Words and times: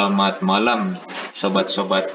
Selamat 0.00 0.40
malam 0.40 0.96
sobat-sobat 1.36 2.08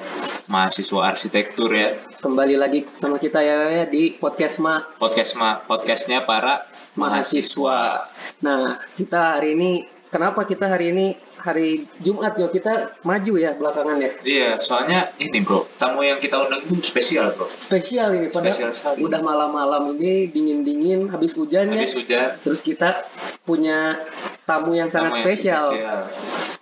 mahasiswa 0.50 1.06
arsitektur 1.06 1.70
ya. 1.70 1.94
Kembali 2.18 2.58
lagi 2.58 2.82
sama 2.98 3.22
kita 3.22 3.46
ya, 3.46 3.70
ya 3.70 3.86
di 3.86 4.18
podcast 4.18 4.58
Ma 4.58 4.82
Podcast 4.98 5.38
ma 5.38 5.62
podcastnya 5.62 6.26
para 6.26 6.66
Mahasiswa. 6.98 8.10
Nah, 8.42 8.82
kita 8.98 9.38
hari 9.38 9.54
ini 9.54 9.86
kenapa 10.10 10.50
kita 10.50 10.66
hari 10.66 10.98
ini 10.98 11.14
hari 11.46 11.86
Jumat 12.02 12.34
yo 12.42 12.50
kita 12.50 12.98
maju 13.06 13.34
ya 13.38 13.54
belakangan 13.54 14.02
ya. 14.02 14.12
Iya, 14.26 14.50
soalnya 14.58 15.14
ini 15.22 15.46
bro, 15.46 15.70
tamu 15.78 16.02
yang 16.02 16.18
kita 16.18 16.42
undang 16.42 16.66
itu 16.66 16.82
spesial 16.82 17.30
bro. 17.38 17.46
Spesial 17.62 18.18
ini 18.18 18.34
Spesial 18.34 18.74
padahal 18.74 18.74
sekali. 18.74 19.00
udah 19.06 19.22
malam-malam 19.22 19.94
ini 19.94 20.34
dingin-dingin 20.34 21.14
habis 21.14 21.38
hujan 21.38 21.70
ya. 21.70 21.86
Habis 21.86 21.94
hujan, 21.94 22.42
Terus 22.42 22.66
kita 22.66 23.06
punya 23.46 24.02
tamu 24.50 24.74
yang 24.74 24.90
sangat 24.90 25.14
tamu 25.14 25.22
yang 25.22 25.26
spesial. 25.30 25.66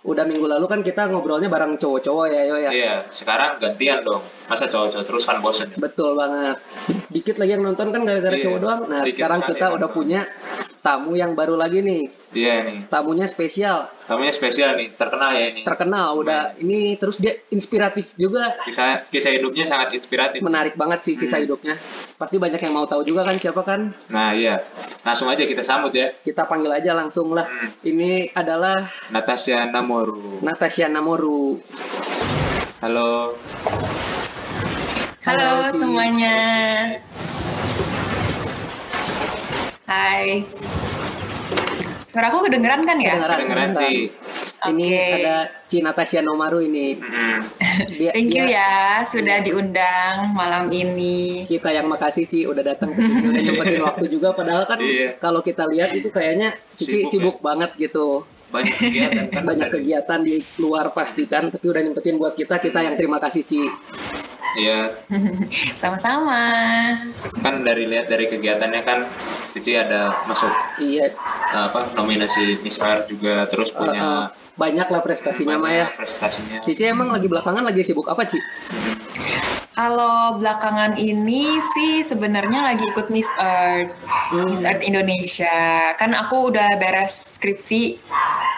Udah 0.04 0.28
minggu 0.28 0.44
lalu 0.44 0.68
kan 0.68 0.84
kita 0.84 1.08
ngobrolnya 1.08 1.48
bareng 1.48 1.80
cowok-cowok 1.80 2.26
ya 2.28 2.40
yo 2.44 2.56
ya. 2.60 2.70
Iya, 2.70 2.94
sekarang 3.08 3.56
gantian 3.56 4.04
dong. 4.04 4.20
Masa 4.52 4.68
cowok-cowok 4.68 5.04
terus 5.08 5.24
kan 5.24 5.40
bosen 5.40 5.72
ya? 5.72 5.80
Betul 5.80 6.12
banget. 6.12 6.60
Dikit 7.08 7.40
lagi 7.40 7.56
yang 7.56 7.64
nonton 7.64 7.88
kan 7.88 8.04
gara-gara 8.04 8.36
Iya, 8.36 8.44
cowok 8.44 8.58
doang. 8.60 8.80
Nah, 8.92 9.00
sekarang 9.08 9.40
kita 9.48 9.66
udah 9.72 9.88
nonton. 9.88 9.96
punya 9.96 10.28
tamu 10.84 11.16
yang 11.16 11.32
baru 11.32 11.56
lagi 11.56 11.80
nih. 11.80 12.23
Iya 12.34 12.54
nih, 12.60 12.90
Tamunya 12.90 13.24
spesial, 13.24 13.86
tamunya 14.04 14.28
spesial 14.28 14.74
nih, 14.74 14.90
terkenal 14.92 15.30
ya 15.32 15.44
ini. 15.48 15.62
terkenal 15.62 16.18
udah 16.18 16.58
ini 16.58 16.98
terus 16.98 17.14
dia 17.16 17.38
inspiratif 17.48 18.10
juga. 18.14 18.58
Kisah 18.60 19.06
kisah 19.06 19.30
hidupnya 19.30 19.62
sangat 19.64 19.94
inspiratif. 19.94 20.42
Menarik 20.42 20.74
banget 20.74 21.00
sih 21.00 21.14
kisah 21.14 21.38
Hmm. 21.38 21.46
hidupnya. 21.46 21.78
Pasti 22.14 22.36
banyak 22.36 22.58
yang 22.58 22.74
mau 22.74 22.84
tahu 22.84 23.06
juga 23.06 23.22
kan 23.22 23.38
siapa 23.38 23.62
kan? 23.62 23.94
Nah 24.08 24.34
iya, 24.34 24.66
langsung 25.00 25.30
aja 25.30 25.42
kita 25.42 25.62
sambut 25.62 25.94
ya. 25.94 26.10
Kita 26.16 26.44
panggil 26.44 26.74
aja 26.74 26.90
langsung 26.92 27.30
lah. 27.30 27.46
Hmm. 27.46 27.70
Ini 27.80 28.34
adalah 28.34 28.82
Natasha 29.08 29.64
Namoru. 29.64 30.42
Natasha 30.42 30.90
Namoru. 30.90 31.62
Halo. 32.80 33.38
Halo 35.22 35.38
Halo, 35.40 35.72
semuanya. 35.72 36.36
Hai. 39.86 40.44
Suara 42.14 42.30
aku 42.30 42.46
kedengeran 42.46 42.86
kan 42.86 42.94
ya? 42.96 43.18
Kedengeran. 43.18 43.38
Kedengeran 43.42 43.70
sih. 43.74 43.96
Ini 44.64 44.88
ada 45.18 45.36
Ci 45.66 45.82
Natasha 45.82 46.22
Nomaru 46.22 46.62
ini. 46.62 47.02
Dia, 47.90 48.14
Thank 48.14 48.30
you 48.30 48.46
dia- 48.46 48.54
ya 48.54 48.70
sudah 49.02 49.42
diundang 49.42 50.30
malam 50.30 50.70
ini. 50.70 51.42
kita 51.44 51.68
yang 51.68 51.90
makasih 51.90 52.24
Ci 52.24 52.46
udah 52.46 52.62
datang 52.62 52.94
ke 52.94 53.02
sini 53.02 53.26
udah 53.26 53.42
nyempetin 53.42 53.82
waktu 53.90 54.04
juga 54.06 54.30
padahal 54.30 54.62
kan 54.64 54.78
Iya. 54.78 55.18
kalau 55.18 55.42
kita 55.42 55.66
lihat 55.66 55.90
itu 55.92 56.06
kayaknya 56.08 56.54
Cici 56.72 57.02
Sibuk 57.02 57.10
sibuk, 57.10 57.36
ya. 57.36 57.44
banget 57.44 57.70
gitu 57.76 58.22
Banyak 58.46 58.74
kegiatan 58.78 59.24
kan. 59.26 59.42
banyak 59.50 59.68
kegiatan 59.68 60.20
di 60.22 60.34
luar 60.56 60.86
pasti 60.90 61.26
kan 61.26 61.50
tapi 61.50 61.66
udah 61.66 61.82
nyempetin 61.82 62.14
buat 62.14 62.32
kita 62.32 62.56
kita 62.58 62.78
yang 62.80 62.94
terima 62.94 63.18
kasih 63.18 63.42
Ci 63.42 63.60
Iya, 64.54 64.94
Sama-sama. 65.80 66.40
kan 67.42 67.60
dari 67.60 67.84
lihat 67.84 68.06
dari 68.06 68.26
kegiatannya 68.26 68.82
kan 68.82 69.02
Cici 69.50 69.74
ada 69.74 70.14
masuk 70.26 70.50
iya 70.78 71.10
apa 71.50 71.94
nominasi 71.94 72.58
Miss 72.60 72.78
Earth 72.78 73.06
juga 73.06 73.46
terus 73.46 73.70
eh, 73.70 73.76
punya 73.76 73.94
eh, 73.94 74.24
banyak 74.54 74.88
lah 74.88 75.00
prestasinya 75.00 75.54
ya 75.54 75.60
banyak 75.60 75.90
prestasinya. 75.94 76.58
Cici 76.62 76.82
emang 76.84 77.10
lagi 77.10 77.26
belakangan 77.26 77.62
lagi 77.62 77.82
sibuk 77.82 78.06
apa 78.06 78.22
Ci? 78.24 78.38
Kalau 79.74 80.38
belakangan 80.38 80.94
ini 80.94 81.58
sih 81.58 82.06
sebenarnya 82.06 82.62
lagi 82.62 82.86
ikut 82.86 83.10
Miss 83.10 83.26
Earth, 83.34 83.90
Hmm. 84.30 84.46
Miss 84.46 84.62
Earth 84.62 84.86
Indonesia. 84.86 85.50
Kan 85.98 86.14
aku 86.14 86.54
udah 86.54 86.78
beres 86.78 87.36
skripsi, 87.36 87.98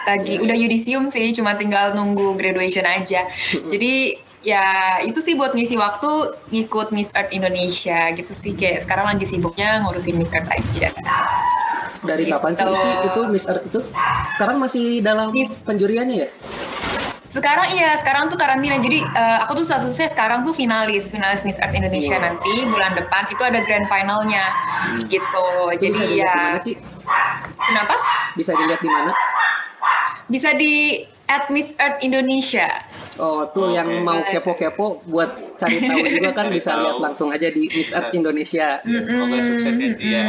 lagi 0.05 0.37
udah 0.37 0.53
yudisium 0.53 1.09
sih, 1.09 1.33
cuma 1.33 1.57
tinggal 1.57 1.97
nunggu 1.97 2.37
graduation 2.37 2.85
aja. 2.85 3.25
Jadi 3.49 4.13
ya 4.47 4.63
itu 5.03 5.19
sih 5.19 5.35
buat 5.35 5.51
ngisi 5.51 5.75
waktu 5.75 6.07
ngikut 6.55 6.95
Miss 6.95 7.11
Earth 7.11 7.35
Indonesia 7.35 8.15
gitu 8.15 8.31
sih. 8.31 8.55
Kayak 8.55 8.87
sekarang 8.87 9.11
lagi 9.11 9.27
sibuknya 9.27 9.83
ngurusin 9.83 10.15
Miss 10.15 10.31
Earth 10.31 10.47
aja. 10.47 10.95
Dari 11.99 12.23
kapan 12.31 12.55
sih 12.55 12.63
Gitu. 12.63 12.87
Itu 13.11 13.21
Miss 13.27 13.43
Earth 13.43 13.67
itu? 13.67 13.79
Sekarang 14.31 14.55
masih 14.63 15.03
dalam 15.03 15.35
Miss- 15.35 15.67
penjuriannya 15.67 16.17
ya? 16.23 16.29
Sekarang 17.27 17.67
iya, 17.75 17.91
sekarang 17.99 18.31
tuh 18.31 18.39
karantina. 18.39 18.79
Jadi 18.79 19.03
eh, 19.03 19.37
aku 19.43 19.59
tuh 19.59 19.65
statusnya 19.67 20.07
sekarang 20.07 20.47
tuh 20.47 20.55
finalis, 20.55 21.11
finalis 21.11 21.43
Miss 21.43 21.59
Earth 21.59 21.75
Indonesia 21.75 22.15
Wow. 22.15 22.23
nanti 22.23 22.53
bulan 22.71 22.91
depan 22.95 23.27
itu 23.27 23.43
ada 23.43 23.59
grand 23.67 23.83
finalnya 23.91 24.45
gitu. 25.11 25.45
Itu 25.75 25.75
bisa 25.75 25.83
Jadi 25.91 25.99
di 25.99 26.23
ya 26.23 26.31
mana 26.31 26.59
Ci? 26.63 26.73
kenapa? 27.59 27.95
Bisa 28.39 28.51
dilihat 28.55 28.79
di 28.79 28.87
mana? 28.89 29.11
Bisa 30.31 30.49
di 30.55 31.03
at 31.27 31.51
Miss 31.51 31.75
Earth 31.77 31.99
Indonesia. 32.03 32.67
Oh, 33.19 33.43
tuh 33.51 33.71
Oke. 33.71 33.75
yang 33.75 33.89
mau 34.07 34.19
kepo-kepo 34.23 35.03
buat 35.05 35.57
cari 35.59 35.83
tahu 35.83 36.05
juga 36.19 36.31
kan 36.31 36.47
bisa 36.53 36.71
tahu. 36.73 36.81
lihat 36.87 36.97
langsung 37.03 37.29
aja 37.33 37.47
di 37.51 37.67
Miss 37.71 37.91
Earth 37.91 38.15
Indonesia. 38.15 38.79
Ya, 38.81 38.99
semoga 39.03 39.37
sukses 39.43 39.75
ya 39.75 39.89
Ci 39.93 40.05
ya. 40.07 40.27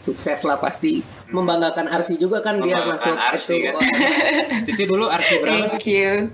Sukses 0.00 0.38
lah 0.46 0.58
pasti. 0.62 1.02
Membanggakan 1.28 1.90
Arsi 1.90 2.16
juga 2.16 2.40
kan 2.40 2.62
dia 2.62 2.80
masuk 2.86 3.12
Arsi 3.18 3.66
itu. 3.66 3.74
kan. 3.74 3.82
Cici 4.66 4.84
dulu 4.86 5.10
arsi 5.10 5.34
berapa 5.42 5.66
Thank 5.68 5.84
you. 5.90 6.32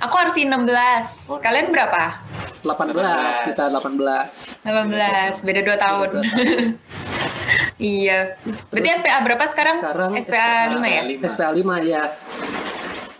Aku 0.00 0.14
RC 0.16 0.48
16. 0.48 1.40
Kalian 1.40 1.72
berapa? 1.72 2.20
18, 2.64 3.48
kita 3.52 3.64
18. 3.72 4.64
18. 4.64 4.66
Beda 4.66 4.66
2 4.66 4.66
tahun. 4.66 5.40
Beda 5.40 5.60
dua 5.64 5.76
tahun. 5.80 6.08
iya. 7.80 8.36
Berarti 8.68 8.88
SPA 9.00 9.18
berapa 9.24 9.44
sekarang? 9.48 9.76
Sekarang 9.80 10.10
SPA 10.20 10.48
5 10.76 10.84
ya? 10.84 11.02
SPA 11.24 11.48
5 11.56 11.64
ya. 11.88 12.02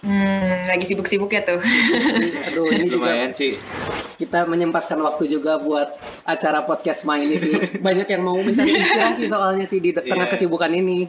Hmm, 0.00 0.64
lagi 0.64 0.84
sibuk-sibuk 0.86 1.28
ya 1.28 1.44
tuh. 1.44 1.60
Aduh, 2.48 2.72
ini 2.72 2.88
juga 2.88 3.12
Lumayan 3.12 3.30
Ci. 3.30 3.60
kita 4.16 4.44
menyempatkan 4.44 4.96
waktu 4.96 5.28
juga 5.28 5.56
buat 5.56 5.92
acara 6.24 6.60
podcast 6.62 7.04
main 7.04 7.24
ini 7.24 7.36
sih. 7.36 7.52
Banyak 7.80 8.08
yang 8.08 8.22
mau 8.22 8.36
mencari 8.36 8.80
inspirasi 8.80 9.28
soalnya 9.28 9.64
sih 9.64 9.76
di 9.76 9.92
tengah 9.92 10.24
Iya. 10.24 10.32
kesibukan 10.32 10.72
ini. 10.72 11.04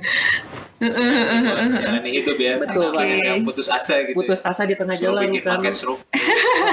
Jalani 0.82 2.10
hidup 2.10 2.36
ya. 2.36 2.54
Betul, 2.58 2.92
Banyak 2.92 3.16
Oke. 3.16 3.28
yang 3.28 3.40
putus 3.44 3.68
asa 3.68 3.96
gitu. 4.02 4.16
Putus 4.16 4.40
asa 4.42 4.64
di 4.64 4.74
tengah 4.74 4.96
Suruh 4.96 5.08
jalan 5.14 5.30
bikin 5.30 5.60
kan. 5.62 5.72
seru. 5.72 5.96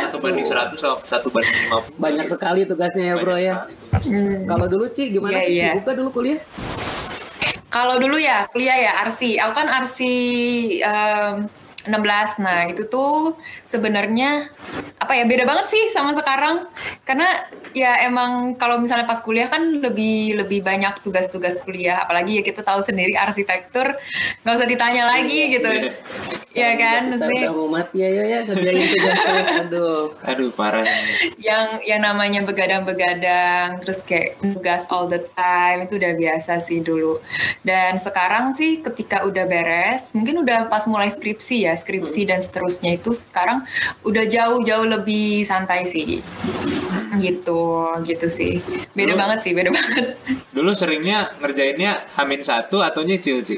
Satu 0.01 0.19
banding 0.19 0.47
100 0.47 0.75
atau 0.75 0.99
satu 1.05 1.29
banding 1.29 1.55
50. 1.71 1.99
Banyak 1.99 2.27
sekali 2.29 2.61
tugasnya 2.65 3.05
ya, 3.05 3.15
Bro 3.17 3.37
ya. 3.37 3.55
Hmm. 3.95 4.43
Kalau 4.45 4.67
dulu 4.67 4.87
Ci 4.91 5.11
gimana 5.11 5.39
Iya, 5.39 5.47
Ci? 5.47 5.53
iya. 5.55 5.69
Sibuk 5.77 5.95
dulu 5.95 6.11
kuliah? 6.13 6.41
Kalau 7.69 7.95
dulu 7.95 8.17
ya 8.17 8.49
kuliah 8.49 8.75
ya 8.81 8.93
RC, 9.05 9.37
aku 9.39 9.53
kan 9.55 9.69
RC 9.69 9.99
em, 10.81 11.35
16. 11.89 12.45
Nah, 12.45 12.69
itu 12.69 12.85
tuh 12.87 13.35
sebenarnya 13.65 14.47
apa 14.99 15.13
ya 15.17 15.25
beda 15.25 15.49
banget 15.49 15.67
sih 15.73 15.85
sama 15.91 16.13
sekarang. 16.13 16.69
Karena 17.03 17.27
ya 17.73 18.05
emang 18.05 18.57
kalau 18.61 18.79
misalnya 18.79 19.09
pas 19.09 19.21
kuliah 19.25 19.49
kan 19.49 19.63
lebih 19.81 20.39
lebih 20.39 20.61
banyak 20.61 21.01
tugas-tugas 21.01 21.65
kuliah, 21.65 22.05
apalagi 22.05 22.41
ya 22.41 22.43
kita 22.45 22.61
tahu 22.61 22.81
sendiri 22.85 23.17
arsitektur 23.17 23.97
nggak 24.45 24.55
usah 24.55 24.69
ditanya 24.69 25.09
lagi 25.09 25.59
gitu. 25.59 25.69
Iya. 25.69 25.93
Ya 26.59 26.71
kan, 26.75 27.13
Kita 27.13 27.23
mesti 27.23 27.35
udah 27.45 27.55
mau 27.55 27.69
mati 27.71 27.97
ya, 28.03 28.09
ya, 28.11 28.25
ya. 28.27 28.39
Kerjain 28.49 28.83
tugas 28.83 29.17
terus. 29.21 29.47
Aduh. 29.63 30.05
Aduh 30.27 30.51
parah. 30.53 30.83
yang 31.39 31.79
yang 31.87 32.03
namanya 32.03 32.43
begadang-begadang 32.43 33.79
terus 33.79 34.03
kayak 34.03 34.37
tugas 34.43 34.91
all 34.91 35.07
the 35.07 35.23
time 35.39 35.87
itu 35.87 35.97
udah 35.97 36.13
biasa 36.19 36.59
sih 36.59 36.83
dulu 36.83 37.23
dan 37.63 37.95
sekarang 37.95 38.53
sih 38.53 38.83
ketika 38.83 39.23
udah 39.23 39.47
beres 39.47 40.13
mungkin 40.19 40.43
udah 40.43 40.67
pas 40.67 40.85
mulai 40.91 41.09
skripsi 41.09 41.71
ya 41.71 41.78
skripsi 41.79 42.27
dan 42.27 42.43
seterusnya 42.43 42.99
itu 42.99 43.15
sekarang 43.15 43.63
udah 44.03 44.27
jauh-jauh 44.27 44.85
lebih 44.85 45.43
santai 45.43 45.87
sih. 45.87 46.19
Gitu 47.17 47.63
gitu 48.03 48.27
sih. 48.27 48.59
Beda 48.93 49.15
Dulu- 49.15 49.21
banget 49.23 49.39
sih 49.41 49.53
beda 49.55 49.71
banget. 49.77 50.19
Dulu 50.51 50.71
seringnya 50.75 51.31
ngerjainnya 51.39 52.05
Hamin 52.15 52.43
satu 52.43 52.83
atau 52.83 53.01
nyicil 53.01 53.41
Ci? 53.41 53.57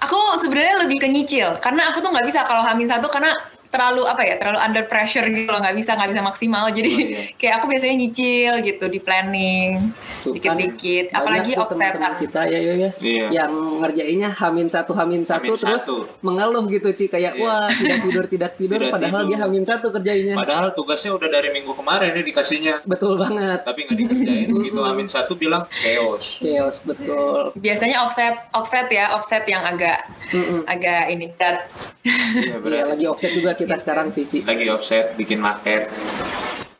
aku 0.00 0.16
sebenarnya 0.40 0.80
lebih 0.80 0.96
ke 0.96 1.06
nyicil 1.06 1.60
karena 1.60 1.92
aku 1.92 2.00
tuh 2.00 2.08
nggak 2.08 2.24
bisa 2.24 2.40
kalau 2.48 2.64
hamil 2.64 2.88
satu 2.88 3.12
karena 3.12 3.36
terlalu 3.70 4.02
apa 4.02 4.22
ya 4.22 4.34
terlalu 4.34 4.58
under 4.60 4.84
pressure 4.84 5.22
gitu 5.24 5.46
loh 5.46 5.58
nggak 5.58 5.76
bisa 5.76 5.94
nggak 5.94 6.10
bisa 6.10 6.22
maksimal 6.22 6.64
jadi 6.68 6.90
Oh, 6.90 6.98
iya. 7.00 7.22
kayak 7.32 7.54
aku 7.56 7.66
biasanya 7.66 7.94
nyicil 7.96 8.52
gitu 8.60 8.84
di 8.86 8.98
planning 8.98 9.94
kan, 10.20 10.34
dikit-dikit 10.34 11.06
banyak 11.06 11.16
apalagi 11.16 11.52
offsetan 11.54 11.94
teman-teman 11.96 12.12
kita 12.18 12.40
ya, 12.44 12.58
ya, 12.58 12.72
ya. 12.76 12.90
Iya. 13.00 13.26
Yang 13.32 13.52
ngerjainnya 13.80 14.28
hamin 14.32 14.66
satu, 14.66 14.92
hamin 14.92 15.22
satu, 15.22 15.46
Hamin 15.46 15.56
terus 15.56 15.80
satu. 15.80 15.96
mengeluh 16.20 16.66
gitu 16.66 16.90
Ci. 16.90 17.06
Kayak, 17.06 17.32
Iya. 17.32 17.42
wah 17.42 17.70
tidak 17.70 17.98
tidur, 18.02 18.24
tidak 18.26 18.50
tidur. 18.54 18.76
Tidak 18.76 18.92
padahal 18.92 19.20
tidur. 19.22 19.30
dia 19.30 19.38
hamin 19.40 19.64
satu 19.64 19.86
kerjainnya. 19.88 20.34
Padahal 20.34 20.68
tugasnya 20.72 21.10
udah 21.12 21.28
dari 21.30 21.48
minggu 21.50 21.72
kemarin 21.72 22.10
nih 22.12 22.24
dikasihnya. 22.26 22.74
Betul 22.84 23.16
banget. 23.16 23.62
Tapi 23.62 23.86
nggak 23.86 23.96
dikerjain. 23.96 24.46
Begitu 24.58 24.78
Amin 24.82 25.06
satu 25.06 25.32
bilang 25.34 25.62
chaos. 25.72 26.42
Chaos, 26.42 26.82
betul. 26.82 27.54
biasanya 27.56 28.02
offset 28.02 28.34
offset 28.52 28.86
ya 28.88 29.14
offset 29.14 29.46
yang 29.46 29.62
agak 29.62 30.04
Mm-mm. 30.28 30.66
agak 30.66 31.08
ini 31.08 31.30
berat 31.30 31.64
Iya 32.00 32.16
Iya, 32.40 32.56
berat. 32.58 32.84
lagi 32.92 33.04
offset 33.06 33.32
juga 33.32 33.52
kita 33.60 33.76
sekarang 33.76 34.08
sih, 34.08 34.24
Ci. 34.24 34.40
Lagi 34.42 34.66
offset, 34.66 35.12
bikin 35.14 35.38
market. 35.38 35.92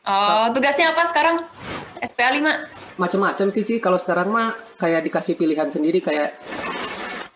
oh 0.03 0.49
tugasnya 0.49 0.89
apa 0.89 1.05
sekarang 1.05 1.35
SPA 2.01 2.33
5 2.33 2.97
Macem-macem 2.97 3.47
sih, 3.49 3.63
Ci. 3.63 3.75
Kalau 3.77 3.95
sekarang 3.95 4.29
mah 4.29 4.51
kayak 4.75 5.01
dikasih 5.03 5.33
pilihan 5.33 5.67
sendiri 5.67 5.99
kayak 5.99 6.35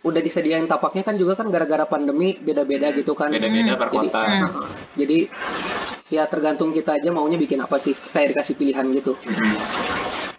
udah 0.02 0.20
disediain 0.20 0.66
tapaknya 0.66 1.02
kan 1.02 1.16
juga 1.16 1.34
kan 1.34 1.50
gara-gara 1.50 1.82
pandemi 1.84 2.38
beda-beda 2.38 2.90
gitu 2.92 3.14
kan. 3.14 3.30
Beda-beda 3.30 3.74
per 3.76 3.90
Jadi, 3.90 4.08
kota. 4.08 4.22
Hmm. 4.22 4.50
Jadi 4.94 5.20
ya 6.08 6.24
tergantung 6.26 6.70
kita 6.70 6.94
aja 6.94 7.10
maunya 7.10 7.34
bikin 7.36 7.58
apa 7.60 7.78
sih 7.78 7.98
kayak 8.12 8.34
dikasih 8.34 8.54
pilihan 8.56 8.86
gitu 8.94 9.18
Hmm. 9.18 9.58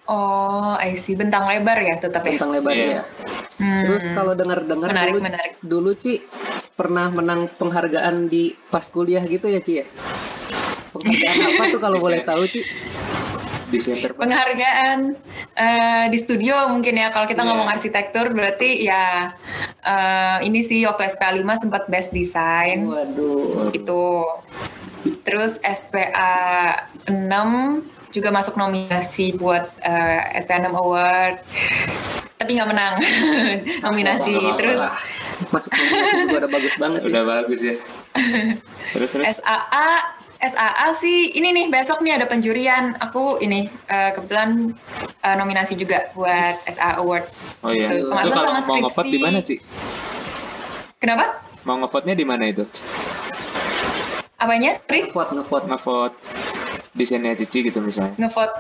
Oh, 0.06 0.79
I 0.79 0.94
see. 0.94 1.19
Bentang 1.19 1.43
lebar 1.43 1.82
ya 1.82 1.99
tetap 1.99 2.23
ya. 2.23 2.31
tentang 2.31 2.55
lebarnya 2.55 2.79
Iya. 2.79 2.94
ya. 2.94 3.05
Hmm. 3.59 3.82
Terus 3.82 4.05
kalau 4.14 4.32
dengar-dengar 4.32 4.88
Menarik, 4.88 5.11
dulu, 5.11 5.23
menarik. 5.25 5.52
dulu 5.59 5.91
Ci 5.97 6.14
pernah 6.76 7.08
menang 7.08 7.49
penghargaan 7.56 8.28
di 8.28 8.52
pas 8.69 8.84
kuliah 8.84 9.25
gitu 9.25 9.49
ya 9.49 9.61
Ci 9.64 9.81
ya? 9.81 9.84
Penghargaan 10.93 11.37
apa 11.56 11.62
tuh 11.73 11.81
kalau 11.81 11.99
boleh 11.99 12.20
tahu 12.23 12.44
Ci? 12.46 12.61
Penghargaan 14.14 15.17
eh, 15.56 16.05
di 16.06 16.19
studio 16.20 16.70
mungkin 16.70 16.94
ya 16.94 17.11
kalau 17.11 17.26
kita 17.26 17.43
Iya. 17.43 17.49
ngomong 17.50 17.67
arsitektur 17.67 18.31
berarti 18.31 18.87
ya 18.87 19.34
eh, 19.82 20.38
ini 20.46 20.62
sih 20.62 20.87
waktu 20.87 21.11
SPA 21.11 21.34
5 21.34 21.43
sempat 21.67 21.82
best 21.90 22.14
design 22.14 22.87
Waduh. 22.87 23.75
itu 23.75 24.05
terus 25.26 25.58
SPA 25.58 26.32
6 27.11 27.19
juga 28.14 28.31
masuk 28.31 28.55
nominasi 28.55 29.34
buat 29.34 29.67
eh, 29.82 30.23
SPA 30.38 30.62
6 30.62 30.70
award 30.70 31.43
tapi 32.38 32.55
nggak 32.55 32.70
menang 32.70 32.94
nominasi 33.84 34.37
terus 34.61 34.84
Masuk 35.49 35.71
juga 35.73 36.37
udah 36.39 36.51
bagus 36.51 36.75
banget 36.77 37.01
ya. 37.01 37.07
Udah 37.07 37.23
bagus 37.25 37.61
ya. 37.61 37.75
Terus 38.95 39.09
terus. 39.13 39.25
SAA 39.37 39.89
SAA 40.37 40.87
sih 40.95 41.33
ini 41.33 41.49
nih 41.51 41.67
besok 41.67 42.01
nih 42.01 42.15
ada 42.15 42.25
penjurian 42.25 42.93
aku 42.99 43.39
ini 43.39 43.67
eh, 43.87 44.11
kebetulan 44.13 44.73
eh, 45.21 45.35
nominasi 45.35 45.75
juga 45.75 46.13
buat 46.13 46.55
SAA 46.63 46.99
award 46.99 47.25
Oh 47.63 47.73
iya. 47.73 47.89
Itu 47.91 48.09
kemarin 48.09 48.31
mau 48.63 48.77
ngevote 48.79 49.09
di 49.09 49.19
mana 49.19 49.39
sih? 49.41 49.59
kenapa 50.97 51.41
Mau 51.63 51.77
ngevote-nya 51.77 52.15
di 52.15 52.23
mana 52.23 52.47
itu? 52.47 52.63
apanya 54.37 54.77
Pri? 54.81 55.09
Ngevote, 55.09 55.33
ngevote. 55.35 55.67
Ngevote 55.67 56.17
desainnya 56.93 57.33
Cici 57.35 57.61
gitu 57.63 57.81
misalnya. 57.81 58.17
ngevote 58.17 58.55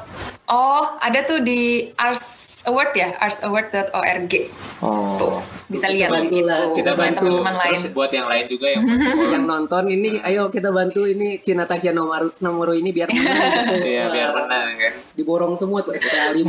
oh 0.46 0.96
ada 0.98 1.24
tuh 1.24 1.40
di 1.40 1.88
Ars 1.94 2.44
Award 2.64 2.92
ya 2.92 3.16
arsaward.org 3.16 4.32
Oh. 4.78 5.16
tuh 5.16 5.36
bisa 5.66 5.86
lihat 5.88 6.08
di 6.08 6.14
Bantu 6.16 6.30
situ 6.32 6.46
lah, 6.46 6.60
kita 6.72 6.92
bantu. 6.92 7.26
teman-teman 7.26 7.54
lain 7.58 7.78
buat 7.90 8.10
yang 8.10 8.26
lain 8.26 8.44
juga 8.46 8.66
yang 8.68 8.82
Yang 9.34 9.44
nonton 9.44 9.84
ini, 9.88 10.10
ayo 10.20 10.46
kita 10.46 10.70
bantu 10.70 11.02
ini 11.04 11.38
Cina 11.38 11.64
Tasya 11.64 11.90
nomor 11.90 12.30
nomor 12.38 12.70
ini 12.70 12.88
biar 12.88 13.10
menang. 13.10 13.74
gitu. 13.74 13.84
Iya 13.84 14.04
biar 14.08 14.30
menang 14.32 14.66
kan. 14.76 14.92
Diborong 15.12 15.54
semua 15.54 15.80
tuh 15.80 15.90
SPA 15.92 16.30
5 16.30 16.44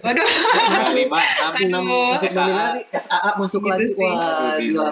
waduh 0.00 0.28
lima 0.92 1.18
enam 1.18 1.52
enam 1.58 1.82
Aduh. 1.82 2.10
masuk 2.14 2.28
SAA. 2.28 2.44
nominasi 2.44 2.80
SAA 2.92 3.30
masuk 3.36 3.60
Gitu 3.60 3.70
lagi 3.70 3.86
sih. 3.88 3.98
wah 4.00 4.54
Gila. 4.54 4.86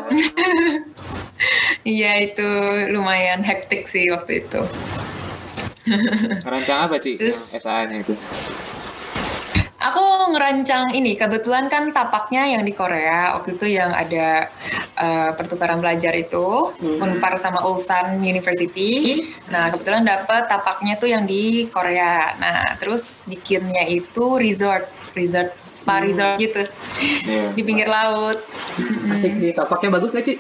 iya 1.95 2.13
itu 2.21 2.49
lumayan 2.89 3.41
hektik 3.41 3.85
sih 3.85 4.09
waktu 4.09 4.43
itu 4.43 4.61
Rancang 6.43 6.79
apa 6.85 6.97
Ci? 6.99 7.17
Terus- 7.17 7.53
Yang 7.53 7.63
SA-nya 7.63 7.97
itu. 7.99 8.13
Aku 9.79 10.03
ngerancang 10.35 10.91
ini, 10.91 11.15
kebetulan 11.15 11.71
kan 11.71 11.95
tapaknya 11.95 12.51
yang 12.51 12.67
di 12.67 12.75
Korea, 12.75 13.39
waktu 13.39 13.55
itu 13.55 13.79
yang 13.79 13.95
ada 13.95 14.51
eh, 14.99 15.31
pertukaran 15.33 15.79
belajar 15.79 16.11
itu, 16.13 16.75
Hmm. 16.75 16.99
Unpar 16.99 17.39
sama 17.39 17.63
Ulsan 17.63 18.19
University. 18.19 19.23
Nah, 19.47 19.71
kebetulan 19.71 20.03
dapet 20.03 20.51
tapaknya 20.51 20.99
tuh 20.99 21.07
yang 21.07 21.23
di 21.23 21.71
Korea. 21.71 22.35
Nah, 22.35 22.75
terus 22.75 23.23
bikinnya 23.25 23.87
itu 23.87 24.35
resort, 24.35 24.83
resort, 25.15 25.55
spa 25.71 26.03
Hmm. 26.03 26.11
resort 26.11 26.35
gitu, 26.37 26.63
Iya. 27.25 27.55
di 27.55 27.63
pinggir 27.63 27.87
laut. 27.87 28.43
asik 29.09 29.31
nih 29.33 29.55
tapaknya 29.55 29.95
bagus 29.95 30.11
gak 30.11 30.27
Ci? 30.27 30.35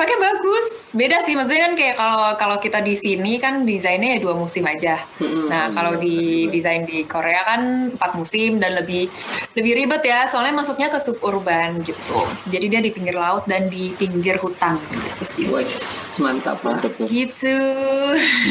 Tapaknya 0.00 0.32
bagus, 0.32 0.96
beda 0.96 1.20
sih. 1.28 1.36
Maksudnya 1.36 1.60
kan 1.60 1.74
kayak 1.76 2.00
kalau 2.00 2.32
kalau 2.40 2.56
kita 2.56 2.80
di 2.80 2.96
sini 2.96 3.36
kan 3.36 3.68
desainnya 3.68 4.16
ya 4.16 4.18
dua 4.24 4.32
musim 4.32 4.64
aja. 4.64 4.96
Nah, 5.20 5.76
kalau 5.76 6.00
di 6.00 6.48
desain 6.48 6.88
di 6.88 7.04
Korea 7.04 7.44
kan 7.44 7.92
empat 7.92 8.16
musim 8.16 8.56
dan 8.56 8.80
lebih 8.80 9.12
lebih 9.52 9.72
ribet 9.76 10.00
ya, 10.00 10.24
soalnya 10.24 10.56
masuknya 10.56 10.88
ke 10.88 10.96
suburban 11.04 11.84
gitu. 11.84 12.16
Jadi 12.48 12.72
dia 12.72 12.80
di 12.80 12.96
pinggir 12.96 13.12
laut 13.12 13.44
dan 13.44 13.68
di 13.68 13.92
pinggir 13.92 14.40
hutan 14.40 14.80
gitu 14.88 15.24
sih. 15.28 15.44
Wes, 15.52 16.16
mantap 16.16 16.64
lah. 16.64 16.80
Mantep 16.80 16.96
tuh. 16.96 17.04
Gitu. 17.04 17.56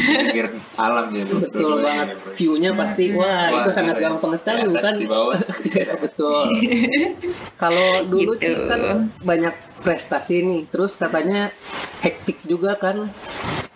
Pinggir 0.06 0.54
alam 0.78 1.10
ya. 1.10 1.26
Betul 1.26 1.50
Dua-duanya 1.50 1.82
banget. 1.82 2.06
ya, 2.06 2.14
bro. 2.14 2.30
View-nya 2.38 2.70
pasti 2.78 3.04
wah, 3.10 3.26
Wah, 3.26 3.58
itu 3.58 3.70
sangat 3.74 3.94
keren. 3.98 4.06
gampang 4.06 4.32
sekali 4.38 4.60
bukan? 4.70 4.94
Di 5.02 5.06
bawah. 5.10 5.38
Betul. 6.06 6.46
Kalau 7.58 7.88
dulu 8.06 8.38
Gitu. 8.38 8.54
Kan 8.70 9.10
banyak 9.26 9.54
prestasi 9.80 10.44
nih, 10.44 10.60
terus 10.68 10.94
katanya 10.94 11.48
hektik 12.04 12.40
juga 12.44 12.76
kan 12.76 13.08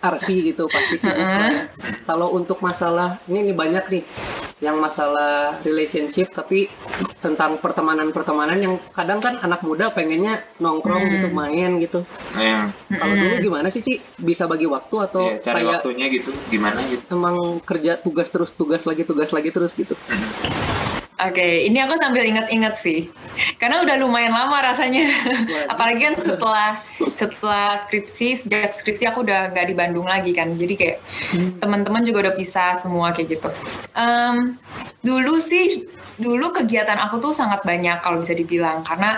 arsi 0.05 0.53
gitu 0.53 0.69
pasti 0.69 1.01
sih. 1.01 1.13
Kalau 2.05 2.33
untuk 2.37 2.61
masalah 2.61 3.17
ini 3.25 3.49
nih 3.49 3.55
banyak 3.57 3.85
nih 3.89 4.03
yang 4.63 4.79
masalah 4.79 5.59
relationship 5.67 6.31
tapi 6.31 6.71
tentang 7.19 7.59
pertemanan-pertemanan 7.59 8.55
yang 8.55 8.79
kadang 8.95 9.19
kan 9.19 9.35
anak 9.43 9.65
muda 9.65 9.91
pengennya 9.91 10.45
nongkrong 10.61 11.03
gitu 11.09 11.27
main 11.33 11.81
gitu. 11.81 12.05
Yang 12.37 12.71
Kalau 12.93 13.13
dulu 13.17 13.35
gimana 13.41 13.67
sih 13.73 13.81
Ci? 13.83 13.99
Bisa 14.15 14.47
bagi 14.47 14.69
waktu 14.69 14.95
atau 15.09 15.25
ya, 15.27 15.41
cari 15.41 15.65
kayak 15.65 15.81
waktunya 15.81 16.05
gitu 16.07 16.31
gimana 16.47 16.79
gitu. 16.87 17.03
emang 17.11 17.59
kerja 17.65 17.99
tugas 17.99 18.29
terus 18.31 18.53
tugas 18.53 18.85
lagi 18.87 19.03
tugas 19.03 19.33
lagi 19.35 19.49
terus 19.51 19.75
gitu? 19.75 19.97
Oke, 21.15 21.63
ini 21.63 21.79
aku 21.79 21.95
sambil 21.95 22.27
ingat-ingat 22.27 22.75
sih, 22.75 23.07
karena 23.55 23.79
udah 23.87 23.95
lumayan 23.95 24.35
lama 24.35 24.59
rasanya. 24.59 25.07
Apalagi 25.71 26.11
kan 26.11 26.15
setelah 26.19 26.83
setelah 27.15 27.79
skripsi, 27.79 28.43
sejak 28.43 28.75
skripsi 28.75 29.07
aku 29.07 29.23
udah 29.23 29.47
nggak 29.55 29.71
di 29.71 29.75
Bandung 29.79 30.03
lagi 30.03 30.35
kan, 30.35 30.59
jadi 30.59 30.75
kayak 30.75 30.97
teman-teman 31.63 32.03
juga 32.03 32.27
udah 32.27 32.35
pisah 32.35 32.75
semua 32.75 33.15
kayak 33.15 33.39
gitu. 33.39 33.47
Em, 33.95 34.59
dulu 34.99 35.39
sih, 35.39 35.87
dulu 36.19 36.51
kegiatan 36.51 36.99
aku 37.07 37.23
tuh 37.23 37.31
sangat 37.31 37.63
banyak 37.63 37.95
kalau 38.03 38.19
bisa 38.19 38.35
dibilang, 38.35 38.83
karena 38.83 39.15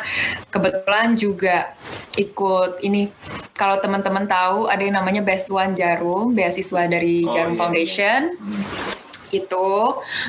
kebetulan 0.53 1.17
juga 1.17 1.73
ikut 2.13 2.77
ini. 2.85 3.09
Kalau 3.57 3.81
teman-teman 3.81 4.29
tahu 4.29 4.69
ada 4.69 4.85
yang 4.85 5.01
namanya 5.01 5.25
Besuan 5.25 5.73
Jarum, 5.73 6.37
beasiswa 6.37 6.85
dari 6.85 7.25
Oh, 7.25 7.33
Jarum 7.33 7.57
iya. 7.57 7.59
Foundation 7.65 8.19
Hmm. 8.37 8.61
Itu. 9.31 9.69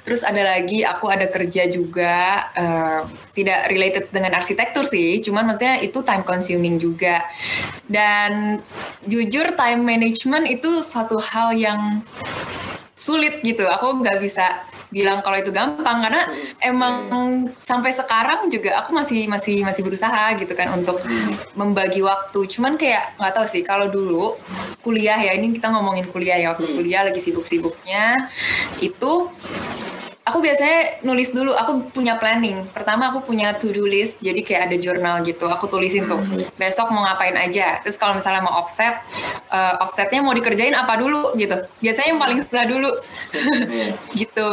Terus 0.02 0.23
ada 0.25 0.43
lagi 0.43 0.83
aku 0.83 1.07
ada 1.09 1.26
kerja 1.28 1.67
juga 1.71 2.49
eh, 2.55 3.02
tidak 3.35 3.61
related 3.71 4.05
dengan 4.11 4.38
arsitektur 4.38 4.85
sih 4.88 5.23
cuman 5.23 5.52
maksudnya 5.52 5.81
itu 5.83 5.99
time 6.02 6.25
consuming 6.25 6.76
juga. 6.76 7.23
Dan 7.88 8.61
jujur 9.09 9.57
time 9.57 9.83
management 9.83 10.45
itu 10.49 10.85
satu 10.85 11.17
hal 11.21 11.57
yang 11.57 12.05
sulit 12.99 13.40
gitu 13.47 13.62
aku 13.62 14.02
nggak 14.02 14.19
bisa 14.19 14.68
bilang 14.88 15.21
kalau 15.21 15.37
itu 15.37 15.52
gampang 15.52 15.99
karena 16.00 16.23
emang 16.61 16.95
sampai 17.61 17.92
sekarang 17.92 18.49
juga 18.49 18.80
aku 18.85 18.97
masih 18.97 19.28
masih 19.28 19.61
masih 19.64 19.83
berusaha 19.85 20.33
gitu 20.40 20.52
kan 20.57 20.73
untuk 20.76 21.00
membagi 21.52 22.00
waktu. 22.00 22.49
Cuman 22.49 22.80
kayak 22.80 23.16
nggak 23.21 23.33
tahu 23.37 23.47
sih 23.47 23.62
kalau 23.64 23.88
dulu 23.88 24.37
kuliah 24.80 25.21
ya 25.21 25.37
ini 25.37 25.52
kita 25.52 25.68
ngomongin 25.68 26.09
kuliah 26.09 26.40
ya 26.40 26.57
waktu 26.57 26.68
Hmm. 26.68 26.76
kuliah 26.80 27.02
lagi 27.04 27.21
sibuk-sibuknya 27.21 28.16
itu 28.80 29.12
aku 30.29 30.45
biasanya 30.45 31.03
nulis 31.03 31.33
dulu 31.33 31.57
aku 31.57 31.89
punya 31.91 32.21
planning. 32.21 32.69
Pertama 32.71 33.09
aku 33.09 33.25
punya 33.25 33.57
to 33.57 33.73
do 33.73 33.89
list 33.89 34.21
jadi 34.21 34.41
kayak 34.45 34.63
ada 34.71 34.77
jurnal 34.77 35.15
gitu 35.25 35.49
aku 35.49 35.67
tulisin 35.67 36.05
tuh. 36.07 36.21
Besok 36.61 36.93
mau 36.93 37.09
ngapain 37.09 37.35
aja. 37.35 37.81
Terus 37.81 37.97
kalau 37.97 38.21
misalnya 38.21 38.45
mau 38.45 38.61
offset 38.61 39.01
eh, 39.49 39.75
offsetnya 39.81 40.21
mau 40.21 40.37
dikerjain 40.37 40.77
apa 40.77 41.01
dulu 41.01 41.33
gitu. 41.41 41.57
Biasanya 41.81 42.09
yang 42.13 42.21
paling 42.21 42.39
susah 42.45 42.65
dulu. 42.69 42.91
Iya. 43.33 43.89
gitu. 44.21 44.51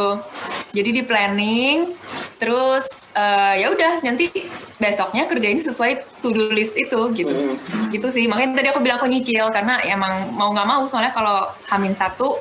Jadi 0.72 0.88
di 0.92 1.02
planning 1.04 1.92
terus 2.36 2.84
eh, 3.12 3.64
ya 3.64 3.72
udah 3.72 4.00
nanti 4.00 4.28
besoknya 4.76 5.24
kerjain 5.24 5.56
sesuai 5.56 5.92
to 6.20 6.28
do 6.30 6.52
list 6.52 6.76
itu 6.76 7.00
gitu 7.12 7.32
Hmm. 7.32 7.88
gitu 7.88 8.08
sih 8.08 8.26
makanya 8.26 8.60
tadi 8.60 8.68
aku 8.68 8.80
bilang 8.80 8.98
aku 8.98 9.08
nyicil 9.08 9.48
karena 9.48 9.80
emang 9.82 10.28
mau 10.30 10.52
nggak 10.52 10.68
mau 10.68 10.84
soalnya 10.84 11.10
kalau 11.10 11.48
hamin 11.66 11.92
satu 11.92 12.36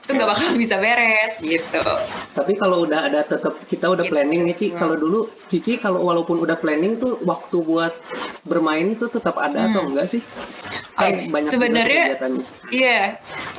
itu 0.00 0.10
nggak 0.10 0.28
bakal 0.28 0.48
bisa 0.62 0.76
beres 0.76 1.36
gitu 1.38 1.84
Tapi 2.32 2.56
kalau 2.56 2.82
udah 2.82 3.04
ada 3.04 3.20
tetap 3.22 3.56
kita 3.64 3.88
udah 3.88 4.04
Gitu. 4.04 4.12
planning 4.12 4.42
nih 4.44 4.54
Ci. 4.54 4.66
Hmm. 4.68 4.78
Kalau 4.80 4.96
dulu 4.96 5.20
Cici 5.46 5.76
kalau 5.76 6.02
walaupun 6.02 6.40
udah 6.40 6.56
planning 6.56 6.96
tuh 6.96 7.20
waktu 7.22 7.56
buat 7.58 7.94
bermain 8.42 8.84
itu 8.90 9.06
tetap 9.06 9.36
ada 9.36 9.70
atau 9.70 9.86
enggak 9.86 10.10
sih? 10.10 10.20
Kan 10.94 11.30
banyak 11.30 11.48
sebenarnya-. 11.48 12.08
Iya, 12.68 13.16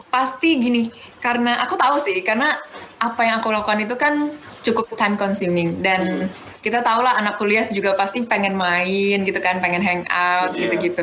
pasti 0.07 0.49
gini. 0.57 0.83
Karena 1.25 1.57
aku 1.65 1.73
tahu 1.73 1.97
sih, 1.97 2.21
karena 2.21 2.53
apa 3.01 3.25
yang 3.25 3.41
aku 3.41 3.49
lakukan 3.49 3.81
itu 3.81 3.97
kan 3.97 4.29
cukup 4.61 4.93
time 4.93 5.17
consuming 5.17 5.81
dan 5.81 6.29
kita 6.61 6.81
tahu 6.81 7.01
lah 7.01 7.17
anak 7.17 7.37
kuliah 7.37 7.65
juga 7.69 7.97
pasti 7.97 8.21
pengen 8.21 8.53
main 8.53 9.25
gitu 9.25 9.41
kan, 9.41 9.57
pengen 9.57 9.81
hang 9.81 10.05
out 10.05 10.53
Iya. 10.53 10.69
gitu-gitu. 10.69 11.01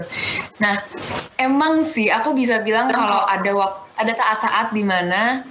Nah, 0.59 0.79
emang 1.35 1.83
sih 1.83 2.07
aku 2.07 2.35
bisa 2.35 2.63
bilang 2.63 2.87
kalau 2.87 3.19
ada 3.27 3.51
wak- 3.51 3.92
ada 4.03 4.13
saat-saat 4.13 4.75
di 4.75 4.83
mana 4.83 5.47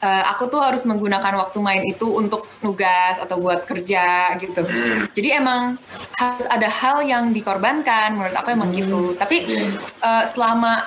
uh, 0.00 0.22
aku 0.30 0.46
tuh 0.46 0.62
harus 0.62 0.86
menggunakan 0.86 1.34
waktu 1.36 1.58
main 1.58 1.82
itu 1.82 2.06
untuk 2.06 2.46
nugas 2.62 3.18
atau 3.18 3.42
buat 3.42 3.66
kerja 3.66 4.34
gitu. 4.38 4.62
Hmm. 4.62 5.10
Jadi 5.10 5.28
emang 5.34 5.76
harus 6.16 6.46
ada 6.46 6.70
hal 6.70 7.02
yang 7.04 7.34
dikorbankan 7.34 8.16
menurut 8.16 8.34
aku 8.34 8.54
emang 8.54 8.70
gitu. 8.70 9.14
Tapi 9.18 9.66
uh, 10.00 10.24
selama 10.30 10.86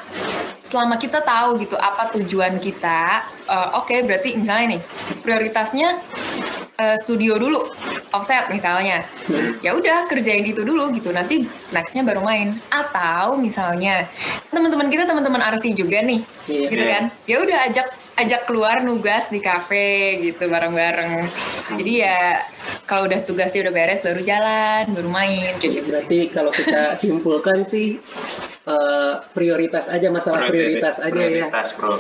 selama 0.63 0.98
kita 0.98 1.22
tahu 1.22 1.62
gitu 1.62 1.77
apa 1.77 2.10
tujuan 2.17 2.57
kita, 2.57 3.27
uh, 3.45 3.77
oke 3.83 3.93
berarti 4.07 4.39
misalnya 4.39 4.77
nih 4.77 4.81
prioritasnya 5.22 6.01
uh, 6.81 6.98
studio 7.03 7.38
dulu 7.38 7.62
offset 8.13 8.45
misalnya 8.53 9.01
ya 9.65 9.74
udah 9.74 10.05
kerjain 10.05 10.45
itu 10.45 10.62
dulu 10.62 10.93
gitu 10.93 11.10
nanti 11.10 11.50
nextnya 11.74 12.05
baru 12.05 12.22
main 12.22 12.62
atau 12.69 13.38
misalnya 13.41 14.05
teman-teman 14.53 14.86
kita 14.86 15.10
teman-teman 15.10 15.41
RC 15.57 15.74
juga 15.74 16.01
nih 16.05 16.22
Iya. 16.43 16.67
gitu 16.75 16.83
kan 16.83 16.92
ya 17.29 17.38
udah 17.41 17.59
ajak 17.69 17.88
ajak 18.13 18.45
keluar 18.45 18.85
nugas 18.85 19.33
di 19.33 19.41
kafe 19.41 20.21
gitu 20.21 20.45
bareng-bareng 20.45 21.25
jadi 21.81 21.93
ya 22.05 22.19
kalau 22.85 23.09
udah 23.09 23.25
tugasnya 23.25 23.65
udah 23.69 23.73
beres 23.73 24.05
baru 24.05 24.21
jalan 24.21 24.83
baru 24.93 25.09
main 25.09 25.57
kayak 25.57 25.81
gitu 25.81 25.81
sih. 25.81 25.81
Berarti 25.89 26.19
kalau 26.29 26.51
kita 26.53 26.81
simpulkan 27.01 27.65
sih 27.65 27.97
eh, 28.69 29.13
prioritas 29.33 29.89
aja 29.89 30.13
masalah 30.13 30.45
prioritas, 30.45 31.01
aja 31.01 31.09
ya. 31.09 31.50
prioritas, 31.50 31.67
bro 31.73 31.97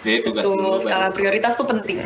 jadi 0.00 0.24
tugas 0.24 0.42
Tuh, 0.48 0.56
dulu 0.56 0.80
skala 0.80 1.12
baru 1.12 1.12
prioritas 1.12 1.52
tuh 1.60 1.68
penting. 1.68 2.00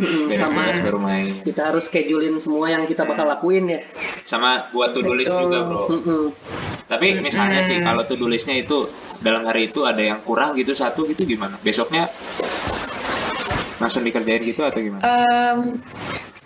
Mm, 0.00 0.32
beres 0.32 0.40
sama 0.40 0.72
tugas 0.72 0.80
baru 0.80 1.00
main 1.00 1.44
kita 1.44 1.60
harus 1.68 1.92
schedulein 1.92 2.40
semua 2.40 2.72
yang 2.72 2.88
kita 2.88 3.04
bakal 3.04 3.28
lakuin 3.28 3.68
ya. 3.68 3.80
sama 4.24 4.72
buat 4.72 4.96
to 4.96 5.04
do 5.04 5.12
list 5.12 5.28
Betul. 5.28 5.44
juga 5.44 5.58
bro. 5.68 5.82
Tapi 6.84 7.16
misalnya 7.18 7.64
sih 7.64 7.80
kalau 7.80 8.04
to 8.04 8.14
do 8.14 8.28
listnya 8.28 8.60
itu 8.60 8.88
dalam 9.24 9.44
hari 9.48 9.72
itu 9.72 9.82
ada 9.88 10.00
yang 10.00 10.20
kurang 10.20 10.52
gitu 10.58 10.76
satu 10.76 11.08
gitu 11.08 11.24
gimana 11.24 11.56
besoknya 11.64 12.08
langsung 13.80 14.04
dikerjain 14.04 14.42
gitu 14.44 14.60
atau 14.62 14.80
gimana 14.80 15.02
Em, 15.02 15.80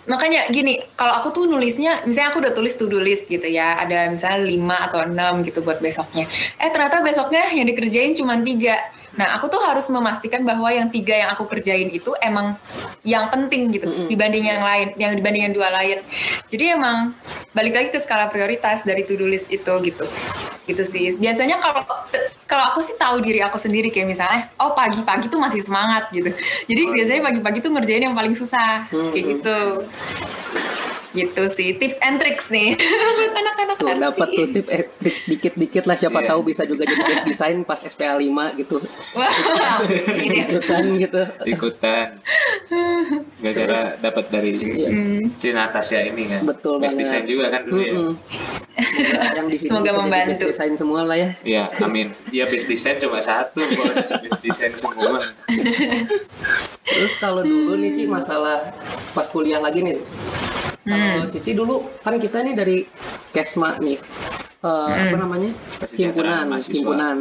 makanya 0.09 0.49
gini, 0.49 0.81
kalau 0.97 1.21
aku 1.21 1.29
tuh 1.29 1.45
nulisnya, 1.45 2.01
misalnya 2.03 2.33
aku 2.33 2.39
udah 2.41 2.53
tulis 2.57 2.73
to 2.75 2.89
do 2.89 2.97
list 2.97 3.29
gitu 3.29 3.45
ya, 3.45 3.77
ada 3.77 4.09
misalnya 4.09 4.41
5 4.41 4.85
atau 4.89 4.99
6 5.05 5.45
gitu 5.45 5.59
buat 5.61 5.77
besoknya. 5.77 6.25
Eh 6.57 6.69
ternyata 6.73 7.05
besoknya 7.05 7.45
yang 7.53 7.69
dikerjain 7.69 8.17
cuma 8.17 8.41
tiga. 8.41 8.75
Nah 9.19 9.35
aku 9.35 9.51
tuh 9.51 9.59
harus 9.59 9.83
memastikan 9.91 10.47
bahwa 10.47 10.71
yang 10.71 10.87
tiga 10.87 11.11
yang 11.11 11.35
aku 11.35 11.43
kerjain 11.51 11.91
itu 11.91 12.15
emang 12.23 12.55
yang 13.03 13.27
penting 13.27 13.67
gitu 13.75 13.91
Mm-mm. 13.91 14.07
dibanding 14.07 14.47
yang 14.47 14.63
lain, 14.63 14.95
yang 14.95 15.11
dibanding 15.11 15.51
yang 15.51 15.53
dua 15.53 15.67
lain. 15.75 15.99
Jadi 16.47 16.71
emang 16.71 17.11
balik 17.51 17.75
lagi 17.75 17.89
ke 17.91 17.99
skala 17.99 18.31
prioritas 18.31 18.87
dari 18.87 19.03
to 19.03 19.19
do 19.19 19.27
list 19.27 19.51
itu 19.51 19.73
gitu, 19.83 20.07
gitu 20.63 20.83
sih. 20.87 21.11
Biasanya 21.19 21.59
kalau 21.59 21.83
kalau 22.47 22.63
aku 22.71 22.79
sih 22.79 22.95
tahu 22.95 23.19
diri 23.19 23.43
aku 23.43 23.59
sendiri 23.59 23.91
kayak 23.91 24.07
misalnya, 24.09 24.47
oh 24.57 24.71
pagi-pagi 24.71 25.27
tuh 25.27 25.37
masih 25.37 25.59
semangat 25.61 26.07
gitu. 26.15 26.31
Jadi 26.65 26.81
biasanya 26.95 27.21
pagi-pagi 27.27 27.59
tuh 27.59 27.71
ngerjain 27.75 28.07
yang 28.07 28.15
paling 28.15 28.33
susah 28.33 28.87
kayak 28.87 29.11
Hmm. 29.19 29.31
gitu. 29.35 29.59
Gitu 31.09 31.43
sih, 31.47 31.73
tips 31.73 31.97
and 31.99 32.17
tricks 32.17 32.47
nih 32.47 32.77
buat 33.17 33.33
anak-anak 33.33 33.75
Tuh 33.75 33.89
dapat 33.91 34.27
tuh 34.29 34.45
tip 34.51 34.67
eh, 34.67 34.85
trik 34.95 35.17
dikit-dikit 35.25 35.83
lah 35.83 35.95
siapa 35.95 36.19
Iya. 36.19 36.29
tahu 36.29 36.41
bisa 36.43 36.63
juga 36.63 36.83
jadi 36.83 37.01
web 37.09 37.25
design 37.25 37.57
pas 37.63 37.79
SPA 37.79 38.13
5 38.13 38.29
gitu. 38.55 38.77
Wow, 39.11 39.79
ini. 40.15 40.45
Ikutan 40.45 40.83
gitu. 40.95 41.21
ikutan 41.43 42.07
gara-gara 43.39 43.81
dapat 43.97 44.25
dari 44.29 44.49
Iya. 44.53 44.89
Hmm, 44.89 45.21
Cina 45.35 45.65
Tasya 45.67 45.99
ini 46.05 46.23
kan 46.27 46.41
Betul 46.45 46.77
best 46.77 46.93
banget. 46.93 47.01
design 47.01 47.23
juga 47.25 47.45
kan 47.49 47.61
dulu 47.63 47.79
ya 47.79 47.93
Mm-mm. 47.95 48.13
Semoga 48.79 49.27
yang 49.37 49.47
di 49.47 49.57
sini 49.57 49.69
Semoga 49.71 49.91
membantu. 49.95 50.29
best 50.29 50.43
design 50.45 50.73
semua 50.75 51.01
lah 51.03 51.17
ya. 51.17 51.29
Iya, 51.41 51.63
amin. 51.81 52.07
Iya, 52.29 52.45
best 52.45 52.65
design 52.65 52.95
cuma 52.97 53.19
satu, 53.19 53.59
bos. 53.73 54.07
Best 54.15 54.39
design 54.39 54.73
semua. 54.75 55.25
Terus 56.85 57.13
kalau 57.17 57.41
dulu 57.41 57.75
nih 57.75 57.91
Ci 57.91 58.03
masalah 58.05 58.71
pas 59.11 59.25
kuliah 59.25 59.57
lagi 59.57 59.81
nih. 59.81 59.97
Kalau 60.81 60.97
Hmm. 61.21 61.29
Cici 61.29 61.51
dulu 61.53 61.75
kan 61.99 62.15
kita 62.15 62.41
nih 62.41 62.53
dari 62.53 62.77
Kesma 63.29 63.77
nih. 63.77 63.99
Eh, 64.59 64.67
apa 64.91 65.15
namanya 65.15 65.55
himpunan 65.89 66.51
himpunan 66.59 67.17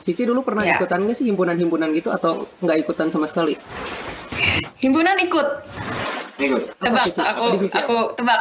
Cici 0.00 0.22
dulu 0.22 0.42
pernah 0.42 0.60
Ya. 0.62 0.76
ikutan 0.76 1.00
nggak 1.00 1.16
sih 1.16 1.24
himpunan-himpunan 1.24 1.88
gitu 1.90 2.08
atau 2.08 2.44
nggak 2.58 2.84
ikutan 2.84 3.08
sama 3.08 3.24
sekali 3.24 3.56
Himpunan 4.76 5.16
ikut. 5.18 5.48
Apa 6.34 6.82
Tebak, 6.82 7.04
Ci? 7.06 7.12
aku 7.16 7.44
Divisi 7.54 7.72
apa? 7.72 7.86
aku 7.86 7.96
tebak. 8.12 8.40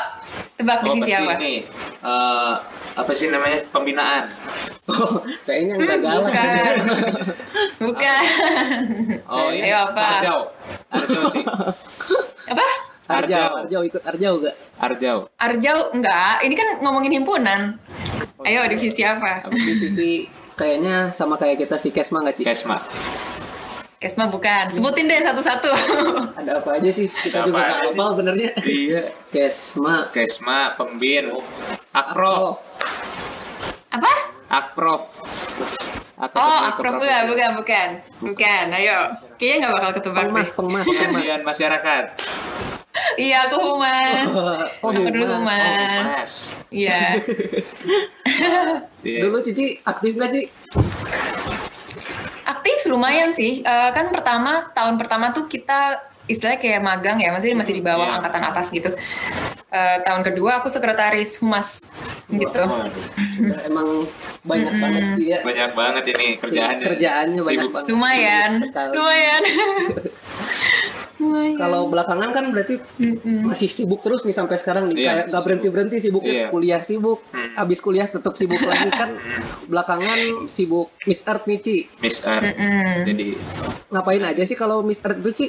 Tebak 0.54 0.78
Oh, 0.80 0.86
divisi 0.90 1.02
pasti 1.08 1.22
apa? 1.22 1.34
ini. 1.38 1.54
eh, 2.02 2.54
apa 2.92 3.12
sih 3.14 3.28
namanya? 3.30 3.58
Pembinaan. 3.70 4.24
oh 4.90 5.22
kayaknya 5.46 5.74
nggak 5.78 5.88
Hmm, 5.94 6.04
galak 6.04 6.22
bukan. 6.26 6.74
Bukan. 7.88 8.22
Oh, 9.26 9.50
ini 9.50 9.70
Ayo, 9.70 9.78
apa? 9.88 10.02
Arjau. 10.18 10.40
Arjau 10.92 11.24
sih. 11.30 11.44
apa? 12.46 12.66
Arjau 13.14 13.48
Arjau. 13.60 13.82
Ikut 13.84 14.02
Arjau 14.02 14.34
gak 14.40 14.56
Arjau. 14.78 15.18
Arjau 15.36 15.78
enggak, 15.92 16.36
ini 16.42 16.54
kan 16.54 16.68
ngomongin 16.80 17.12
himpunan. 17.14 17.60
Ayo 18.42 18.66
divisi 18.66 19.02
apa? 19.02 19.46
divisi 19.68 20.26
kayaknya 20.54 21.10
sama 21.10 21.36
kayak 21.36 21.60
kita 21.60 21.76
si 21.76 21.90
Kesma 21.90 22.22
nggak 22.22 22.36
Ci 22.36 22.44
Kesma. 22.44 22.78
Kesma 23.98 24.26
bukan. 24.28 24.66
Sebutin 24.68 25.06
deh 25.06 25.22
satu-satu. 25.22 25.70
ada 26.40 26.58
apa 26.58 26.70
aja 26.74 26.90
sih 26.90 27.06
kita 27.06 27.38
Ada 27.38 27.46
juga 27.46 27.54
apa 27.54 27.62
nggak 27.62 27.70
aja 27.72 27.82
sih? 27.84 27.94
hafal 27.94 28.10
benernya 28.14 28.50
Iya. 28.60 29.02
Kesma 29.30 29.96
Kesma, 30.10 30.60
Pembin, 30.74 31.30
Akprof, 31.92 32.66
apa? 33.90 34.12
Akprof. 34.48 35.06
Atau 36.18 36.38
Oh, 36.38 36.60
keprof- 36.70 36.98
bukan, 36.98 37.22
bukan, 37.28 37.50
bukan. 37.56 37.88
Bukan, 38.22 38.66
ayo. 38.72 38.98
Kayaknya 39.36 39.58
nggak 39.60 39.74
bakal 39.74 39.92
ketebak 39.96 40.22
pengmas 40.24 40.46
deh. 40.46 40.54
pengmas 40.54 40.86
pengmas 40.86 41.08
Pengabdian 41.10 41.42
masyarakat. 41.42 42.04
Iya, 43.16 43.48
aku 43.48 43.58
humas. 43.58 44.28
oh, 44.84 44.90
aku 44.92 45.10
dulu 45.10 45.26
humas. 45.26 45.40
humas. 45.40 46.04
Mas. 46.06 46.34
Iya. 46.68 47.24
Iya. 49.04 49.20
dulu 49.26 49.38
Cici 49.44 49.80
aktif 49.82 50.12
nggak 50.16 50.32
Ci 50.36 50.42
Aktif 52.44 52.80
lumayan 52.92 53.32
sih. 53.32 53.64
Eh, 53.64 53.90
kan 53.96 54.12
pertama 54.12 54.70
tahun 54.76 55.00
pertama 55.00 55.32
tuh 55.32 55.48
kita 55.48 56.04
istilahnya 56.28 56.60
kayak 56.60 56.82
magang 56.84 57.18
ya, 57.18 57.32
maksudnya 57.32 57.58
masih 57.58 57.80
di 57.80 57.84
bawah 57.84 58.08
Iya. 58.08 58.16
angkatan 58.22 58.44
atas 58.44 58.68
gitu. 58.70 58.92
Eh, 59.72 59.98
tahun 60.04 60.22
kedua 60.22 60.60
aku 60.60 60.68
sekretaris 60.68 61.40
humas 61.40 61.88
gitu. 62.28 62.60
Waduh, 62.60 62.92
emang 63.64 64.04
banyak 64.42 64.74
banget 64.76 65.04
sih 65.16 65.26
ya 65.30 65.40
Banyak 65.42 65.72
banget 65.72 66.04
ini 66.12 66.28
kerjaannya. 66.36 66.86
kerjaannya 66.86 67.40
banyak 67.40 67.56
Sibuk. 67.62 67.72
banget 67.74 67.88
Lumayan, 67.88 68.52
Sibuk 68.60 68.92
lumayan. 68.94 69.42
lumayan. 71.22 71.56
kalau 71.56 71.86
belakangan 71.86 72.30
kan 72.32 72.50
berarti 72.50 72.82
Mm-mm. 72.98 73.46
masih 73.46 73.70
sibuk 73.70 74.02
terus 74.02 74.26
nih 74.26 74.34
sampai 74.34 74.58
sekarang 74.58 74.90
nih 74.90 74.98
Iya, 74.98 75.08
kayak 75.08 75.26
nggak 75.30 75.44
berhenti 75.46 75.68
berhenti 75.70 75.98
sibuk 76.00 76.24
Iya. 76.26 76.50
kuliah 76.50 76.82
sibuk 76.82 77.22
Hmm. 77.30 77.54
abis 77.56 77.80
kuliah 77.80 78.08
tetap 78.08 78.34
sibuk 78.34 78.58
lagi 78.60 78.90
kan 78.92 79.14
belakangan 79.68 80.18
sibuk 80.48 80.90
Miss 81.06 81.22
Earth 81.24 81.46
nih 81.46 81.60
Ci 81.60 81.78
Miss 82.00 82.20
Art. 82.24 82.44
Mm-mm. 82.50 83.06
Jadi 83.06 83.28
ngapain 83.88 84.24
aja 84.26 84.42
sih 84.42 84.58
kalau 84.58 84.82
Miss 84.82 85.00
Earth 85.00 85.22
itu 85.22 85.32
Ci 85.32 85.46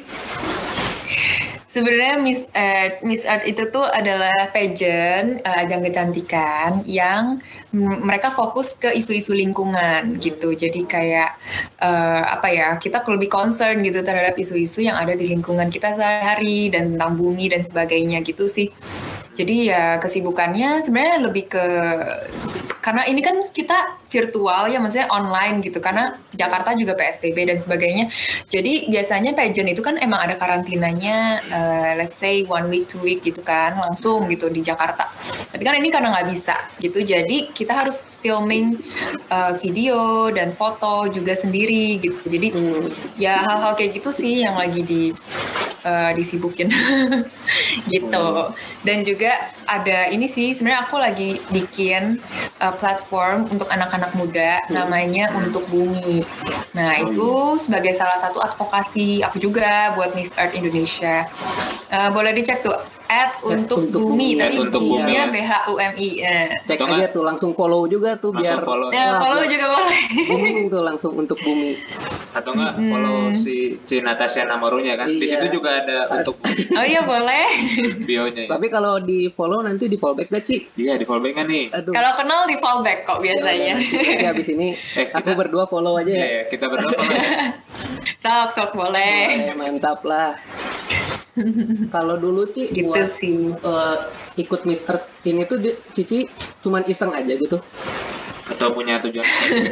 Sebenarnya 1.73 2.21
Miss 2.21 2.45
Art, 2.53 3.01
Miss 3.01 3.25
Art 3.25 3.49
itu 3.49 3.65
tuh 3.73 3.89
adalah 3.89 4.53
pageant 4.53 5.41
eh, 5.41 5.57
ajang 5.65 5.81
kecantikan 5.81 6.85
yang 6.85 7.41
mereka 7.73 8.29
fokus 8.29 8.77
ke 8.77 8.93
isu-isu 8.93 9.33
lingkungan 9.33 10.21
gitu. 10.21 10.53
Jadi 10.53 10.85
kayak 10.85 11.33
eh, 11.81 12.23
apa 12.29 12.53
ya 12.53 12.69
kita 12.77 13.01
lebih 13.09 13.33
concern 13.33 13.81
gitu 13.81 14.05
terhadap 14.05 14.37
isu-isu 14.37 14.85
yang 14.85 15.01
ada 15.01 15.17
di 15.17 15.33
lingkungan 15.33 15.73
kita 15.73 15.97
sehari-hari 15.97 16.69
dan 16.69 16.93
tentang 16.93 17.17
bumi 17.17 17.49
dan 17.49 17.65
sebagainya 17.65 18.21
gitu 18.21 18.53
sih. 18.53 18.69
Jadi 19.33 19.73
ya 19.73 19.97
kesibukannya 19.97 20.85
sebenarnya 20.85 21.25
lebih 21.25 21.57
ke 21.57 21.65
karena 22.85 23.09
ini 23.09 23.25
kan 23.25 23.41
kita 23.49 24.02
virtual 24.13 24.69
ya 24.69 24.77
maksudnya 24.77 25.09
online 25.09 25.65
gitu 25.65 25.81
karena 25.81 26.21
Jakarta 26.37 26.77
juga 26.77 26.93
PSBB 26.93 27.49
dan 27.49 27.59
sebagainya. 27.59 28.13
Jadi 28.53 28.93
biasanya 28.93 29.33
pageant 29.33 29.71
itu 29.73 29.81
kan 29.81 29.97
emang 29.97 30.21
ada 30.21 30.37
karantinanya 30.37 31.41
eh, 31.49 31.93
let's 31.97 32.17
say 32.21 32.45
one 32.45 32.69
week 32.69 32.85
two 32.93 33.01
week 33.01 33.25
gitu 33.25 33.41
kan 33.41 33.81
langsung 33.81 34.29
gitu 34.29 34.53
di 34.53 34.61
Jakarta. 34.61 35.09
Tapi 35.53 35.63
kan 35.65 35.75
ini 35.81 35.89
karena 35.89 36.13
nggak 36.13 36.29
bisa 36.29 36.57
gitu 36.77 37.01
jadi 37.01 37.49
kita 37.57 37.73
harus 37.73 38.21
filming 38.21 38.77
eh, 39.33 39.53
video 39.63 40.29
dan 40.29 40.53
foto 40.53 41.09
juga 41.09 41.33
sendiri 41.33 41.99
gitu. 42.03 42.21
Jadi 42.29 42.49
Hmm. 42.53 42.91
ya 43.17 43.39
hal-hal 43.47 43.73
kayak 43.79 44.03
gitu 44.03 44.11
sih 44.13 44.43
yang 44.45 44.59
lagi 44.59 44.83
di 44.85 45.03
eh, 45.87 46.11
disibukin 46.19 46.69
gitu 47.93 48.27
dan 48.83 48.99
juga 49.07 49.55
ada 49.67 50.11
ini 50.11 50.27
sih 50.27 50.51
sebenarnya 50.55 50.91
aku 50.91 50.97
lagi 50.99 51.39
bikin 51.55 52.19
eh, 52.59 52.75
platform 52.81 53.47
untuk 53.51 53.71
anak-anak 53.71 54.02
muda 54.19 54.59
namanya 54.67 55.31
untuk 55.39 55.63
bumi. 55.71 56.27
Nah 56.75 56.99
itu 56.99 57.55
sebagai 57.63 57.95
salah 57.95 58.19
satu 58.19 58.43
advokasi 58.43 59.23
aku 59.23 59.39
juga 59.39 59.95
buat 59.95 60.19
Miss 60.19 60.35
Earth 60.35 60.59
Indonesia. 60.59 61.31
Eh, 61.93 62.11
boleh 62.11 62.35
dicek 62.35 62.67
tuh 62.67 62.75
at 63.13 63.31
untuk, 63.43 63.79
untuk 63.83 64.01
bumi, 64.03 64.17
bumi. 64.31 64.41
tapi 64.41 64.55
untuk 64.59 64.81
bumi 64.81 64.97
bumi, 64.99 65.13
ya. 65.13 65.25
B 65.27 65.37
H 65.39 65.53
U 65.67 65.75
M 65.77 65.93
I. 65.95 66.09
Eh. 66.19 66.47
Cek 66.65 66.79
Atau 66.79 66.89
aja 66.91 67.07
tuh 67.09 67.23
langsung 67.23 67.53
follow 67.53 67.85
juga 67.85 68.17
tuh 68.17 68.31
Langsung 68.31 68.41
biar 68.49 68.59
follow. 68.63 68.89
Ya, 68.89 69.05
Wah, 69.07 69.21
follow 69.21 69.43
juga 69.45 69.67
boleh. 69.69 70.01
booming 70.27 70.59
tuh 70.67 70.83
langsung 70.83 71.13
untuk 71.15 71.39
bumi. 71.39 71.77
atau 72.33 72.51
enggak 72.51 72.81
follow 72.81 73.17
si 73.35 73.57
si 73.83 74.01
Natasha 74.01 74.43
Namarunya 74.43 74.97
kan 74.97 75.05
di 75.05 75.21
Iya. 75.21 75.37
situ 75.37 75.61
juga 75.61 75.77
ada 75.77 76.09
untuk 76.11 76.41
Oh 76.79 76.81
iya 76.83 77.05
boleh. 77.05 77.45
bionya 78.01 78.43
ya. 78.43 78.51
Tapi 78.51 78.67
kalau 78.67 78.97
di 78.99 79.29
follow 79.29 79.61
nanti 79.61 79.85
di 79.85 79.95
fallback 79.95 80.29
gak 80.31 80.41
Ci? 80.43 80.57
iya 80.75 80.97
di 80.97 81.05
fallback 81.05 81.35
kan 81.35 81.45
nih 81.45 81.69
Aduh. 81.71 81.93
Kalau 81.93 82.11
kenal 82.15 82.41
di 82.45 82.57
fallback 82.57 83.05
kok 83.05 83.21
biasanya. 83.21 83.77
Jadi 83.77 84.25
habis 84.25 84.49
ini 84.49 84.73
Eh, 84.99 85.07
aku 85.07 85.29
kita- 85.29 85.37
berdua 85.37 85.65
follow 85.67 85.95
aja 85.95 86.09
Iya, 86.09 86.17
ya. 86.17 86.33
ya, 86.35 86.43
kita 86.49 86.65
berdua 86.67 86.91
follow 86.91 87.13
ya. 87.13 87.21
sok 88.23 88.49
sok 88.55 88.71
boleh. 88.75 89.51
Eh, 89.51 89.57
mantap 89.57 90.03
lah. 90.07 90.37
Kalau 91.89 92.21
dulu 92.21 92.45
Ci 92.53 92.69
Gitu 92.69 92.93
buat 92.93 93.09
sih. 93.09 93.57
eh, 93.57 93.97
ikut 94.37 94.69
Miss 94.69 94.85
Earth 94.85 95.09
ini 95.25 95.49
tuh 95.49 95.59
Cici 95.97 96.29
cuman 96.61 96.85
iseng 96.85 97.13
aja 97.17 97.33
gitu. 97.33 97.57
atau 98.43 98.69
punya 98.75 99.01
tujuan 99.01 99.25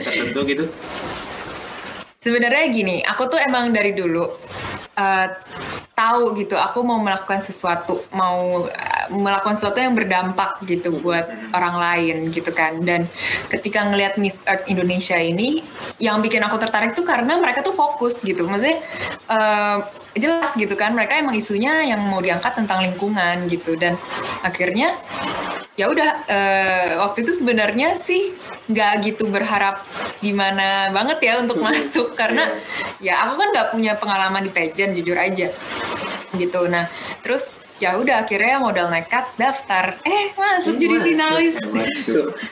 tertentu 0.09 0.41
gitu 0.49 0.65
Sebenarnya 2.21 2.65
gini, 2.73 2.97
aku 3.05 3.29
tuh 3.29 3.41
emang 3.45 3.73
dari 3.77 3.93
dulu 3.93 4.25
eh, 4.97 5.27
tahu 5.93 6.33
gitu, 6.41 6.57
aku 6.57 6.81
mau 6.81 6.97
melakukan 6.97 7.45
sesuatu, 7.45 8.05
mau 8.17 8.65
melakukan 9.11 9.59
sesuatu 9.59 9.83
yang 9.83 9.99
berdampak 9.99 10.63
gitu 10.65 10.95
buat 11.03 11.27
orang 11.53 11.77
lain 11.77 12.17
gitu 12.31 12.55
kan. 12.55 12.79
Dan 12.81 13.11
ketika 13.51 13.85
ngelihat 13.91 14.17
Miss 14.17 14.41
Earth 14.47 14.65
Indonesia 14.71 15.19
ini, 15.19 15.67
yang 15.99 16.23
bikin 16.23 16.41
aku 16.47 16.57
tertarik 16.57 16.95
tuh 16.95 17.03
karena 17.03 17.37
mereka 17.43 17.61
tuh 17.67 17.75
fokus 17.75 18.23
gitu, 18.23 18.47
maksudnya 18.47 18.79
eh, 19.29 19.79
jelas 20.17 20.55
gitu 20.55 20.75
kan, 20.75 20.95
mereka 20.95 21.19
emang 21.19 21.35
isunya 21.35 21.87
yang 21.87 22.03
mau 22.07 22.23
diangkat 22.23 22.57
tentang 22.57 22.87
lingkungan 22.87 23.51
gitu. 23.51 23.75
Dan 23.75 23.99
akhirnya 24.47 24.97
ya 25.75 25.91
udah 25.91 26.11
eh, 26.31 26.91
waktu 27.03 27.27
itu 27.27 27.43
sebenarnya 27.43 27.99
sih 27.99 28.35
nggak 28.71 28.93
gitu 29.03 29.27
berharap 29.27 29.83
gimana 30.23 30.95
banget 30.95 31.19
ya 31.27 31.33
untuk 31.43 31.59
masuk. 31.59 32.15
Karena 32.15 32.47
ya 33.03 33.27
aku 33.27 33.35
kan 33.39 33.49
nggak 33.51 33.69
punya 33.75 33.93
pengalaman 33.99 34.47
di 34.47 34.51
pageant 34.55 34.95
jujur 34.95 35.19
aja 35.19 35.51
gitu. 36.39 36.63
Nah 36.71 36.87
terus 37.27 37.63
ya 37.81 37.97
udah 37.97 38.21
akhirnya 38.21 38.57
modal 38.57 38.87
nekat 38.87 39.25
daftar 39.35 39.97
eh 40.03 40.31
masuk 40.33 40.71
Eh, 40.71 40.79
jadi 40.79 40.95
masuk. 40.95 41.07
finalis 41.07 41.55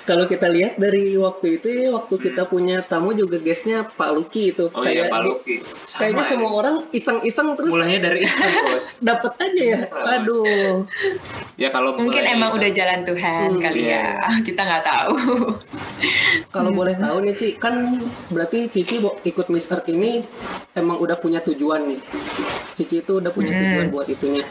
kalau 0.02 0.24
kita 0.24 0.48
lihat 0.48 0.74
dari 0.74 1.12
waktu 1.14 1.46
itu 1.54 1.68
ya 1.68 1.92
waktu 1.92 2.14
kita 2.18 2.42
punya 2.44 2.80
tamu 2.80 3.12
juga 3.12 3.36
guestnya 3.36 3.84
Pak 3.86 4.10
Luki 4.10 4.50
itu 4.50 4.66
oh 4.66 4.82
iya 4.82 5.06
Pak 5.06 5.20
di- 5.20 5.28
Luki 5.28 5.54
Sama 5.84 5.98
kayaknya 6.00 6.18
ya. 6.18 6.30
semua 6.30 6.50
orang 6.54 6.76
iseng-iseng 6.90 7.48
terus 7.54 7.70
mulainya 7.70 8.00
dari 8.02 8.24
bos 8.64 8.86
dapat 9.08 9.32
aja 9.38 9.62
ya. 9.68 9.80
Aduh. 10.16 10.88
ya 11.54 11.68
kalau 11.68 11.92
mungkin 11.94 12.24
emang 12.24 12.48
iseng- 12.48 12.58
udah 12.58 12.70
jalan 12.72 13.00
Tuhan 13.04 13.48
Hmm, 13.50 13.60
kali 13.60 13.80
iya. 13.84 14.16
ya 14.16 14.32
kita 14.48 14.60
nggak 14.60 14.82
tahu 14.82 15.12
Kalau 16.48 16.70
boleh 16.70 16.94
tahu 16.94 17.20
nih 17.20 17.34
Ci, 17.34 17.48
kan 17.56 17.74
berarti 18.28 18.70
Cici 18.70 18.96
ikut 19.02 19.46
Miss 19.48 19.68
Earth 19.68 19.84
ini 19.86 20.22
emang 20.72 20.96
udah 20.96 21.14
punya 21.14 21.42
tujuan 21.42 21.84
nih. 21.84 22.00
Cici 22.72 23.02
itu 23.02 23.18
udah 23.18 23.28
punya 23.28 23.50
Hmm. 23.50 23.60
tujuan 23.60 23.86
buat 23.90 24.06
itunya. 24.06 24.46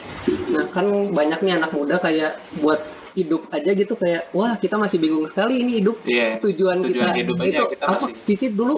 Nah 0.49 0.66
kan 0.67 0.85
banyak 1.09 1.39
nih 1.39 1.53
anak 1.55 1.71
muda 1.71 1.97
kayak 1.97 2.37
buat 2.57 2.79
hidup 3.13 3.49
aja 3.49 3.73
gitu 3.73 3.93
kayak 3.93 4.29
wah 4.29 4.53
kita 4.55 4.77
masih 4.77 4.97
bingung 4.97 5.25
sekali 5.25 5.59
ini 5.59 5.81
hidup 5.81 5.97
Iya, 6.05 6.37
tujuan, 6.37 6.79
tujuan 6.79 7.09
kita 7.09 7.17
hidup 7.17 7.35
aja 7.35 7.49
itu 7.49 7.63
kita 7.73 7.83
apa? 7.83 7.93
masih- 7.97 8.15
Cici 8.23 8.47
dulu 8.51 8.77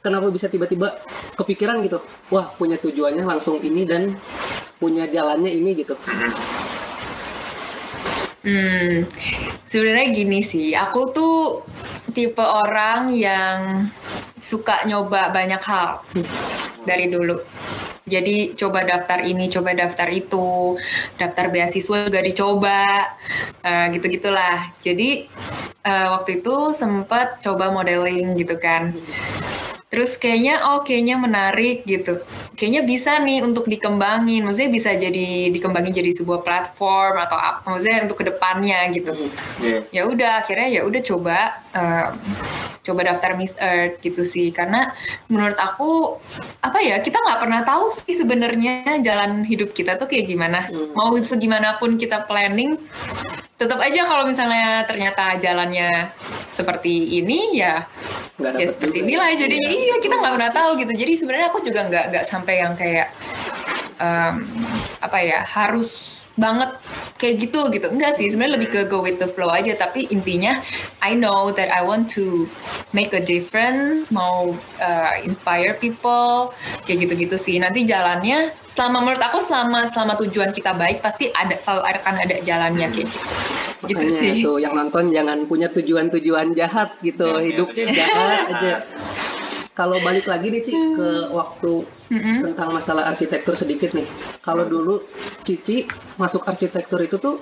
kenapa 0.00 0.26
bisa 0.28 0.46
tiba-tiba 0.46 0.98
kepikiran 1.38 1.78
gitu 1.80 2.02
wah 2.28 2.50
punya 2.52 2.74
tujuannya 2.76 3.22
langsung 3.22 3.58
ini 3.60 3.86
dan 3.86 4.18
punya 4.76 5.06
jalannya 5.06 5.48
ini 5.48 5.72
gitu 5.76 5.94
Hmm, 8.46 9.02
sebenarnya 9.66 10.06
gini 10.14 10.38
sih, 10.38 10.70
aku 10.70 11.10
tuh 11.10 11.66
tipe 12.14 12.38
orang 12.38 13.10
yang 13.10 13.90
suka 14.38 14.86
nyoba 14.86 15.34
banyak 15.34 15.58
hal 15.66 16.06
dari 16.86 17.10
dulu. 17.10 17.42
Jadi 18.06 18.54
coba 18.54 18.86
daftar 18.86 19.18
ini, 19.26 19.50
coba 19.50 19.74
daftar 19.74 20.06
itu, 20.14 20.78
daftar 21.18 21.50
beasiswa 21.50 22.06
juga 22.06 22.22
dicoba, 22.22 22.86
eh, 23.66 23.90
gitu-gitulah. 23.98 24.78
Jadi 24.78 25.26
eh, 25.82 26.06
waktu 26.14 26.38
itu 26.38 26.70
sempat 26.70 27.42
coba 27.42 27.74
modeling 27.74 28.38
gitu 28.38 28.62
kan. 28.62 28.94
Terus 29.96 30.20
kayaknya 30.20 30.60
oh 30.68 30.84
kayaknya 30.84 31.16
menarik 31.16 31.88
gitu. 31.88 32.20
Kayaknya 32.52 32.82
bisa 32.84 33.16
nih 33.16 33.40
untuk 33.40 33.64
dikembangin. 33.64 34.44
Maksudnya 34.44 34.68
bisa 34.68 34.92
jadi 34.92 35.48
dikembangin 35.48 35.96
jadi 35.96 36.12
sebuah 36.12 36.44
platform 36.44 37.16
atau 37.16 37.40
apa 37.40 37.64
maksudnya 37.64 38.04
untuk 38.04 38.20
ke 38.20 38.28
depannya 38.28 38.92
gitu. 38.92 39.16
Iya. 39.64 39.88
Ya 39.88 40.02
udah 40.04 40.44
akhirnya 40.44 40.68
ya 40.68 40.84
udah 40.84 41.00
coba 41.00 41.64
em, 41.76 42.16
coba 42.80 43.00
daftar 43.04 43.36
Miss 43.36 43.52
Earth 43.58 44.00
gitu 44.00 44.22
sih 44.22 44.48
karena 44.48 44.94
menurut 45.26 45.58
aku 45.58 46.16
apa 46.62 46.78
ya 46.80 47.02
kita 47.02 47.18
nggak 47.18 47.40
pernah 47.42 47.60
tahu 47.62 47.92
sih 47.92 48.14
sebenarnya 48.16 49.02
jalan 49.02 49.44
hidup 49.44 49.70
kita 49.70 50.00
tuh 50.00 50.08
kayak 50.08 50.24
gimana. 50.26 50.64
Mau 50.96 51.12
segimanapun 51.20 52.00
kita 52.00 52.24
planning 52.24 52.80
tetap 53.56 53.80
aja 53.80 54.04
kalau 54.04 54.28
misalnya 54.28 54.84
ternyata 54.84 55.32
jalannya 55.36 56.12
seperti 56.52 57.20
ini 57.20 57.56
ya 57.56 57.88
nggak 58.36 58.52
ya 58.52 58.68
seperti 58.68 59.00
juga. 59.00 59.06
inilah 59.08 59.28
jadi 59.32 59.56
Iya. 59.56 59.72
iya 59.72 59.96
kita 59.96 60.14
nggak 60.20 60.34
pernah 60.36 60.52
tahu 60.52 60.70
gitu 60.76 60.92
jadi 60.92 61.12
sebenarnya 61.16 61.46
aku 61.48 61.58
juga 61.64 61.80
nggak 61.88 62.04
nggak 62.12 62.24
sampai 62.28 62.54
yang 62.60 62.76
kayak 62.76 63.08
em, 63.96 64.44
apa 65.00 65.18
ya 65.24 65.40
harus 65.40 66.15
banget 66.36 66.76
kayak 67.16 67.48
gitu 67.48 67.72
gitu. 67.72 67.88
Enggak 67.88 68.16
sih 68.20 68.28
sebenarnya 68.28 68.54
lebih 68.60 68.68
ke 68.72 68.80
go 68.86 69.00
with 69.00 69.16
the 69.18 69.28
flow 69.28 69.48
aja. 69.50 69.72
Tapi 69.74 70.08
intinya 70.12 70.60
I 71.00 71.16
know 71.16 71.50
that 71.56 71.72
I 71.72 71.80
want 71.82 72.12
to 72.20 72.46
make 72.92 73.16
a 73.16 73.20
difference 73.20 74.12
mau 74.12 74.52
uh, 74.80 75.12
inspire 75.24 75.74
people 75.80 76.52
kayak 76.84 77.08
gitu-gitu 77.08 77.36
sih. 77.40 77.56
Nanti 77.56 77.88
jalannya 77.88 78.52
selama 78.76 79.00
menurut 79.08 79.24
aku 79.24 79.40
selama 79.40 79.88
selama 79.88 80.20
tujuan 80.20 80.52
kita 80.52 80.76
baik 80.76 81.00
pasti 81.00 81.32
ada 81.32 81.56
selalu 81.56 81.82
akan 81.96 82.14
ada 82.20 82.36
jalannya 82.44 82.86
kayak 82.92 83.08
gitu. 83.08 83.18
Gitu 83.86 84.04
Makanya 84.04 84.20
sih. 84.20 84.42
tuh 84.44 84.56
yang 84.60 84.74
nonton 84.76 85.12
jangan 85.12 85.38
punya 85.44 85.68
tujuan-tujuan 85.72 86.56
jahat 86.56 86.96
gitu 87.04 87.28
Iya, 87.28 87.36
iya, 87.38 87.46
hidupnya 87.52 87.84
jahat 87.92 88.38
aja 88.52 88.74
kalau 89.76 90.00
balik 90.00 90.24
lagi 90.24 90.48
nih 90.48 90.62
Ci 90.62 90.72
ke 90.72 91.08
waktu 91.30 91.84
Mm-mm. 92.08 92.36
tentang 92.42 92.72
masalah 92.72 93.04
arsitektur 93.06 93.52
sedikit 93.52 93.92
nih 93.92 94.08
kalau 94.40 94.64
dulu 94.64 95.04
Cici 95.44 95.84
masuk 96.16 96.42
arsitektur 96.42 96.98
itu 96.98 97.16
tuh 97.16 97.36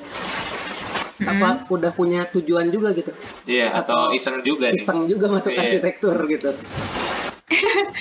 apa 1.15 1.71
udah 1.71 1.95
punya 1.95 2.27
tujuan 2.27 2.69
juga 2.69 2.91
gitu 2.91 3.15
Iya, 3.47 3.71
atau 3.73 4.11
Atau 4.11 4.19
iseng 4.19 4.43
juga 4.43 4.67
nih. 4.67 4.77
iseng 4.77 5.07
juga 5.07 5.31
masuk 5.31 5.55
Iya. 5.55 5.63
arsitektur 5.63 6.17
gitu 6.27 6.51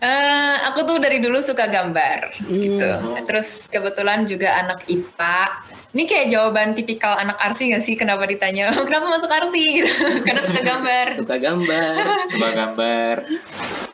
Eh, 0.00 0.56
aku 0.64 0.88
tuh 0.88 0.96
dari 0.96 1.20
dulu 1.20 1.44
suka 1.44 1.68
gambar 1.68 2.32
gitu. 2.48 2.88
Hmm. 2.88 3.20
Terus 3.28 3.68
kebetulan 3.68 4.24
juga 4.24 4.56
anak 4.56 4.88
IPA. 4.88 5.60
Ini 5.92 6.02
kayak 6.08 6.26
jawaban 6.32 6.72
tipikal 6.72 7.20
anak 7.20 7.36
arsi 7.36 7.68
nggak 7.68 7.84
sih? 7.84 8.00
Kenapa 8.00 8.24
ditanya 8.24 8.72
kenapa 8.88 9.12
masuk 9.12 9.28
arsi? 9.28 9.84
Gitu. 9.84 9.92
Karena 10.24 10.40
suka 10.40 10.62
gambar. 10.64 11.06
suka 11.20 11.36
gambar 11.36 11.92
Sebuah 12.32 12.52
gambar. 12.56 13.14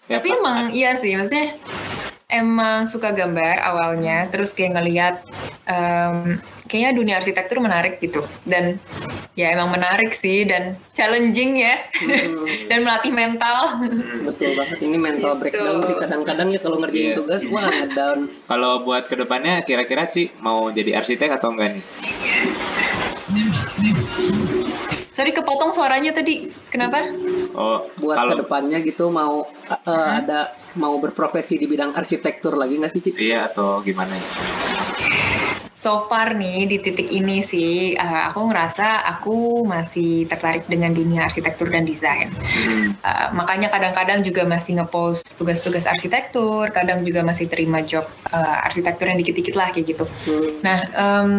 Ya, 0.07 0.23
Tapi 0.23 0.29
Pak. 0.31 0.39
emang 0.39 0.59
iya 0.71 0.95
sih, 0.95 1.19
maksudnya 1.19 1.59
emang 2.29 2.85
suka 2.85 3.11
gambar 3.11 3.63
awalnya. 3.63 4.27
Terus 4.29 4.51
kayak 4.51 4.73
ngelihat 4.75 5.15
em, 5.65 6.39
kayaknya 6.67 6.93
dunia 6.93 7.15
arsitektur 7.17 7.59
menarik 7.59 7.99
gitu. 7.99 8.19
Dan 8.43 8.83
ya 9.33 9.53
emang 9.53 9.71
menarik 9.71 10.11
sih 10.11 10.43
dan 10.43 10.75
challenging 10.91 11.61
ya. 11.61 11.77
Hmm, 11.95 12.47
dan 12.71 12.79
melatih 12.83 13.13
mental. 13.13 13.79
betul 14.25 14.53
banget 14.55 14.79
ini 14.81 14.97
mental 14.97 15.33
Gitu. 15.33 15.41
breakdown 15.45 15.79
sih 15.83 15.97
kadang-kadang 15.97 16.49
ya 16.49 16.59
kalau 16.59 16.77
ngerjain 16.79 17.07
Iya. 17.07 17.17
tugas 17.17 17.43
wah 17.47 17.65
ngedown 17.65 18.19
Kalau 18.43 18.73
buat 18.83 19.05
ke 19.05 19.15
depannya 19.15 19.63
kira-kira 19.63 20.07
Ci 20.07 20.35
mau 20.39 20.69
jadi 20.69 20.97
arsitek 20.97 21.31
atau 21.33 21.53
enggak 21.53 21.77
nih? 21.77 21.85
Sorry 25.17 25.33
kepotong 25.33 25.73
suaranya 25.73 26.13
tadi. 26.13 26.45
Kenapa? 26.69 27.01
Oh, 27.57 27.89
buat 27.97 28.21
kalau 28.21 28.37
ke 28.37 28.45
depannya 28.45 28.79
gitu 28.85 29.09
mau 29.09 29.49
uh, 29.49 29.73
uh, 29.89 30.21
ada 30.21 30.53
mau 30.77 30.93
berprofesi 31.01 31.57
di 31.57 31.65
bidang 31.65 31.97
arsitektur 31.97 32.53
lagi 32.53 32.77
nggak 32.77 32.93
sih 32.93 33.01
Ci? 33.01 33.11
iya 33.17 33.49
atau 33.49 33.81
gimana 33.81 34.13
ya? 34.13 34.27
So 35.73 36.05
far 36.05 36.37
nih 36.37 36.69
di 36.69 36.77
titik 36.85 37.09
ini 37.09 37.41
sih 37.41 37.97
uh, 37.97 38.29
aku 38.29 38.45
ngerasa 38.53 39.09
aku 39.17 39.65
masih 39.65 40.29
tertarik 40.29 40.69
dengan 40.69 40.93
dunia 40.93 41.25
arsitektur 41.25 41.73
dan 41.73 41.89
desain. 41.89 42.29
Hmm. 42.37 42.93
Uh, 43.01 43.29
makanya 43.33 43.73
kadang-kadang 43.73 44.21
juga 44.21 44.45
masih 44.45 44.85
ngepost 44.85 45.41
tugas-tugas 45.41 45.89
arsitektur, 45.89 46.69
kadang 46.77 47.01
juga 47.09 47.25
masih 47.25 47.49
terima 47.49 47.81
job 47.81 48.05
uh, 48.37 48.69
arsitektur 48.69 49.09
yang 49.09 49.17
dikit-dikit 49.17 49.57
lah 49.57 49.73
kayak 49.73 49.97
gitu. 49.97 50.05
Hmm. 50.29 50.49
Nah, 50.61 50.79
um, 50.93 51.33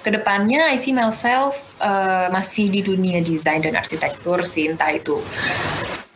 ke 0.00 0.10
depannya 0.12 0.72
I 0.72 0.80
see 0.80 0.96
myself 0.96 1.76
uh, 1.80 2.32
masih 2.32 2.72
di 2.72 2.80
dunia 2.80 3.20
desain 3.20 3.60
dan 3.60 3.76
arsitektur 3.76 4.42
sih, 4.48 4.72
entah 4.72 4.90
itu 4.92 5.20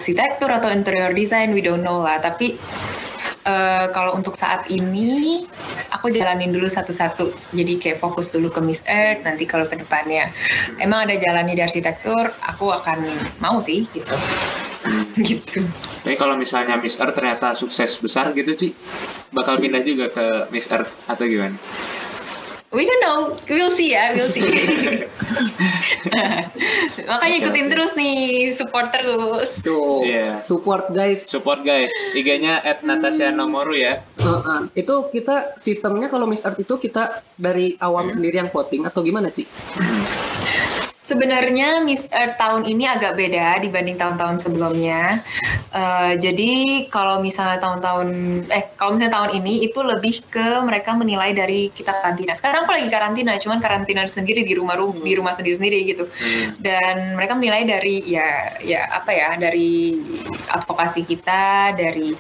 arsitektur 0.01 0.51
atau 0.53 0.69
interior 0.73 1.13
design, 1.13 1.53
we 1.53 1.61
don't 1.61 1.85
know 1.85 2.05
lah. 2.05 2.21
Tapi 2.21 2.57
uh, 3.45 3.87
kalau 3.93 4.17
untuk 4.17 4.37
saat 4.37 4.69
ini, 4.73 5.45
aku 6.05 6.13
jalanin 6.13 6.53
dulu 6.53 6.69
satu-satu 6.69 7.33
jadi 7.57 7.81
kayak 7.81 7.97
fokus 7.97 8.29
dulu 8.29 8.53
ke 8.53 8.61
Miss 8.61 8.85
Earth 8.85 9.25
nanti 9.25 9.49
kalau 9.49 9.65
ke 9.65 9.81
depannya 9.81 10.29
emang 10.77 11.09
ada 11.09 11.17
jalannya 11.17 11.57
di 11.57 11.65
arsitektur 11.65 12.29
aku 12.45 12.69
akan 12.77 13.09
mau 13.41 13.57
sih 13.57 13.89
gitu 13.89 14.13
gitu 15.33 15.65
Tapi 16.05 16.21
kalau 16.21 16.37
misalnya 16.37 16.77
Miss 16.77 17.01
Earth 17.01 17.17
ternyata 17.17 17.57
sukses 17.57 17.97
besar 17.97 18.37
gitu 18.37 18.53
Ci, 18.53 18.69
bakal 19.33 19.57
pindah 19.57 19.81
juga 19.81 20.13
ke 20.13 20.53
Miss 20.53 20.69
Earth 20.69 20.93
atau 21.09 21.25
gimana? 21.25 21.57
We 22.75 22.83
don't 22.85 22.99
know, 23.01 23.19
we'll 23.47 23.71
see 23.71 23.95
ya, 23.95 24.11
we'll 24.13 24.29
see. 24.29 24.43
Makanya 27.05 27.37
ikutin 27.39 27.67
terus 27.71 27.95
nih, 27.95 28.51
support 28.51 28.91
terus. 28.91 29.63
Tuh, 29.63 30.03
Iya. 30.03 30.43
support 30.43 30.91
guys. 30.91 31.23
Support 31.25 31.63
guys, 31.63 31.91
IG-nya 32.13 32.59
at 32.61 32.83
Natasha 32.83 33.31
Nomoru 33.31 33.79
ya. 33.79 34.03
Heeh. 34.19 34.61
Itu 34.75 35.07
kita 35.09 35.55
sistemnya 35.55 36.11
kalau 36.11 36.27
Miss 36.27 36.43
Earth 36.43 36.59
itu 36.59 36.75
kita 36.77 37.23
dari 37.35 37.79
awam 37.79 38.11
sendiri 38.11 38.43
yang 38.43 38.51
voting 38.51 38.85
atau 38.85 39.01
gimana 39.01 39.31
Ci? 39.31 39.47
Sebenarnya 41.05 41.85
Miss 41.85 42.09
Earth 42.09 42.41
tahun 42.41 42.65
ini 42.65 42.89
agak 42.89 43.13
beda 43.21 43.61
dibanding 43.61 44.01
tahun-tahun 44.01 44.41
sebelumnya. 44.41 45.21
Eh, 45.69 46.13
jadi 46.17 46.51
kalau 46.89 47.21
misalnya 47.21 47.61
tahun-tahun, 47.61 48.09
eh 48.49 48.73
kalau 48.73 48.97
misalnya 48.97 49.21
tahun 49.21 49.37
ini 49.45 49.69
itu 49.69 49.85
lebih 49.85 50.25
ke 50.33 50.65
mereka 50.65 50.97
menilai 50.97 51.37
dari 51.37 51.69
kita 51.69 51.93
karantina. 51.93 52.33
Sekarang 52.33 52.65
aku 52.65 52.73
lagi 52.73 52.89
karantina, 52.89 53.37
cuman 53.37 53.61
karantina 53.61 54.09
sendiri 54.09 54.49
di 54.49 54.57
rumah 54.57 54.81
ru- 54.81 54.97
di 54.97 55.13
rumah 55.13 55.37
sendiri-sendiri 55.37 55.79
gitu. 55.93 56.09
Dan 56.57 57.21
mereka 57.21 57.37
menilai 57.37 57.69
dari 57.69 58.01
ya 58.09 58.57
ya 58.65 58.89
apa 58.89 59.13
ya 59.13 59.37
dari 59.37 60.01
advokasi 60.57 61.05
kita, 61.05 61.77
dari 61.77 62.17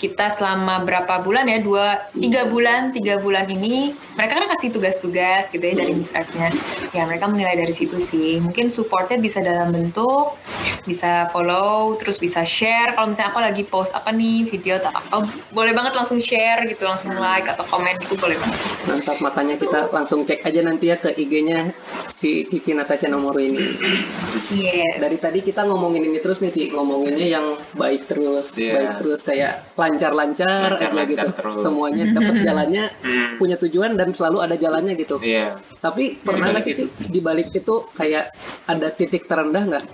kita 0.00 0.32
selama 0.32 0.80
berapa 0.88 1.20
bulan 1.20 1.44
ya? 1.44 1.60
Dua 1.60 2.08
tiga 2.16 2.48
bulan 2.48 2.90
tiga 2.96 3.20
bulan 3.20 3.44
ini 3.52 3.92
mereka 4.16 4.40
kan 4.40 4.48
kasih 4.56 4.72
tugas-tugas 4.72 5.52
gitu 5.52 5.60
ya 5.60 5.76
dari 5.76 5.92
Miss 5.92 6.12
Earth-nya 6.16 6.48
ya 6.96 7.04
mereka 7.04 7.28
menilai 7.28 7.60
dari 7.60 7.76
situ 7.76 8.00
sih. 8.00 8.40
Mungkin 8.40 8.72
supportnya 8.72 9.20
bisa 9.20 9.44
dalam 9.44 9.68
bentuk 9.68 10.40
bisa 10.88 11.28
follow 11.28 11.92
terus 12.00 12.16
bisa 12.16 12.40
share. 12.48 12.96
Kalau 12.96 13.12
misalnya 13.12 13.28
aku 13.28 13.40
lagi 13.44 13.62
post 13.68 13.92
apa 13.92 14.08
nih 14.08 14.48
video 14.48 14.80
atau 14.80 14.88
apa 14.88 15.28
boleh 15.52 15.76
banget 15.76 15.92
langsung 15.92 16.16
share 16.18 16.64
gitu 16.64 16.88
langsung 16.88 17.12
like 17.20 17.44
atau 17.44 17.68
komen 17.68 18.00
gitu 18.00 18.16
boleh 18.16 18.40
banget. 18.40 18.58
Mantap, 18.88 19.18
makanya 19.20 19.54
kita 19.60 19.92
langsung 19.92 20.24
cek 20.24 20.40
aja 20.48 20.64
nanti 20.64 20.88
ya 20.88 20.96
ke 20.96 21.12
IG-nya 21.12 21.76
si 22.16 22.44
Cici 22.48 22.72
Natasha 22.72 23.08
Nomoru 23.08 23.40
ini. 23.40 23.76
yes. 24.52 24.96
Dari 25.00 25.16
tadi 25.20 25.40
kita 25.40 25.64
ngomongin 25.68 26.04
ini 26.08 26.18
terus 26.20 26.40
nih 26.40 26.52
Ci, 26.52 26.64
ngomonginnya 26.72 27.26
yang 27.26 27.46
baik 27.76 28.08
terus, 28.08 28.52
Iya. 28.56 28.72
baik 28.76 28.92
terus 29.00 29.20
kayak 29.24 29.64
lancar-lancar 29.90 30.68
aja 30.78 31.04
gitu. 31.06 31.28
terus. 31.34 31.60
Semuanya 31.60 32.04
dapat 32.14 32.34
jalannya, 32.46 32.84
Hmm. 33.00 33.28
punya 33.40 33.56
tujuan 33.58 33.98
dan 33.98 34.14
selalu 34.14 34.38
ada 34.44 34.54
jalannya 34.54 34.94
gitu. 34.94 35.18
Iya. 35.18 35.58
Tapi 35.82 36.20
pernah 36.22 36.54
nggak 36.54 36.62
sih 36.62 36.74
Ci, 36.76 36.84
di 37.10 37.20
balik 37.20 37.50
itu 37.50 37.74
kayak 37.92 38.30
ada 38.66 38.88
titik 38.94 39.26
terendah 39.26 39.62
nggak? 39.66 39.84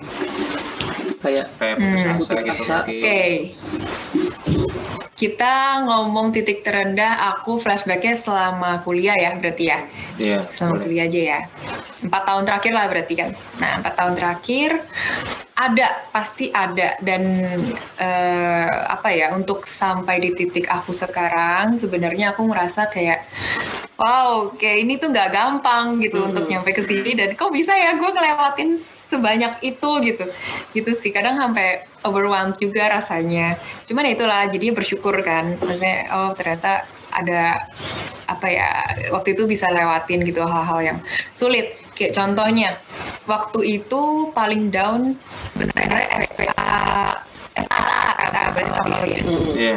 Kayak 1.26 1.46
Kayak 1.58 1.76
putus 1.76 1.90
Hmm. 1.98 2.06
asa 2.06 2.16
Putus 2.16 2.40
gitu 2.40 2.62
asa. 2.62 2.76
mungkin. 2.78 2.94
Oke. 2.96 3.20
Kita 5.16 5.54
ngomong 5.82 6.28
titik 6.28 6.60
terendah 6.60 7.12
aku 7.32 7.56
flashbacknya 7.56 8.12
selama 8.14 8.84
kuliah 8.84 9.16
ya 9.16 9.32
berarti 9.34 9.64
ya. 9.66 9.78
Iya. 10.14 10.38
Selama 10.46 10.72
boleh. 10.76 10.84
kuliah 10.84 11.04
aja 11.04 11.20
ya. 11.26 11.40
Empat 11.98 12.22
tahun 12.22 12.44
terakhir 12.44 12.72
lah 12.72 12.86
berarti 12.86 13.14
kan. 13.16 13.30
Nah 13.56 13.70
empat 13.80 13.94
tahun 13.96 14.12
terakhir 14.14 14.70
ada 15.56 15.86
pasti 16.10 16.52
ada 16.54 17.00
dan 17.00 17.22
eh, 17.96 18.68
apa 18.86 19.08
ya 19.08 19.32
untuk 19.32 19.64
sampai 19.64 20.20
di 20.20 20.30
titik 20.30 20.68
aku 20.68 20.92
sekarang 20.92 21.72
sebenarnya 21.74 22.36
aku 22.36 22.44
ngerasa 22.44 22.86
kayak 22.86 23.24
wow 23.96 24.52
kayak 24.52 24.84
ini 24.84 25.00
tuh 25.00 25.08
nggak 25.08 25.32
gampang 25.32 25.96
gitu 25.98 26.20
Mhm. 26.20 26.28
untuk 26.28 26.44
nyampe 26.44 26.70
ke 26.70 26.84
sini 26.84 27.16
dan 27.16 27.32
kok 27.32 27.48
bisa 27.48 27.72
ya 27.72 27.96
gue 27.96 28.04
ngelewatin 28.06 28.84
sebanyak 29.06 29.62
itu 29.62 29.90
gitu. 30.02 30.24
Gitu 30.74 30.90
sih 30.98 31.14
kadang 31.14 31.38
sampai 31.38 31.86
overwhelmed 32.02 32.58
juga 32.58 32.90
rasanya. 32.90 33.54
Cuman 33.86 34.10
ya 34.10 34.12
itulah 34.18 34.42
jadi 34.50 34.74
bersyukur 34.74 35.14
kan. 35.22 35.54
Maksudnya 35.62 36.10
oh 36.10 36.30
ternyata 36.34 36.82
ada 37.14 37.70
apa 38.26 38.46
ya 38.50 38.68
waktu 39.14 39.38
itu 39.38 39.46
bisa 39.46 39.70
lewatin 39.70 40.26
gitu 40.26 40.42
hal-hal 40.42 40.80
yang 40.82 40.98
sulit. 41.30 41.78
Kayak 41.94 42.18
contohnya 42.18 42.76
waktu 43.24 43.80
itu 43.80 44.34
paling 44.34 44.68
down 44.68 45.16
sebenarnya 45.54 46.26
SPA 46.28 46.76
SAA 47.56 48.10
SAA 48.28 48.48
berarti 48.52 48.90
ya. 49.08 49.20
Iya. 49.56 49.76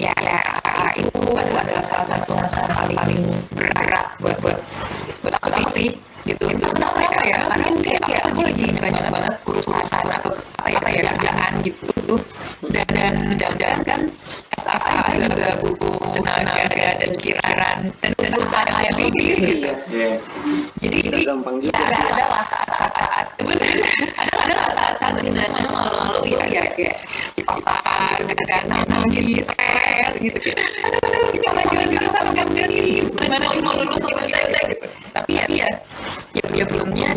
Ya, 0.00 0.14
ya 0.24 0.38
SAA 0.56 0.86
itu 1.04 1.20
adalah 1.36 1.84
salah 1.84 2.06
satu 2.06 2.32
masalah 2.38 2.76
paling 2.96 3.22
berat 3.52 4.08
buat 4.24 4.36
buat 4.40 4.58
buat 5.20 5.34
aku 5.44 5.68
sih 5.68 6.00
gitu 6.28 6.44
itu 6.52 6.66
kenapa 6.76 7.00
ya 7.24 7.38
karena 7.48 7.68
kayak 7.80 8.00
kayak 8.04 8.22
aku 8.28 8.40
lagi 8.44 8.64
banyak 8.76 9.02
banget 9.08 9.34
urusan 9.48 10.06
atau 10.06 10.32
apa 10.60 10.88
ya 10.92 11.02
kerjaan 11.08 11.52
gitu 11.64 11.84
tuh 12.04 12.20
dan 12.68 12.86
dan 12.92 13.12
sedangkan 13.24 13.78
kan 13.86 14.00
SAA 14.60 15.16
juga 15.16 15.48
butuh 15.64 15.96
tenaga 16.20 16.88
dan 17.00 17.10
pikiran 17.16 17.78
dan 18.04 18.12
usaha 18.36 18.76
yang 18.84 18.96
lebih 19.00 19.34
gitu 19.40 19.72
iya, 19.88 19.88
Iya. 19.88 20.10
jadi 20.84 20.96
jadi 21.08 21.20
gampang 21.24 21.56
ya 21.64 21.72
ada 21.72 22.24
lah 22.28 22.44
saat-saat 22.44 23.26
bener 23.40 23.80
ada 24.20 24.32
ada 24.36 24.54
saat-saat 24.76 25.14
di 25.24 25.32
mana 25.32 25.64
malu-malu 25.72 26.28
ya 26.28 26.44
ya 26.46 26.62
kayak 26.76 27.00
dipaksakan 27.40 28.20
gitu 28.28 28.42
kan 28.44 28.62
nangis 28.84 29.48
stres 29.48 30.14
gitu 30.20 30.38
kan 30.38 30.56
aduh 30.84 31.00
aduh 31.08 31.24
gimana 31.32 31.60
gimana 31.64 31.86
gimana 31.88 32.08
sama 32.12 32.30
kamu 32.36 32.50
sih 32.52 33.00
gimana 33.08 33.46
mau 33.64 33.72
lulus 33.80 34.00
sama 34.04 34.22
kita 34.28 34.60
gitu 34.68 34.86
tapi 35.12 35.38
ya 35.38 35.46
ya 35.50 35.68
ya, 36.34 36.44
ya 36.54 36.64
belumnya 36.66 37.10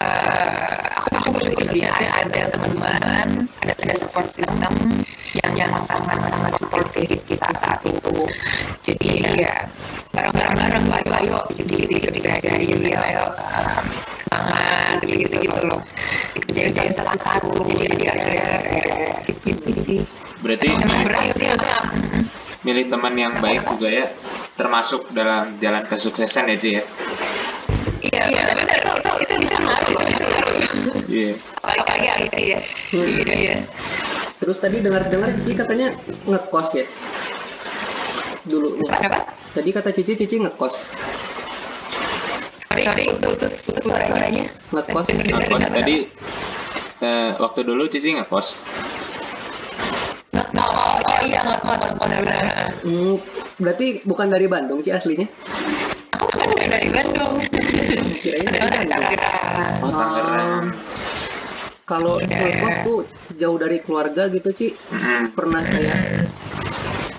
eh, 0.00 0.78
aku 0.96 1.08
aku 1.16 1.28
bersyukur 1.36 1.66
ya 1.76 1.90
ada 1.92 2.48
teman-teman 2.52 3.48
ada 3.64 3.72
ada 3.72 3.94
support 3.96 4.28
system 4.28 4.74
yang 5.36 5.52
yang 5.56 5.70
sangat 5.82 6.20
sangat 6.26 6.52
supportive 6.56 7.20
kita 7.24 7.48
saat 7.56 7.80
itu 7.84 8.14
jadi 8.84 9.08
ya 9.46 9.54
bareng-bareng 10.10 10.54
bareng 10.56 10.84
ayo 10.90 11.12
ayo 11.20 11.38
aja 12.26 12.48
ayo 12.56 12.76
ayo 12.80 12.98
ayo 12.98 13.24
um, 13.38 13.84
semangat 14.16 14.98
gitu 15.06 15.36
gitu 15.38 15.60
loh 15.68 15.80
satu-satu 16.90 17.50
jadi 17.68 17.84
jadi 17.86 18.04
akhirnya 18.14 18.46
beres 18.66 19.14
gitu 19.44 19.70
sih 19.76 20.00
Berarti 20.40 20.72
milih 22.60 22.86
teman 22.92 23.14
yang 23.16 23.32
baik 23.40 23.64
juga 23.64 23.88
ya 23.88 24.06
termasuk 24.60 25.08
dalam 25.10 25.56
jalan 25.56 25.80
kesuksesan 25.82 26.52
ya 26.52 26.56
Ci 26.56 26.68
ya. 26.76 26.82
iya 28.02 28.22
iya 28.28 28.42
benar 28.52 28.76
itu 28.76 28.92
itu 28.92 29.10
itu 29.16 29.34
itu 29.40 29.56
ngaruh 29.58 29.88
loh 29.90 30.04
itu 30.04 30.20
ngaruh 30.22 30.54
Iya. 31.10 31.32
apalagi 31.58 32.06
Arisi 32.08 32.42
ya 32.46 32.60
iya 32.92 33.34
iya 33.34 33.56
Terus 34.36 34.56
tadi 34.56 34.80
dengar-dengar 34.80 35.36
Cici 35.36 35.52
katanya 35.52 35.92
ngekos 36.24 36.68
ya? 36.74 36.84
Dulunya. 38.42 38.88
kenapa 38.90 39.20
Tadi 39.50 39.68
kata 39.68 39.90
Cici, 39.92 40.12
Cici 40.14 40.36
ngekos. 40.38 40.96
sorry 42.62 42.82
sorry 42.84 43.04
putus 43.12 43.36
putus 43.68 43.84
suaranya 43.84 44.48
Ngekos. 44.70 45.04
Ngekos 45.08 45.60
tadi 45.66 45.96
eh, 47.00 47.30
waktu 47.36 47.60
dulu 47.62 47.84
Cici 47.86 48.14
ngekos. 48.14 48.56
Nggak 50.48 50.66
oh, 50.66 50.96
oh 51.00 51.20
iya 51.20 51.38
nggak 51.40 51.58
nggak 51.60 51.78
benar-benar 51.96 52.44
Hmm, 52.80 53.14
berarti 53.56 53.86
bukan 54.02 54.26
dari 54.26 54.46
Bandung 54.46 54.80
Ci 54.80 54.88
aslinya? 54.88 55.28
aku 56.10 56.26
kan 56.32 56.48
bukan 56.48 56.68
dari 56.70 56.88
Bandung 56.88 57.32
Kirain 58.16 58.46
dari. 58.46 58.86
Tangerang 58.86 59.72
Oh, 59.80 59.90
Tangerang. 59.90 60.64
Kalau 61.84 62.14
Iya. 62.18 62.38
ngekos 62.40 62.76
tuh 62.82 62.98
jauh 63.34 63.58
dari 63.58 63.78
keluarga 63.80 64.28
gitu 64.28 64.48
Ci. 64.50 64.68
Mm, 64.88 65.34
Pernah 65.34 65.60
kayak 65.60 65.98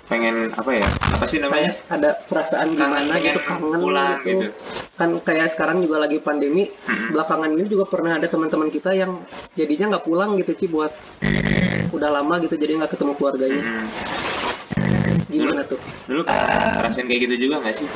pengen 0.07 0.49
apa 0.51 0.71
ya? 0.73 0.85
Apa 1.13 1.25
sih 1.25 1.39
namanya? 1.39 1.71
kayak 1.71 1.93
ada 1.93 2.09
perasaan 2.21 2.67
gimana 2.73 3.13
gitu 3.17 3.39
kangen 3.41 3.79
pulang 3.79 4.17
gitu. 4.21 4.29
gitu. 4.41 4.45
Kan 4.95 5.09
kayak 5.19 5.47
sekarang 5.49 5.77
juga 5.79 5.99
lagi 5.99 6.17
pandemi. 6.17 6.67
Mm-mm. 6.67 7.11
Belakangan 7.11 7.49
ini 7.51 7.65
juga 7.65 7.85
pernah 7.85 8.17
ada 8.17 8.27
teman-teman 8.27 8.67
kita 8.67 8.91
yang 8.91 9.21
jadinya 9.53 9.95
nggak 9.95 10.05
pulang 10.05 10.35
gitu 10.35 10.51
Ci 10.53 10.65
buat 10.67 10.91
udah 12.01 12.11
lama 12.17 12.33
gitu 12.41 12.57
jadi 12.57 12.81
nggak 12.81 12.91
ketemu 12.97 13.13
keluarganya. 13.13 13.61
Mm. 13.61 13.85
Gimana 15.29 15.61
tuh? 15.69 15.77
Dulu 16.09 16.21
kan 16.25 16.35
ngerasain 16.81 17.05
kayak 17.05 17.21
gitu 17.29 17.35
juga 17.45 17.61
nggak 17.61 17.75
sih? 17.77 17.87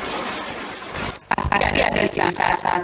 pasti 1.26 1.82
ada 1.82 2.04
sih 2.08 2.22
saat-saat 2.32 2.82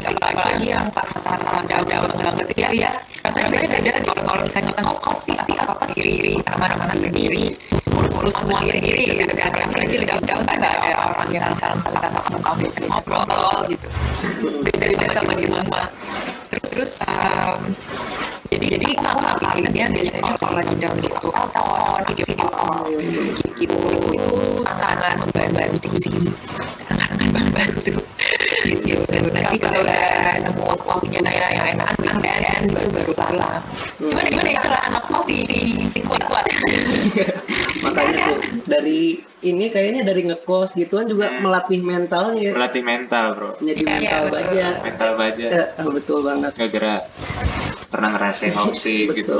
sih 0.00 0.16
apalagi 0.16 0.72
yang 0.72 0.86
pas 0.94 1.06
sama-sama 1.10 1.60
jauh-jauh 1.68 2.08
banget 2.16 2.48
ya 2.56 2.68
ya 2.72 2.90
rasanya 3.22 3.52
beda 3.52 3.78
gitu 3.82 4.10
kalau 4.24 4.42
misalnya 4.42 4.66
kita 4.72 4.80
ngekos 4.82 5.20
pasti 5.26 5.32
apa 5.36 5.72
apa 5.76 5.84
sendiri 5.92 6.34
mana-mana 6.58 6.94
sendiri 6.96 7.46
urus 7.92 8.34
semua 8.40 8.60
sendiri 8.64 9.04
gitu 9.22 9.34
kan 9.36 9.50
apalagi 9.52 9.96
lagi 10.00 10.06
jauh-jauh 10.08 10.42
kan 10.46 10.56
nggak 10.58 10.74
ada 10.80 10.96
orang 11.12 11.28
yang 11.30 11.44
langsung 11.50 11.94
tatap 11.98 12.24
muka 12.32 12.50
gitu 12.64 12.78
ngobrol 12.88 13.58
gitu 13.68 13.88
beda-beda 14.64 15.06
sama 15.12 15.32
di 15.36 15.46
rumah 15.46 15.86
terus 16.48 16.68
terus 16.72 16.94
um, 17.10 17.60
jadi 18.52 18.66
jadi 18.76 18.86
aku 19.00 19.18
nggak 19.18 19.36
pilihnya 19.40 19.84
biasanya 19.88 20.32
kalau 20.36 20.54
lagi 20.60 20.74
down 20.76 20.96
gitu 21.00 21.28
telepon 21.32 22.00
video 22.04 22.24
video 22.28 22.48
call 22.48 22.84
gitu 23.56 23.76
itu 24.12 24.36
sangat 24.68 25.16
membantu 25.32 25.90
sih 25.98 26.20
sangat 26.76 27.10
membantu 27.16 27.96
gitu. 28.62 29.00
Nanti 29.32 29.56
kalau 29.58 29.80
udah 29.80 30.36
nemu 30.38 30.64
waktunya 30.84 31.20
yang 31.24 31.52
yang 31.52 31.66
enak 31.74 31.88
kan 31.96 32.62
baru 32.68 32.88
baru 32.92 33.12
pulang 33.12 33.58
cuman 33.98 34.24
gimana 34.24 34.50
ya 34.50 34.60
kalau 34.60 34.78
anak 34.82 35.04
masih 35.08 35.40
si 35.88 35.98
kuat 36.02 36.22
kuat 36.26 36.44
makanya 37.84 38.18
tuh 38.22 38.36
dari 38.64 39.00
ini 39.42 39.66
kayaknya 39.68 40.02
dari 40.02 40.22
ngekos 40.26 40.74
gituan 40.74 41.06
juga 41.06 41.26
Hmm. 41.32 41.42
melatih 41.42 41.80
mentalnya 41.80 42.50
Melatih 42.52 42.82
mental 42.82 43.26
bro. 43.34 43.50
jadi 43.58 43.82
Iya, 43.82 43.94
mental 43.98 44.22
baja 44.28 44.66
Mental 44.82 45.12
baja. 45.16 45.46
Eh, 45.48 45.66
eh, 45.80 45.88
betul 45.88 46.18
banget. 46.22 46.50
Gara-gara 46.52 46.94
pernah 47.92 48.10
ngerasain 48.10 48.56
homesick 48.58 49.12
Betul. 49.12 49.20
gitu. 49.20 49.38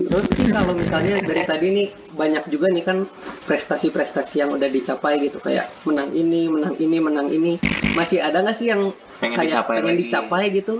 terus 0.00 0.26
sih 0.32 0.48
kalau 0.48 0.72
misalnya 0.72 1.20
dari 1.20 1.44
tadi 1.44 1.66
nih 1.70 1.86
banyak 2.16 2.48
juga 2.48 2.72
nih 2.72 2.82
kan 2.82 3.04
prestasi-prestasi 3.44 4.40
yang 4.40 4.50
udah 4.50 4.66
dicapai 4.66 5.20
gitu 5.20 5.36
kayak 5.38 5.68
menang 5.84 6.08
ini 6.10 6.48
menang 6.48 6.74
ini 6.78 6.96
menang 6.98 7.28
ini 7.28 7.60
masih 7.92 8.18
ada 8.18 8.40
nggak 8.40 8.56
sih 8.56 8.72
yang 8.72 8.90
Pengen 9.20 9.36
kayak 9.36 9.52
dicapai 9.52 9.74
pengen 9.76 9.92
lagi. 9.92 10.02
dicapai 10.06 10.42
gitu 10.50 10.74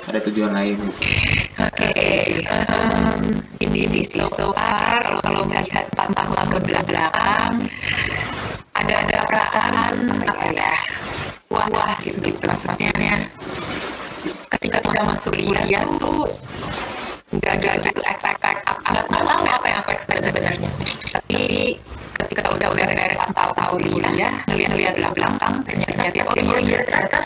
Ada 0.00 0.18
tujuan 0.26 0.50
lain. 0.50 0.80
Oke, 1.60 1.92
em, 2.48 3.20
ini 3.60 3.80
sih 3.86 4.04
so 4.08 4.50
far 4.50 5.20
kalau 5.20 5.44
melihat 5.44 5.84
4 5.92 6.08
tahun 6.10 6.46
ke 6.48 6.58
belakang 6.64 7.52
ada 8.72 8.94
ada 8.96 9.18
perasaan 9.28 9.94
apa 10.24 10.44
ya 10.50 10.72
puas 11.46 12.00
gitu, 12.00 12.18
gitu 12.24 12.42
maksudnya 12.42 13.28
ketika 14.56 14.78
kita 14.82 15.02
masuk 15.06 15.32
kuliah 15.38 15.84
tuh 15.98 16.26
nggak 17.30 17.54
nggak 17.62 17.74
gitu 17.86 18.00
expect 18.02 18.42
nggak 18.42 19.04
nggak 19.06 19.22
tahu 19.22 19.46
apa 19.46 19.66
yang 19.70 19.78
aku 19.82 19.90
expect 19.94 20.20
sebenarnya. 20.26 20.70
Tapi 21.14 21.42
ketika 22.20 22.42
udah 22.52 22.68
udah 22.74 22.86
beres 22.90 23.22
tahu-tahu 23.30 23.74
kuliah 23.78 24.32
ngeliat-ngeliat 24.50 24.94
belakang 25.14 25.54
ternyata 25.64 26.20
oh 26.26 26.34
iya 26.36 26.58
iya. 26.60 26.78
ternyata 26.84 27.18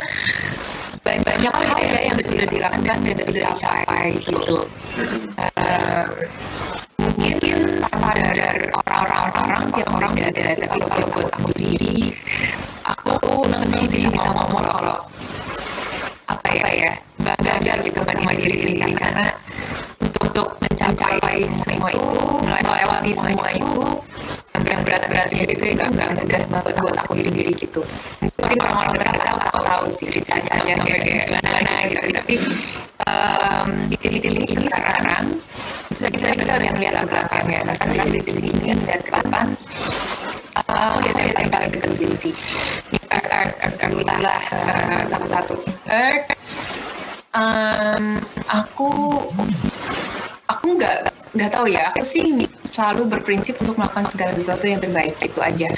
banyak 1.04 1.24
banyak 1.24 1.52
hal 1.52 1.78
ya 1.84 2.00
yang 2.12 2.18
sudah 2.20 2.46
dilakukan 2.48 2.96
dan 3.00 3.18
sudah 3.20 3.42
dicapai 3.52 4.08
gitu. 4.24 4.56
Eh, 5.37 6.04
mungkin 7.00 7.58
sadar 7.84 8.56
orang-orang 8.88 9.64
tiap 9.72 9.88
orang 9.92 10.12
ada 10.16 10.44
tapi 10.56 10.84
kalau 10.84 11.08
buat 11.12 11.28
aku 11.37 11.48
sendiri 11.52 12.14
aku 12.84 13.48
seneng 13.48 13.84
sih 13.88 14.04
bisa 14.08 14.28
ngomong 14.32 14.64
kalau 14.64 14.98
apa 16.30 16.48
ya, 16.52 16.68
ya 16.72 16.92
bangga 17.20 17.74
gitu 17.84 18.00
sama 18.00 18.32
diri 18.32 18.56
sendiri. 18.56 18.92
Karena 18.96 19.26
untuk 20.00 20.22
untuk 20.30 20.48
mencapai 20.60 21.46
semua 21.46 21.90
itu 21.92 22.18
melewati 22.42 23.12
semua 23.14 23.48
itu 23.54 23.82
yang 24.64 24.80
berat-beratnya 24.80 25.44
itu 25.44 25.64
ya 25.76 25.87
nggak 25.87 26.10
mudah 26.16 26.42
banget 26.48 26.74
buat 26.80 26.96
aku 27.04 27.12
sendiri 27.20 27.52
gitu. 27.54 27.80
Mungkin 28.20 28.58
orang-orang 28.64 28.94
berat 28.96 29.16
tahu 29.20 29.38
tahu 29.38 29.60
tahu 29.62 29.84
sih 29.92 30.06
ceritanya 30.08 30.54
kayak 30.64 31.00
gimana 31.04 31.72
gitu. 31.92 32.00
Tapi 32.16 32.34
em, 33.04 33.68
di 33.92 33.96
titik 34.00 34.32
ini 34.32 34.66
sekarang 34.72 35.24
bisa 35.92 36.10
kita 36.10 36.32
udah 36.34 36.72
melihat 36.74 37.06
belakang 37.06 37.46
ya 37.52 37.60
sekarang 37.76 38.08
di 38.10 38.20
titik 38.24 38.44
ini 38.50 38.72
lihat 38.82 39.00
ke 39.04 39.10
depan 39.12 39.46
udah 40.74 41.12
tadi 41.12 41.30
tadi 41.34 41.48
paling 41.50 41.70
dekat 41.70 41.90
diskusi 41.94 42.30
Uh, 43.14 45.03
satu-satu 45.07 45.55
um, 47.35 48.05
aku 48.50 48.90
aku 50.50 50.66
nggak 50.74 51.14
nggak 51.35 51.51
tahu 51.51 51.66
ya. 51.68 51.90
Aku 51.90 52.01
sih 52.07 52.47
selalu 52.62 53.11
berprinsip 53.11 53.59
untuk 53.61 53.79
melakukan 53.79 54.07
segala 54.07 54.33
sesuatu 54.35 54.64
yang 54.64 54.79
terbaik 54.79 55.18
itu 55.18 55.40
aja. 55.42 55.68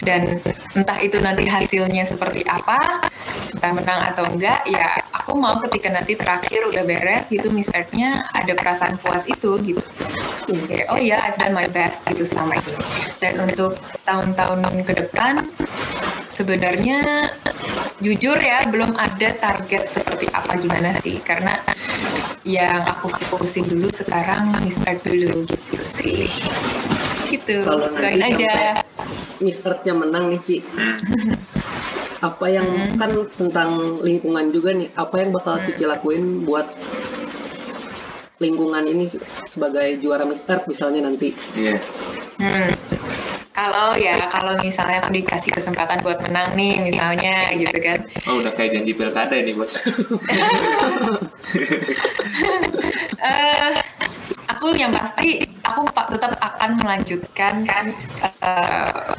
Dan 0.00 0.40
entah 0.76 0.98
itu 1.00 1.18
nanti 1.24 1.48
hasilnya 1.48 2.04
seperti 2.04 2.44
apa 2.44 3.08
entah 3.56 3.72
menang 3.72 4.00
atau 4.12 4.28
enggak 4.28 4.60
ya 4.68 5.00
aku 5.26 5.32
mau 5.34 5.56
ketika 5.64 5.88
nanti 5.90 6.14
terakhir 6.14 6.68
udah 6.68 6.84
beres 6.84 7.32
gitu 7.32 7.48
Miss 7.50 7.72
Earth-nya 7.72 8.28
ada 8.30 8.52
perasaan 8.54 9.00
puas 9.00 9.24
itu 9.26 9.58
gitu. 9.64 9.82
Kayak, 10.46 10.86
oh 10.94 11.00
ya 11.00 11.18
I've 11.26 11.40
done 11.40 11.56
my 11.56 11.66
best 11.66 12.06
gitu 12.06 12.22
selama 12.22 12.60
ini. 12.62 12.74
Dan 13.18 13.42
untuk 13.42 13.74
tahun-tahun 14.06 14.62
ke 14.86 14.92
depan 14.94 15.42
sebenarnya 16.30 17.32
jujur 17.98 18.36
ya 18.36 18.68
belum 18.68 18.94
ada 18.94 19.34
target 19.34 19.88
seperti 19.88 20.30
apa 20.30 20.54
gimana 20.60 20.94
sih. 21.02 21.18
Karena 21.18 21.58
yang 22.46 22.86
aku 22.86 23.10
fokusin 23.10 23.66
dulu 23.66 23.90
sekarang 23.90 24.54
Miss 24.62 24.78
Earth 24.86 25.02
dulu 25.06 25.46
gitu 25.46 25.76
sih 25.80 26.26
gitu 27.26 27.62
Kalau 27.62 27.86
nanti 27.90 28.42
aja 28.42 28.82
Miss 29.38 29.62
Earth-nya 29.62 29.94
menang 29.94 30.28
nih 30.28 30.40
Ci 30.42 30.56
apa 32.28 32.46
yang 32.48 32.64
Hmm. 32.66 32.96
kan 32.96 33.10
tentang 33.36 33.70
lingkungan 34.00 34.48
juga 34.50 34.72
nih 34.72 34.88
apa 34.92 35.20
yang 35.20 35.30
bakal 35.30 35.60
Cici 35.60 35.84
lakuin 35.84 36.42
buat 36.42 36.64
lingkungan 38.36 38.84
ini 38.84 39.08
sebagai 39.44 39.96
juara 39.96 40.24
Miss 40.24 40.42
Earth 40.44 40.66
misalnya 40.66 41.04
nanti 41.04 41.32
Iya. 41.54 41.76
Hmm. 42.36 42.72
Kalau 43.56 43.96
ya, 43.96 44.20
kalau 44.28 44.52
misalnya 44.60 45.00
aku 45.00 45.16
dikasih 45.16 45.48
kesempatan 45.48 46.04
buat 46.04 46.20
menang 46.28 46.52
nih, 46.52 46.76
misalnya 46.84 47.48
gitu 47.56 47.72
kan. 47.80 48.04
Oh 48.28 48.44
udah 48.44 48.52
kayak 48.52 48.76
janji 48.76 48.92
pilkada 48.92 49.32
ini 49.32 49.56
bos. 49.56 49.80
eh 53.16 53.72
aku 54.56 54.72
yang 54.72 54.88
pasti 54.88 55.44
aku 55.60 55.84
tetap 56.16 56.32
akan 56.40 56.80
melanjutkan 56.80 57.68
kan 57.68 57.92
eh, 58.40 59.12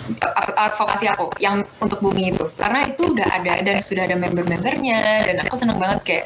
advokasi 0.57 1.05
aku 1.13 1.29
yang 1.37 1.61
untuk 1.77 2.01
bumi 2.01 2.33
itu. 2.33 2.49
Karena 2.57 2.89
itu 2.89 3.13
udah 3.13 3.29
ada 3.29 3.61
dan 3.61 3.77
sudah 3.77 4.09
ada 4.09 4.17
member-membernya 4.17 5.29
dan 5.29 5.35
aku 5.45 5.53
seneng 5.61 5.77
banget 5.77 5.99
kayak 6.01 6.25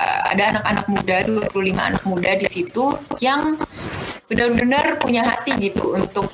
eh, 0.00 0.20
ada 0.32 0.56
anak-anak 0.56 0.86
muda 0.88 1.16
25 1.52 1.76
anak 1.76 2.02
muda 2.08 2.30
di 2.40 2.46
situ 2.48 2.96
yang 3.20 3.60
benar-benar 4.28 4.96
punya 5.00 5.24
hati 5.24 5.56
gitu 5.60 5.96
untuk 5.96 6.32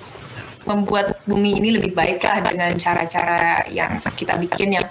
membuat 0.65 1.21
bumi 1.29 1.61
ini 1.61 1.69
lebih 1.77 1.93
baik 1.93 2.25
lah 2.25 2.41
dengan 2.41 2.73
cara-cara 2.79 3.69
yang 3.69 4.01
kita 4.17 4.35
bikin 4.41 4.81
yang 4.81 4.87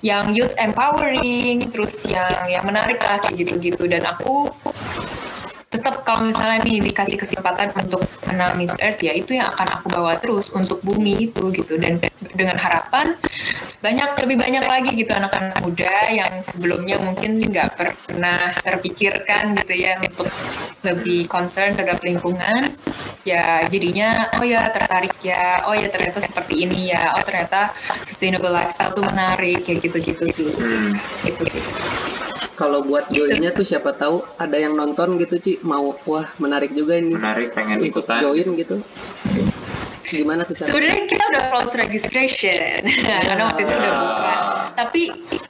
yang 0.00 0.24
youth 0.32 0.56
empowering 0.56 1.60
terus 1.68 2.08
yang 2.08 2.48
yang 2.48 2.64
menarik 2.64 3.00
lah 3.00 3.20
kayak 3.20 3.36
gitu-gitu. 3.36 3.84
Dan 3.84 4.04
aku 4.06 4.48
tetap 5.70 6.02
kalau 6.02 6.26
misalnya 6.26 6.66
nih 6.66 6.82
dikasih 6.82 7.14
kesempatan 7.14 7.70
untuk 7.78 8.02
menang 8.26 8.58
Miss 8.58 8.74
Earth 8.82 8.98
ya 9.06 9.14
itu 9.14 9.38
yang 9.38 9.54
akan 9.54 9.78
aku 9.78 9.86
bawa 9.86 10.18
terus 10.18 10.50
untuk 10.50 10.82
bumi 10.82 11.30
itu 11.30 11.46
gitu. 11.54 11.78
Dan 11.78 12.02
dengan 12.34 12.58
harapan 12.58 13.14
banyak 13.78 14.18
lebih 14.18 14.36
banyak 14.42 14.64
lagi 14.66 14.90
gitu 14.98 15.14
anak-anak 15.14 15.62
muda 15.62 16.10
yang 16.10 16.42
sebelumnya 16.42 16.98
mungkin 16.98 17.38
nggak 17.38 17.78
pernah 17.78 18.50
terpikirkan 18.66 19.54
gitu 19.62 19.74
ya 19.78 20.02
untuk 20.02 20.26
lebih 20.82 21.30
concern 21.30 21.70
terhadap 21.70 22.02
lingkungan. 22.02 22.74
Ya 23.22 23.62
jadinya 23.70 24.26
oh 24.42 24.44
ya 24.44 24.66
tertarik 24.74 25.14
ya. 25.22 25.70
Oh 25.70 25.74
ya 25.78 25.86
ternyata 25.86 26.18
seperti 26.18 26.66
ini 26.66 26.90
ya. 26.90 27.14
Oh 27.14 27.22
ternyata 27.22 27.70
sustainable 28.02 28.50
lifestyle 28.50 28.90
tuh 28.90 29.06
menarik 29.06 29.62
kayak 29.62 29.86
gitu-gitu 29.86 30.26
sih. 30.34 30.50
Hmm. 30.58 30.98
itu 31.22 31.44
sih 31.46 31.62
kalau 32.60 32.84
buat 32.84 33.08
joinnya 33.08 33.50
tuh 33.50 33.64
siapa 33.64 33.90
tahu 33.92 34.20
ada 34.36 34.52
yang 34.54 34.76
nonton 34.76 35.16
gitu 35.16 35.40
Ci 35.40 35.52
mau 35.62 35.96
wah 36.04 36.28
menarik 36.36 36.70
juga 36.70 36.94
ini 36.94 37.16
Menarik 37.16 37.56
pengen 37.56 37.80
ikut 37.80 38.04
ikutan. 38.04 38.20
join 38.20 38.48
gitu 38.54 38.76
gimana 40.02 40.42
tuh? 40.42 40.58
Sebenarnya 40.58 41.06
kita 41.06 41.22
udah 41.24 41.42
close 41.48 41.78
registration 41.78 42.82
karena 43.30 43.46
waktu 43.46 43.62
itu 43.62 43.72
udah 43.72 43.92
buka. 43.94 44.34
Tapi 44.74 45.02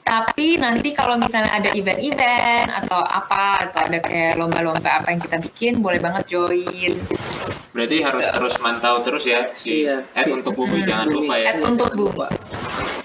tapi 0.03 0.61
nanti 0.61 0.92
kalau 0.92 1.16
misalnya 1.16 1.49
ada 1.51 1.73
event-event 1.73 2.68
atau 2.68 3.01
apa 3.01 3.64
atau 3.64 3.88
ada 3.88 3.99
kayak 3.99 4.37
lomba-lomba 4.37 5.01
apa 5.01 5.09
yang 5.11 5.20
kita 5.23 5.40
bikin 5.40 5.73
boleh 5.81 5.96
banget 5.96 6.29
join. 6.29 6.92
Berarti 7.73 7.96
harus 8.05 8.29
terus 8.29 8.55
mantau 8.61 9.01
terus 9.01 9.25
ya 9.25 9.49
si 9.57 9.88
Iya, 9.88 10.05
Ed 10.12 10.29
si- 10.29 10.33
untuk 10.35 10.53
bumi 10.53 10.77
Hmm, 10.77 10.88
jangan 10.92 11.07
Bumi. 11.09 11.16
lupa 11.25 11.35
ya. 11.35 11.46
Ed 11.49 11.59
untuk 11.64 11.88
bumi. 11.96 12.27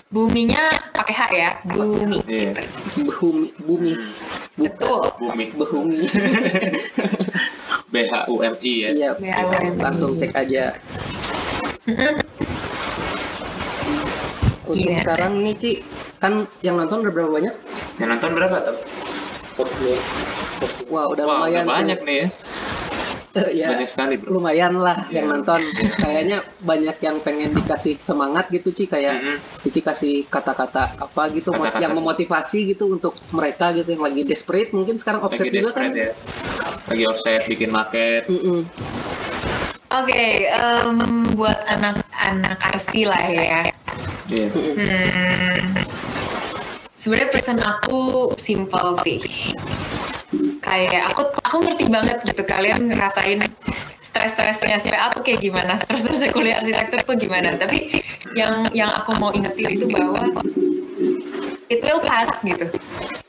Buminya 0.06 0.62
pakai 0.94 1.14
H 1.14 1.22
ya, 1.34 1.50
bumi. 1.66 2.22
Iya. 2.24 2.54
Gitu. 2.54 3.10
bumi 3.18 3.50
bumi. 3.58 3.94
Betul. 4.56 5.02
Bumi. 5.18 5.46
bumi 5.52 6.00
B 7.92 7.96
H 8.06 8.14
U 8.28 8.40
M 8.40 8.56
I 8.62 8.74
ya. 8.78 8.90
iya 8.92 9.10
BHUMI. 9.16 9.80
langsung 9.80 10.14
cek 10.16 10.32
aja 10.32 10.76
untuk 14.66 14.76
Iya. 14.76 14.98
sekarang 15.06 15.42
nih 15.42 15.56
Ci 15.56 15.72
kan 16.18 16.44
yang 16.60 16.76
nonton 16.76 17.06
udah 17.06 17.14
berapa 17.14 17.32
banyak 17.32 17.54
Yang 17.96 18.10
nonton 18.10 18.32
berapa 18.34 18.58
tuh? 18.62 18.78
wah 20.88 21.06
udah 21.08 21.24
Wah, 21.24 21.38
lumayan 21.46 21.64
udah 21.64 21.72
banyak 21.72 22.00
nih 22.04 22.16
ya. 22.18 22.28
Eh, 23.36 23.52
ya, 23.54 23.68
banyak 23.68 23.84
sekali 23.86 24.16
bro 24.16 24.32
lumayan 24.32 24.74
lah 24.76 24.96
yang 25.12 25.28
Iya. 25.28 25.34
nonton. 25.36 25.60
Kayaknya 25.94 26.38
banyak 26.58 26.98
yang 26.98 27.20
pengen 27.20 27.52
dikasih 27.52 28.00
semangat 28.00 28.48
gitu 28.48 28.72
Ci 28.72 28.88
kayak 28.88 29.12
Mm-mm. 29.14 29.38
Cici 29.60 29.80
kasih 29.80 30.24
kata-kata 30.26 30.96
apa 30.96 31.28
gitu 31.30 31.52
mo- 31.52 31.60
Kata-kata 31.60 31.84
yang 31.84 31.92
sih. 31.92 32.00
memotivasi 32.00 32.58
gitu 32.66 32.88
untuk 32.90 33.12
mereka 33.30 33.76
gitu 33.76 33.92
yang 33.92 34.02
lagi 34.02 34.24
desperate 34.24 34.72
mungkin 34.72 34.96
sekarang 34.96 35.20
offset 35.20 35.46
lagi 35.46 35.60
juga 35.60 35.72
kan. 35.74 35.92
ya 35.92 36.16
lagi 36.88 37.04
offset 37.04 37.42
bikin 37.46 37.70
market 37.70 38.24
Mm-mm. 38.26 38.64
Oke, 39.88 40.26
em, 40.48 40.98
buat 41.34 41.56
anak-anak 41.66 42.60
arsi 42.66 43.04
lah 43.04 43.20
ya. 43.26 43.68
Iya. 44.28 44.48
Hmm, 44.50 45.60
sebenarnya 46.94 47.30
pesan 47.30 47.60
aku 47.60 48.32
simple 48.36 48.96
sih. 49.02 49.20
Kayak 50.60 51.14
aku 51.14 51.22
aku 51.44 51.58
ngerti 51.66 51.86
banget 51.92 52.18
gitu 52.26 52.44
kalian 52.44 52.90
ngerasain 52.90 53.40
stres-stresnya 54.02 54.80
SPA 54.80 55.12
tuh 55.12 55.22
kayak 55.26 55.44
gimana, 55.44 55.76
stres-stresnya 55.76 56.32
kuliah 56.32 56.58
arsitektur 56.62 57.04
tuh 57.04 57.16
gimana. 57.20 57.58
Tapi 57.60 58.04
yang 58.38 58.68
yang 58.72 58.92
aku 58.92 59.16
mau 59.20 59.32
ingetin 59.36 59.76
itu 59.76 59.86
bahwa 59.92 60.32
it 61.68 61.84
will 61.84 62.00
pass 62.04 62.44
gitu. 62.46 62.70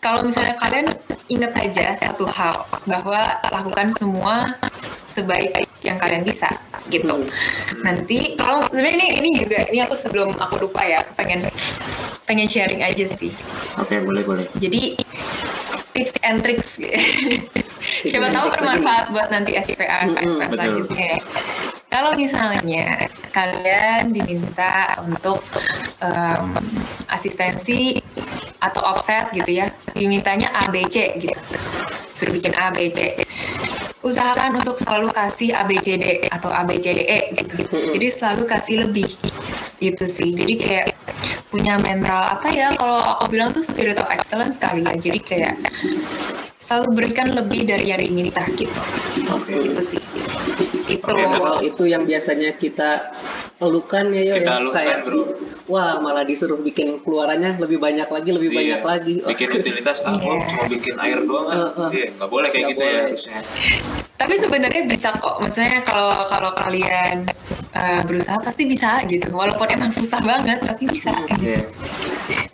Kalau 0.00 0.22
misalnya 0.22 0.54
kalian 0.60 0.94
inget 1.26 1.52
aja 1.58 1.96
satu 1.98 2.28
hal 2.30 2.62
bahwa 2.86 3.18
lakukan 3.50 3.90
semua 3.96 4.54
sebaik 5.06 5.66
yang 5.82 5.98
kalian 5.98 6.22
bisa 6.22 6.50
gitu. 6.86 7.26
Nanti 7.82 8.38
kalau 8.38 8.62
sebenarnya 8.70 8.94
ini 8.94 9.06
ini 9.18 9.30
juga 9.42 9.66
ini 9.70 9.82
aku 9.82 9.94
sebelum 9.98 10.34
aku 10.38 10.62
lupa 10.62 10.82
ya 10.86 11.02
aku 11.02 11.14
pengen 11.18 11.46
pengen 12.26 12.46
sharing 12.46 12.82
aja 12.82 13.06
sih. 13.10 13.30
oke 13.78 13.94
boleh 14.02 14.22
boleh 14.22 14.46
Jadi 14.58 14.98
tips 15.94 16.14
and 16.22 16.42
tricks 16.42 16.78
siapa 18.02 18.28
and 18.28 18.34
tahu 18.34 18.46
bermanfaat 18.52 19.04
buat 19.14 19.28
nanti 19.30 19.54
SPA 19.58 20.10
SPA 20.10 20.22
Mm-mm, 20.22 20.38
betul. 20.38 20.50
selanjutnya. 20.54 21.06
ya. 21.16 21.18
Kalau 21.86 22.10
misalnya 22.18 23.08
kalian 23.30 24.10
diminta 24.10 24.98
untuk 25.06 25.40
em, 26.02 26.50
asistensi 27.08 27.96
atau 28.58 28.82
offset 28.90 29.30
gitu 29.32 29.62
ya, 29.62 29.70
dimintanya 29.94 30.50
ABC 30.66 31.20
gitu, 31.20 31.38
suruh 32.16 32.32
bikin 32.34 32.56
ABC. 32.56 33.20
Usahakan 34.06 34.62
untuk 34.62 34.78
selalu 34.78 35.10
kasih 35.10 35.50
ABCD 35.50 36.30
atau 36.30 36.46
ABCDE 36.54 37.34
gitu. 37.34 37.66
Jadi 37.66 38.06
selalu 38.06 38.46
kasih 38.46 38.86
lebih 38.86 39.10
itu 39.82 40.04
sih. 40.06 40.30
Jadi 40.30 40.54
kayak 40.56 40.86
punya 41.50 41.74
mental 41.82 42.38
apa 42.38 42.48
ya 42.54 42.70
kalau 42.78 43.02
aku 43.18 43.34
bilang 43.34 43.50
tuh 43.50 43.66
spirit 43.66 43.98
of 43.98 44.06
excellence 44.14 44.62
kali 44.62 44.86
ya. 44.86 44.94
Jadi 44.94 45.18
kayak 45.18 45.54
selalu 46.62 47.02
berikan 47.02 47.34
lebih 47.34 47.66
dari 47.66 47.90
yang 47.90 47.98
diminta 47.98 48.46
gitu. 48.54 48.80
oke 49.26 49.50
Itu 49.50 49.82
sih. 49.82 50.02
Itu. 50.86 51.02
Oke, 51.02 51.22
Kalau 51.26 51.58
itu 51.62 51.82
yang 51.90 52.06
biasanya 52.06 52.54
kita 52.54 53.10
elukan 53.56 54.04
ya, 54.10 54.22
Yo, 54.22 54.34
kita 54.36 54.52
ya. 54.54 54.68
kayak 54.68 54.98
bro 55.02 55.22
wah 55.66 55.96
malah 55.96 56.22
disuruh 56.22 56.58
bikin 56.58 57.00
keluarannya 57.00 57.56
lebih 57.56 57.76
banyak 57.76 58.04
lagi, 58.06 58.30
lebih 58.30 58.48
Iya. 58.48 58.58
banyak 58.76 58.82
lagi. 58.82 59.14
bikin 59.32 59.48
utilitas 59.50 59.98
ah 60.00 60.12
Iya. 60.12 60.20
gua 60.20 60.34
cuma 60.44 60.64
bikin 60.66 60.94
air 60.96 61.18
doang 61.20 61.46
kan 61.46 61.56
Eh, 61.56 61.64
eh. 61.64 61.90
Iya, 61.90 62.06
nggak 62.14 62.28
boleh 62.28 62.48
kayak 62.48 62.62
Nggak 62.62 62.70
gitu 62.70 62.80
ya 62.80 62.86
boleh. 62.86 63.02
harusnya 63.08 63.38
Tapi 64.16 64.34
sebenarnya 64.34 64.82
bisa 64.86 65.08
kok. 65.12 65.36
Maksudnya 65.38 65.80
kalau 65.82 66.08
kalau 66.26 66.50
kalian 66.54 67.28
uh, 67.70 68.00
berusaha 68.02 68.36
pasti 68.38 68.64
bisa 68.64 68.96
gitu. 69.04 69.28
Walaupun 69.30 69.68
emang 69.68 69.88
susah 69.90 70.20
banget 70.20 70.56
tapi 70.58 70.84
bisa. 70.86 71.12
Iya. 71.36 71.68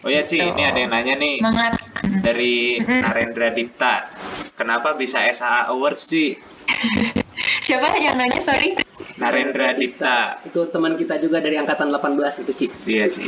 oh 0.01 0.11
ya 0.11 0.23
Ci 0.23 0.37
ini 0.37 0.59
ada 0.61 0.75
yang 0.77 0.91
nanya 0.91 1.15
nih 1.15 1.39
Semangat. 1.39 1.73
dari 2.21 2.77
Narendra 2.79 3.51
Dipta 3.51 4.11
kenapa 4.53 4.95
bisa 4.95 5.23
SAA 5.25 5.71
Awards 5.71 6.05
Ci 6.05 6.35
Siapa 7.63 7.95
yang 7.97 8.15
nanya? 8.17 8.39
Sorry. 8.39 8.75
Narendra 9.15 9.73
Dipta 9.73 10.39
Itu 10.43 10.69
teman 10.69 10.95
kita 10.95 11.17
juga 11.17 11.39
dari 11.39 11.57
angkatan 11.57 11.89
18 11.89 12.43
itu, 12.43 12.53
Ci. 12.55 12.67
iya 12.87 13.07
sih 13.07 13.27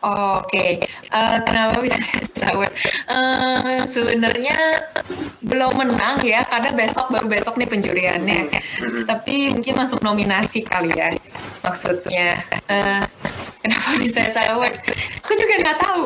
Oke, 0.00 0.84
Eh, 0.84 1.38
kenapa 1.42 1.80
bisa 1.80 1.96
sahur? 2.40 2.68
Eh, 3.08 3.80
Sebenarnya 3.86 4.52
belum 5.40 5.72
menang 5.74 6.20
ya, 6.20 6.44
karena 6.44 6.72
besok 6.72 7.08
baru 7.08 7.24
besok 7.24 7.56
nih 7.56 7.64
penjuriannya. 7.64 8.40
Tapi 9.04 9.56
mungkin 9.56 9.74
masuk 9.74 10.04
nominasi 10.04 10.60
kali 10.60 10.92
ya, 10.92 11.08
maksudnya. 11.60 12.36
Eh, 12.68 13.00
kenapa 13.60 13.88
bisa 14.02 14.28
sahur? 14.28 14.68
Aku 15.24 15.32
juga 15.32 15.54
nggak 15.62 15.78
tahu. 15.80 16.02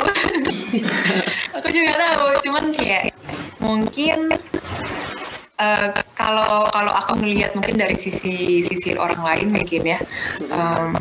Aku 1.59 1.67
juga 1.67 1.91
nggak 1.91 2.01
tahu, 2.15 2.27
cuman 2.47 2.65
kayak 2.71 3.11
mungkin 3.59 4.31
eh, 5.59 5.89
kalau 6.15 6.67
kalau 6.71 6.93
aku 6.95 7.19
ngelihat 7.19 7.55
mungkin 7.55 7.79
dari 7.79 7.95
sisi 7.99 8.63
sisi 8.63 8.95
orang 8.99 9.21
lain 9.23 9.49
mungkin 9.55 9.83
ya. 9.85 9.99
em, 10.43 10.95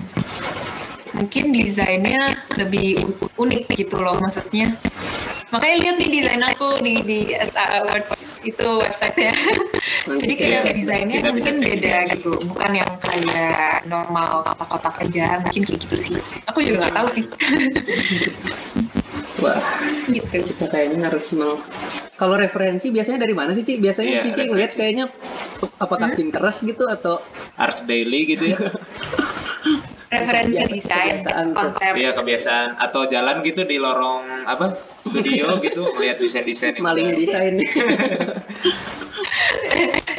mungkin 1.18 1.50
desainnya 1.50 2.38
lebih 2.62 3.02
unik 3.38 3.74
gitu 3.74 3.98
loh 3.98 4.18
maksudnya. 4.22 4.74
Makanya 5.48 5.76
lihat 5.80 5.96
nih 5.96 6.10
desain 6.12 6.44
aku 6.44 6.84
di 6.84 7.00
di 7.08 7.20
SA 7.40 7.82
Awards 7.82 8.44
itu 8.44 8.68
websitenya. 8.84 9.32
Nanti 10.06 10.20
jadi 10.28 10.34
kayak 10.36 10.62
kita- 10.68 10.76
desainnya 10.76 11.18
mungkin 11.32 11.56
beda 11.64 11.96
gitu 12.14 12.32
bukan 12.52 12.72
yang 12.76 12.92
kayak 13.00 13.88
normal 13.88 14.44
kotak-kotak 14.44 14.96
aja 15.08 15.40
mungkin 15.42 15.64
kayak 15.64 15.80
gitu 15.88 15.96
sih. 15.98 16.16
Aku 16.52 16.60
juga 16.62 16.86
nggak 16.86 16.96
tahu 17.00 17.08
sih. 17.10 17.26
Wah, 19.40 19.58
gitu. 20.16 20.38
Kita 20.52 20.66
kayaknya 20.68 21.08
harus 21.08 21.32
meng... 21.32 21.58
Kalau 22.18 22.34
referensi 22.34 22.90
biasanya 22.90 23.22
dari 23.22 23.38
mana 23.38 23.54
sih, 23.54 23.62
Ci? 23.62 23.78
Biasanya 23.78 24.20
Iya, 24.20 24.22
Cici 24.26 24.50
ngeliat 24.50 24.74
kayaknya 24.74 25.06
apakah 25.78 26.18
Pinterest 26.18 26.66
gitu 26.66 26.90
atau 26.90 27.22
Arts 27.62 27.86
Daily 27.86 28.26
gitu 28.34 28.58
ya. 28.58 28.58
Referensi 30.08 30.56
desain 30.72 31.20
kebiasaan 31.20 31.52
konsep. 31.52 31.94
Iya 32.00 32.16
kebiasaan. 32.16 32.80
Atau 32.80 33.12
jalan 33.12 33.44
gitu 33.44 33.68
di 33.68 33.76
lorong 33.76 34.48
apa 34.48 34.72
studio 35.04 35.56
gitu 35.68 35.84
melihat 36.00 36.18
desain-desain 36.18 36.80
maling 36.80 37.12
desain? 37.12 37.60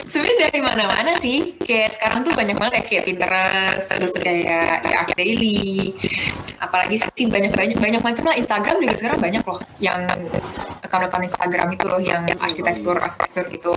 sebenarnya 0.05 0.53
dari 0.53 0.61
mana-mana 0.61 1.17
sih. 1.25 1.57
Kayak 1.65 1.97
sekarang 1.97 2.21
tuh 2.21 2.37
banyak 2.37 2.57
banget 2.61 2.75
ya 2.79 2.83
kayak 2.85 3.05
Pinterest 3.09 3.89
terus 3.89 4.13
kayak 4.21 4.85
ya 4.85 4.97
Art 5.03 5.11
Daily. 5.17 5.97
Apalagi 6.61 7.01
sih 7.01 7.25
banyak 7.27 7.57
banyak 7.57 7.81
banyak 7.81 8.03
macam 8.05 8.29
lah. 8.29 8.37
Instagram 8.37 8.77
juga 8.85 8.95
sekarang 8.95 9.19
banyak 9.25 9.43
loh 9.43 9.61
yang 9.81 10.05
akun-akun 10.83 11.25
Instagram 11.27 11.69
itu 11.75 11.85
loh 11.89 12.01
yang 12.01 12.25
arsitektur 12.39 12.97
arsitektur 12.99 13.45
gitu 13.51 13.73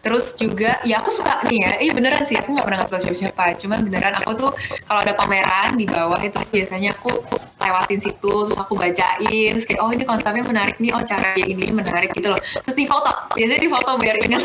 terus 0.00 0.36
juga 0.36 0.80
ya 0.86 1.00
aku 1.00 1.10
suka 1.12 1.44
nih 1.48 1.58
ya. 1.60 1.70
Eh 1.82 1.90
beneran 1.94 2.22
sih 2.26 2.36
aku 2.36 2.54
nggak 2.56 2.66
pernah 2.66 2.78
ngasih 2.82 2.92
tau 2.92 3.02
siapa-siapa 3.02 3.44
cuman 3.60 3.78
beneran 3.86 4.14
aku 4.20 4.30
tuh 4.36 4.50
kalau 4.84 5.00
ada 5.02 5.12
pameran 5.16 5.76
di 5.76 5.86
bawah 5.86 6.20
itu 6.20 6.38
biasanya 6.50 6.96
aku 6.96 7.12
lewatin 7.60 8.00
situ 8.00 8.34
terus 8.48 8.56
aku 8.56 8.72
bacain. 8.76 9.52
Terus 9.56 9.66
kayak 9.68 9.80
oh 9.84 9.90
ini 9.92 10.04
konsepnya 10.08 10.44
menarik 10.44 10.76
nih 10.80 10.90
oh 10.96 11.02
cara 11.04 11.36
dia 11.36 11.46
ini 11.46 11.70
menarik 11.70 12.10
gitu 12.16 12.32
loh. 12.32 12.40
Terus 12.40 12.76
di 12.76 12.84
foto 12.88 13.10
biasanya 13.36 13.60
di 13.60 13.70
foto 13.70 13.90
biar 14.00 14.16
ingat. 14.20 14.42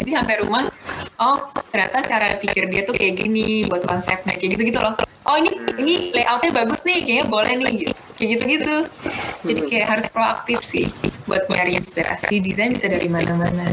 Jadi 0.00 0.10
sampai 0.10 0.36
rumah 0.40 0.64
oh 1.20 1.36
ternyata 1.68 2.04
cara 2.04 2.26
pikir 2.40 2.68
dia 2.72 2.82
tuh 2.84 2.96
kayak 2.96 3.20
gini 3.20 3.68
buat 3.68 3.84
konsepnya 3.84 4.36
kayak 4.36 4.56
gitu 4.58 4.62
gitu 4.72 4.80
loh. 4.80 4.96
Oh 5.22 5.38
ini 5.38 5.54
ini 5.78 6.10
layoutnya 6.10 6.50
bagus 6.50 6.82
nih 6.82 7.04
kayaknya 7.06 7.26
boleh 7.30 7.52
nih 7.58 7.70
gitu. 7.86 7.94
Kayak 8.12 8.38
gitu 8.38 8.44
gitu 8.54 8.76
jadi 9.42 9.60
kayak 9.66 9.86
harus 9.88 10.06
proaktif 10.06 10.62
sih 10.62 10.86
buat 11.26 11.42
nyari 11.50 11.74
inspirasi 11.74 12.38
desain 12.38 12.70
bisa 12.70 12.86
dari 12.86 13.10
mana-mana 13.10 13.66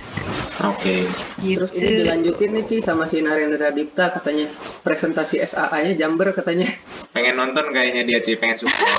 oke. 0.63 0.95
Gitu 1.39 1.57
Terus 1.59 1.71
ini 1.79 1.91
dilanjutin 2.03 2.49
nih 2.55 2.63
Ci 2.67 2.77
sama 2.83 3.07
si 3.07 3.23
Narendra 3.23 3.71
Dipta 3.71 4.11
katanya. 4.11 4.51
Presentasi 4.83 5.39
SAA-nya 5.43 5.95
Jember 5.95 6.35
katanya. 6.35 6.67
pengen 7.15 7.39
nonton 7.39 7.71
kayaknya 7.71 8.03
dia 8.03 8.19
Ci 8.19 8.35
pengen 8.35 8.59
suka. 8.59 8.75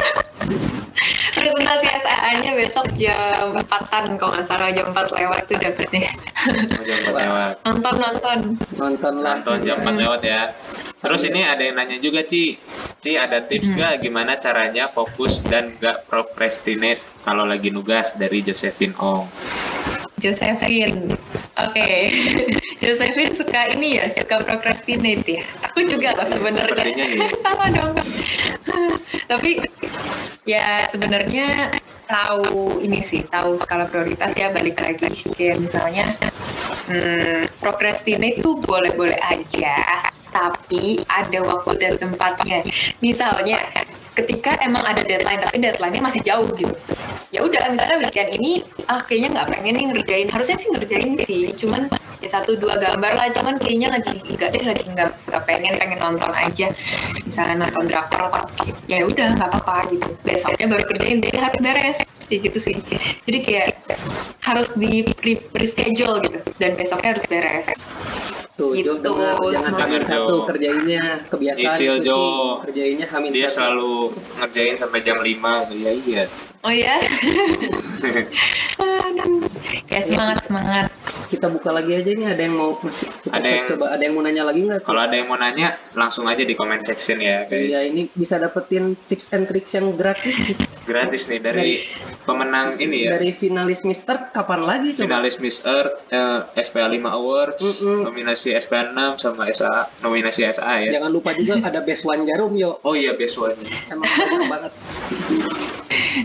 Presentasi 1.40 1.86
SAA-nya 1.88 2.52
besok 2.58 2.86
jam 2.98 3.54
4-an 3.54 4.18
kalau 4.18 4.34
nggak 4.34 4.44
salah 4.44 4.68
jam 4.74 4.92
4 4.92 5.08
lewat 5.14 5.40
tuh 5.46 5.56
dapetnya. 5.56 6.10
Mau 6.76 6.82
jam 6.84 6.96
empat 7.00 7.14
lewat. 7.16 7.54
Nonton 7.66 7.94
nonton. 7.96 8.38
Nonton 8.76 9.14
lah. 9.22 9.38
nonton 9.38 9.58
jam 9.64 9.78
4 9.80 10.02
lewat 10.04 10.20
ya. 10.26 10.52
Terus 11.00 11.22
ini 11.24 11.40
ada 11.40 11.62
yang 11.64 11.80
nanya 11.80 11.96
juga 11.96 12.26
Ci. 12.28 12.60
Ci 13.00 13.16
ada 13.16 13.40
tips 13.40 13.72
nggak 13.72 14.04
gimana 14.04 14.36
caranya 14.36 14.92
fokus 14.92 15.40
dan 15.48 15.72
nggak 15.80 16.04
procrastinate 16.10 17.00
kalau 17.20 17.44
lagi 17.44 17.68
nugas 17.68 18.12
dari 18.16 18.40
Josephine 18.40 18.96
Ong. 18.96 19.28
Josephine. 20.20 21.16
Oke. 21.56 21.90
Josephine 22.84 23.32
suka 23.36 23.72
ini 23.72 24.00
ya 24.00 24.08
suka 24.12 24.40
procrastinate 24.44 25.40
ya. 25.40 25.44
Aku 25.68 25.84
juga 25.84 26.16
loh 26.16 26.28
sebenarnya. 26.28 26.84
Iya. 26.84 27.28
sama 27.44 27.72
dong. 27.72 27.96
Tapi 29.28 29.60
ya 30.44 30.88
sebenarnya 30.88 31.76
tahu 32.08 32.82
ini 32.82 32.98
sih 33.04 33.22
tahu 33.28 33.54
skala 33.60 33.88
prioritas 33.88 34.32
ya 34.36 34.52
balik 34.52 34.80
lagi. 34.80 35.08
Kayak 35.36 35.60
misalnya 35.60 36.06
hmm, 36.88 37.60
procrastinate 37.60 38.40
itu 38.40 38.56
boleh-boleh 38.60 39.16
aja. 39.28 39.76
Tapi 40.30 41.04
ada 41.04 41.42
waktu 41.42 41.72
dan 41.80 41.94
tempatnya. 42.00 42.64
Misalnya 43.02 43.60
ketika 44.16 44.56
emang 44.60 44.84
ada 44.84 45.00
deadline 45.00 45.40
tapi 45.40 45.56
deadline-nya 45.62 46.02
masih 46.02 46.20
jauh 46.20 46.48
gitu 46.58 46.74
ya 47.30 47.40
udah 47.46 47.70
misalnya 47.70 48.02
weekend 48.02 48.30
ini 48.34 48.62
ah 48.90 49.00
kayaknya 49.02 49.38
nggak 49.38 49.48
pengen 49.54 49.74
nih 49.78 49.86
ngerjain. 49.90 50.28
Harusnya 50.30 50.56
sih 50.58 50.68
ngerjain 50.74 51.10
sih 51.22 51.42
cuman 51.54 51.86
ya 52.20 52.28
satu 52.28 52.58
dua 52.58 52.76
gambar 52.76 53.16
lah 53.16 53.26
cuman 53.32 53.56
kayaknya 53.56 53.88
lagi 53.88 54.20
enggak 54.26 54.50
deh 54.52 54.64
lagi 54.66 54.84
nggak 54.90 55.08
nggak 55.30 55.42
pengen 55.46 55.72
pengen 55.78 55.98
nonton 55.98 56.32
aja. 56.34 56.66
Misalnya 57.22 57.66
nonton 57.66 57.86
drakor 57.86 58.28
atau 58.28 58.44
ya 58.90 59.06
udah 59.06 59.38
nggak 59.38 59.48
apa-apa 59.48 59.94
gitu. 59.94 60.08
Besoknya 60.26 60.66
baru 60.68 60.84
kerjain 60.90 61.18
jadi 61.22 61.38
harus 61.38 61.58
beres. 61.62 61.98
Kayak 62.30 62.40
gitu 62.46 62.58
sih. 62.58 62.76
Jadi 63.26 63.38
kayak 63.42 63.68
harus 64.50 64.74
di 64.74 65.06
re- 65.22 65.46
reschedule 65.54 66.18
gitu 66.26 66.38
dan 66.58 66.74
besoknya 66.74 67.14
harus 67.14 67.26
beres 67.30 67.70
Tuh, 68.60 68.70
Gitu, 68.70 68.92
Jo, 68.92 69.00
dengar. 69.00 69.34
jangan 69.40 69.56
semangat. 69.66 69.80
hamin 69.82 70.02
satu 70.04 70.34
kerjainnya 70.44 71.02
kebiasaan 71.26 71.64
Nyicil, 71.72 71.94
itu, 71.94 72.02
Ci. 72.02 72.06
Jo. 72.06 72.20
kerjainnya 72.60 73.06
hamin 73.08 73.30
Dia 73.32 73.42
satu. 73.42 73.54
selalu 73.56 73.92
ngerjain 74.36 74.74
sampai 74.76 74.98
jam 75.00 75.18
5 75.18 75.52
ya 75.74 75.90
iya. 75.96 76.24
oh 76.60 76.68
ya 76.70 76.96
Ya 79.90 80.00
semangat 80.00 80.46
semangat 80.46 80.86
kita 81.26 81.46
buka 81.46 81.70
lagi 81.70 81.94
aja 81.94 82.10
nih 82.10 82.26
ada 82.26 82.42
yang 82.42 82.54
mau 82.54 82.74
masih 82.76 83.06
kita 83.20 83.30
Ada 83.30 83.46
yang- 83.48 83.68
coba 83.68 83.86
ada 83.90 84.02
yang 84.02 84.14
mau 84.14 84.22
nanya 84.22 84.42
lagi 84.42 84.60
nggak? 84.62 84.82
Kalau 84.82 84.98
ada 84.98 85.14
yang 85.14 85.26
mau 85.26 85.36
nanya 85.36 85.68
langsung 85.92 86.26
aja 86.26 86.42
di 86.42 86.54
comment 86.54 86.80
section 86.80 87.18
ya 87.18 87.46
guys. 87.46 87.70
Iya 87.70 87.80
ini 87.86 88.10
bisa 88.10 88.34
dapetin 88.36 88.98
tips 89.06 89.30
and 89.30 89.46
tricks 89.46 89.72
yang 89.72 89.94
gratis 89.94 90.54
Gratis 90.82 91.26
nih 91.26 91.38
dari 91.38 91.86
pemenang 92.24 92.78
ini 92.78 93.06
ya. 93.06 93.14
dari 93.14 93.30
finalis 93.30 93.82
Mister 93.84 94.30
kapan 94.30 94.62
lagi 94.62 94.90
coba? 94.92 95.06
Finalis 95.06 95.36
Miss 95.38 95.62
Earth, 95.62 95.94
eh, 96.08 96.40
SPA 96.56 96.86
5 96.88 97.06
Awards, 97.08 97.62
Mm-mm. 97.62 98.02
nominasi 98.02 98.50
SPA 98.56 98.90
6 98.90 99.22
sama 99.22 99.46
SA, 99.48 99.70
nominasi 100.02 100.42
SA 100.46 100.82
ya. 100.82 100.98
Jangan 100.98 101.10
lupa 101.10 101.30
juga 101.32 101.62
ada 101.62 101.78
best 101.78 102.02
one 102.04 102.26
jarum 102.26 102.54
yo. 102.54 102.82
Oh 102.82 102.94
iya 102.94 103.14
best 103.14 103.38
one. 103.38 103.54
Emang 103.86 104.08
banget. 104.48 104.72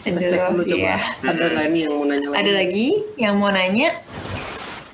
Cek 0.06 0.14
dulu 0.54 0.64
coba. 0.64 0.78
iya. 0.78 0.98
Ada 1.26 1.44
nggak 1.52 1.66
nih 1.74 1.82
yang 1.86 1.94
mau 1.98 2.06
nanya 2.06 2.28
lagi? 2.30 2.40
ada 2.40 2.52
lagi 2.54 2.88
yang 3.18 3.36
mau 3.42 3.50
nanya 3.50 3.90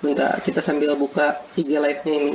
Bentar, 0.02 0.42
kita 0.42 0.66
sambil 0.66 0.98
buka 0.98 1.46
IG 1.54 1.78
live-nya 1.78 2.14
ini. 2.18 2.34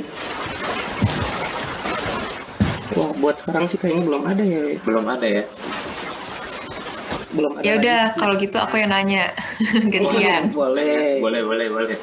Wah, 2.95 3.11
buat 3.19 3.35
sekarang 3.43 3.67
sih 3.67 3.75
kayaknya 3.75 4.07
belum 4.07 4.23
ada 4.23 4.39
ya. 4.39 4.61
Belum 4.87 5.03
ada 5.03 5.27
ya. 5.27 5.43
Belum 7.35 7.51
ada. 7.59 7.63
ya 7.67 7.75
udah 7.75 8.01
kalau 8.15 8.39
gitu 8.39 8.55
aku 8.55 8.79
yang 8.79 8.95
nanya 8.95 9.35
gantian 9.93 10.47
Boleh. 10.55 11.19
Boleh 11.19 11.41
boleh 11.43 11.67
boleh. 11.67 11.97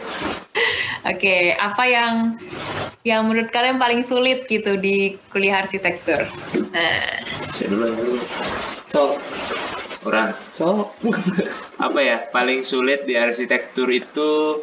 Oke, 1.09 1.57
apa 1.57 1.83
yang 1.89 2.37
yang 3.01 3.25
menurut 3.25 3.49
kalian 3.49 3.81
paling 3.81 4.05
sulit 4.05 4.45
gitu 4.45 4.77
di 4.77 5.17
kuliah 5.33 5.65
arsitektur? 5.65 6.29
Nah, 6.77 7.25
Saya 7.57 7.73
dulu 7.73 7.89
dulu. 7.89 8.17
So, 8.93 9.17
Orang 10.05 10.37
so. 10.55 10.93
apa 11.87 11.99
ya 11.99 12.17
paling 12.29 12.61
sulit 12.63 13.05
di 13.05 13.17
arsitektur 13.17 13.89
itu 13.89 14.61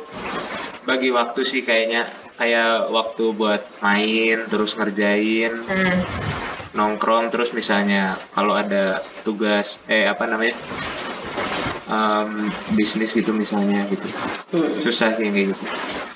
bagi 0.81 1.09
waktu 1.09 1.41
sih 1.41 1.61
kayaknya 1.61 2.05
kayak 2.37 2.89
waktu 2.89 3.33
buat 3.33 3.61
main 3.81 4.49
terus 4.49 4.73
ngerjain 4.73 5.61
hmm, 5.61 5.97
nongkrong 6.73 7.29
terus 7.29 7.53
misalnya 7.53 8.17
kalau 8.31 8.53
ada 8.53 8.97
tugas 9.21 9.77
eh 9.85 10.05
apa 10.05 10.25
namanya 10.25 10.57
em, 11.85 12.49
bisnis 12.73 13.13
gitu 13.13 13.29
misalnya 13.31 13.85
gitu 13.89 14.07
Hmm, 14.51 14.67
susah 14.83 15.15
sih 15.15 15.31
kayak 15.31 15.55
gitu 15.55 15.63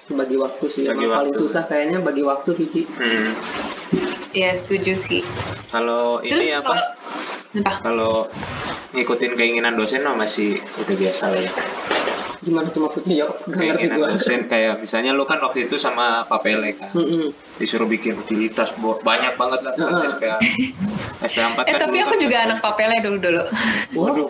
bagi 0.05 0.37
waktu 0.37 0.65
sih. 0.69 0.83
Bagi 0.85 1.07
Emang 1.07 1.17
paling 1.17 1.33
waktu. 1.33 1.43
susah 1.47 1.63
kayaknya 1.65 1.97
bagi 1.97 2.21
waktu 2.21 2.49
sih, 2.53 2.67
Ci. 2.69 2.81
Hmm. 2.85 3.31
ya 4.35 4.53
setuju 4.53 4.93
sih. 4.93 5.23
kalau 5.71 6.19
ini 6.19 6.51
apa 6.51 6.93
apa? 7.57 7.73
kalau 7.81 8.27
ngikutin 8.91 9.31
keinginan 9.33 9.73
dosen 9.73 10.01
mah 10.01 10.15
masih 10.15 10.57
udah 10.77 10.95
biasa 10.95 11.23
lah 11.27 11.39
ya 11.39 11.51
Gimana 12.37 12.69
tuh 12.69 12.85
maksudnya? 12.85 13.15
Ya, 13.15 13.25
ngerti 13.25 13.57
keinginan 13.57 13.97
gua. 13.97 14.09
dosen 14.11 14.45
kayak 14.45 14.77
misalnya 14.77 15.11
lu 15.11 15.23
kan 15.23 15.39
waktu 15.39 15.65
itu 15.65 15.75
sama 15.75 16.21
Pak 16.23 16.39
Pele 16.41 16.73
kan 16.73 16.93
Mm-mm. 16.93 17.33
disuruh 17.55 17.85
bikin 17.85 18.13
utilitas 18.15 18.69
bo- 18.75 18.99
banyak 18.99 19.33
banget 19.33 19.59
lah 19.61 19.73
kan 19.73 19.89
Heeh. 19.89 20.09
SPA 20.11 20.35
SPA 21.25 21.45
4 21.57 21.65
Eh 21.65 21.73
kan 21.73 21.81
tapi 21.81 21.95
dulu 21.95 22.03
aku 22.03 22.11
kan- 22.11 22.21
juga 22.21 22.37
anak 22.43 22.57
papelnya 22.59 22.99
dulu 22.99 23.17
dulu. 23.19 23.43
waduh 23.95 24.29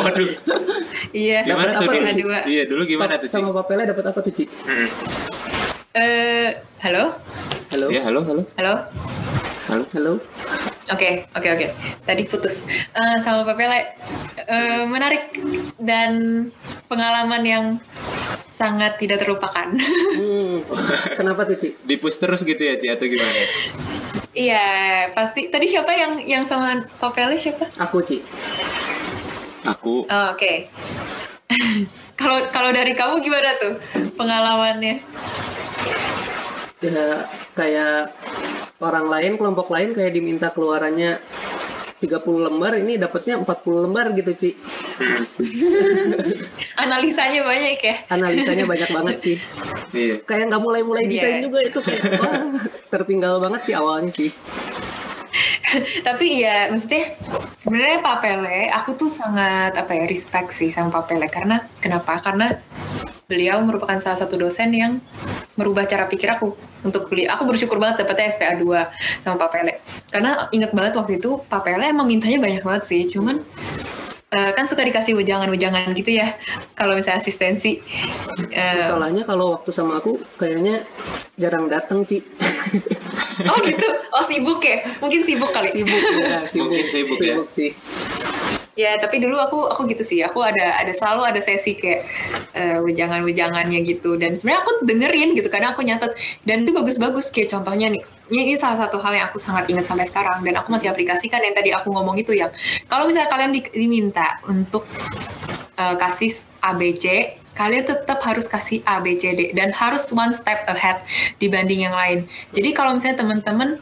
waduh 0.00 0.28
Iya. 1.12 1.44
gimana 1.44 1.70
Dapat 1.70 1.76
apa? 1.76 1.84
Setengah 1.84 2.14
dua. 2.16 2.38
iya 2.44 2.62
dulu 2.64 2.82
gimana 2.84 3.12
tuh 3.16 3.28
sih 3.28 3.36
Sama 3.36 3.52
Pak 3.52 3.64
Pele 3.66 3.82
dapat 3.84 4.04
apa 4.04 4.18
tuh, 4.18 4.32
Ci? 4.32 4.44
Hmm. 4.64 4.88
Eh, 5.94 6.48
halo, 6.80 7.04
Halo? 7.70 7.86
ya 7.88 8.00
halo 8.02 8.20
halo 8.24 8.42
halo. 8.56 8.74
Halo 9.66 9.84
Halo? 9.90 10.12
Oke, 10.92 11.24
oke, 11.32 11.48
oke. 11.48 11.66
Tadi 12.04 12.22
putus 12.24 12.68
Eh, 12.92 13.16
sama 13.18 13.40
papele. 13.42 13.96
Eh, 14.36 14.84
menarik 14.84 15.32
dan 15.80 16.12
pengalaman 16.86 17.42
yang 17.42 17.64
sangat 18.46 18.96
tidak 18.98 19.24
terlupakan. 19.24 19.72
Hmm. 20.14 20.62
Kenapa 21.16 21.42
tuh, 21.44 21.56
Ci? 21.56 21.68
di 21.80 21.98
push 21.98 22.16
terus 22.16 22.46
gitu 22.46 22.60
ya 22.60 22.78
Ci 22.78 22.86
atau 22.86 23.02
gimana 23.04 23.34
Iya, 24.30 24.66
pasti. 25.10 25.48
Tadi 25.48 25.66
siapa 25.66 25.90
yang 25.90 26.22
yang 26.22 26.44
sama 26.44 26.78
papele 26.98 27.34
siapa? 27.34 27.66
Aku, 27.80 27.98
Ci. 28.00 28.22
aku 29.64 30.04
Oh, 30.04 30.26
Oke. 30.30 30.68
Kalau 32.14 32.46
kalau 32.48 32.70
dari 32.70 32.94
kamu 32.94 33.18
gimana 33.18 33.58
tuh 33.58 33.74
pengalamannya? 34.14 35.02
ya 36.78 37.26
kayak 37.56 38.12
orang 38.84 39.06
lain 39.08 39.32
kelompok 39.34 39.66
lain 39.68 39.90
kayak 39.90 40.12
diminta 40.12 40.48
keluarannya 40.48 41.18
30 41.98 42.20
lembar 42.20 42.76
ini 42.76 43.00
dapatnya 43.00 43.40
40 43.40 43.84
lembar 43.88 44.12
gitu 44.12 44.32
Ci 44.36 44.50
Analisanya 46.76 47.40
banyak 47.42 47.78
ya. 47.80 47.94
analisanya 48.10 48.64
banyak 48.66 48.90
banget 48.92 49.16
sih 49.20 49.36
iya 49.94 50.14
kayak 50.20 50.52
nggak 50.52 50.62
mulai-mulai 50.62 51.02
Iya. 51.04 51.10
desain 51.10 51.38
juga 51.42 51.58
itu 51.62 51.78
kayak 51.80 52.02
wah 52.20 52.34
tertinggal 52.90 53.40
banget 53.40 53.60
sih 53.64 53.74
awalnya 53.74 54.12
sih 54.12 54.30
Tapi 56.06 56.38
iya, 56.38 56.70
maksudnya 56.70 57.18
sebenarnya 57.58 57.98
Pak 57.98 58.22
Pele, 58.22 58.70
aku 58.70 58.94
tuh 58.94 59.10
sangat 59.10 59.74
apa 59.74 59.90
ya 59.90 60.06
respect 60.06 60.54
sih 60.54 60.70
sama 60.70 60.86
Pak 60.94 61.10
Pele 61.10 61.26
karena 61.26 61.66
kenapa? 61.82 62.22
Karena 62.22 62.62
beliau 63.24 63.64
merupakan 63.64 63.96
salah 64.00 64.20
satu 64.20 64.36
dosen 64.36 64.68
yang 64.74 65.00
merubah 65.56 65.88
cara 65.88 66.04
pikir 66.04 66.28
aku 66.28 66.52
untuk 66.84 67.08
kuliah. 67.08 67.36
Aku 67.36 67.48
bersyukur 67.48 67.80
banget 67.80 68.04
dapetnya 68.04 68.28
SPA 68.34 68.52
2 68.60 69.24
sama 69.24 69.36
Pak 69.40 69.48
Pele. 69.48 69.72
Karena 70.12 70.48
inget 70.52 70.76
banget 70.76 71.00
waktu 71.00 71.16
itu 71.16 71.40
Pak 71.40 71.64
Pele 71.64 71.88
emang 71.88 72.04
mintanya 72.04 72.36
banyak 72.36 72.60
banget 72.60 72.84
sih, 72.84 73.08
cuman 73.08 73.40
eh, 74.34 74.50
kan 74.52 74.66
suka 74.68 74.84
dikasih 74.84 75.16
wejangan-wejangan 75.16 75.94
gitu 75.96 76.20
ya 76.20 76.28
kalau 76.76 76.98
misalnya 76.98 77.22
asistensi. 77.22 77.80
Eh, 78.52 78.76
masalahnya 78.84 79.22
kalau 79.24 79.56
waktu 79.56 79.70
sama 79.72 80.02
aku 80.02 80.20
kayaknya 80.36 80.84
jarang 81.40 81.66
datang 81.66 82.04
Ci 82.06 82.22
oh 83.50 83.58
gitu, 83.64 83.88
oh 84.14 84.22
sibuk 84.22 84.60
ya? 84.62 84.84
Mungkin 85.00 85.24
sibuk 85.26 85.50
kali. 85.50 85.70
sibuk 85.74 86.02
ya 86.20 86.38
sibuk 86.46 86.70
Mungkin 86.70 86.86
sibuk 86.90 87.18
ya. 87.18 87.36
sih 87.48 87.70
Ya, 88.74 88.98
tapi 88.98 89.22
dulu 89.22 89.38
aku 89.38 89.70
aku 89.70 89.86
gitu 89.86 90.02
sih. 90.02 90.18
Aku 90.26 90.42
ada 90.42 90.82
ada 90.82 90.90
selalu 90.90 91.22
ada 91.30 91.38
sesi 91.38 91.78
kayak 91.78 92.02
eh, 92.58 92.78
wejangan-wejangannya 92.82 93.86
gitu. 93.86 94.18
Dan 94.18 94.34
sebenarnya 94.34 94.60
aku 94.66 94.72
dengerin 94.82 95.38
gitu 95.38 95.46
karena 95.46 95.70
aku 95.70 95.86
nyatet 95.86 96.10
dan 96.42 96.66
itu 96.66 96.74
bagus-bagus 96.74 97.30
kayak 97.30 97.54
contohnya 97.54 97.94
nih. 97.94 98.02
Ini, 98.24 98.56
salah 98.56 98.80
satu 98.80 98.96
hal 99.04 99.12
yang 99.12 99.26
aku 99.28 99.36
sangat 99.36 99.68
ingat 99.68 99.84
sampai 99.84 100.08
sekarang 100.08 100.40
dan 100.42 100.56
aku 100.56 100.72
masih 100.72 100.88
aplikasikan 100.88 101.44
yang 101.44 101.52
tadi 101.52 101.76
aku 101.76 101.92
ngomong 101.92 102.16
itu 102.16 102.32
yang 102.32 102.48
kalau 102.88 103.04
misalnya 103.04 103.28
kalian 103.28 103.52
di- 103.52 103.68
diminta 103.76 104.40
untuk 104.48 104.88
eh, 105.78 105.94
kasih 106.00 106.32
ABC, 106.64 107.04
kalian 107.54 107.86
tetap 107.86 108.18
harus 108.26 108.50
kasih 108.50 108.82
A, 108.88 108.98
B, 108.98 109.14
C, 109.14 109.30
D 109.38 109.40
dan 109.54 109.70
harus 109.70 110.10
one 110.10 110.34
step 110.34 110.66
ahead 110.66 110.98
dibanding 111.38 111.86
yang 111.86 111.94
lain. 111.94 112.26
Jadi 112.50 112.74
kalau 112.74 112.96
misalnya 112.98 113.22
teman-teman 113.22 113.78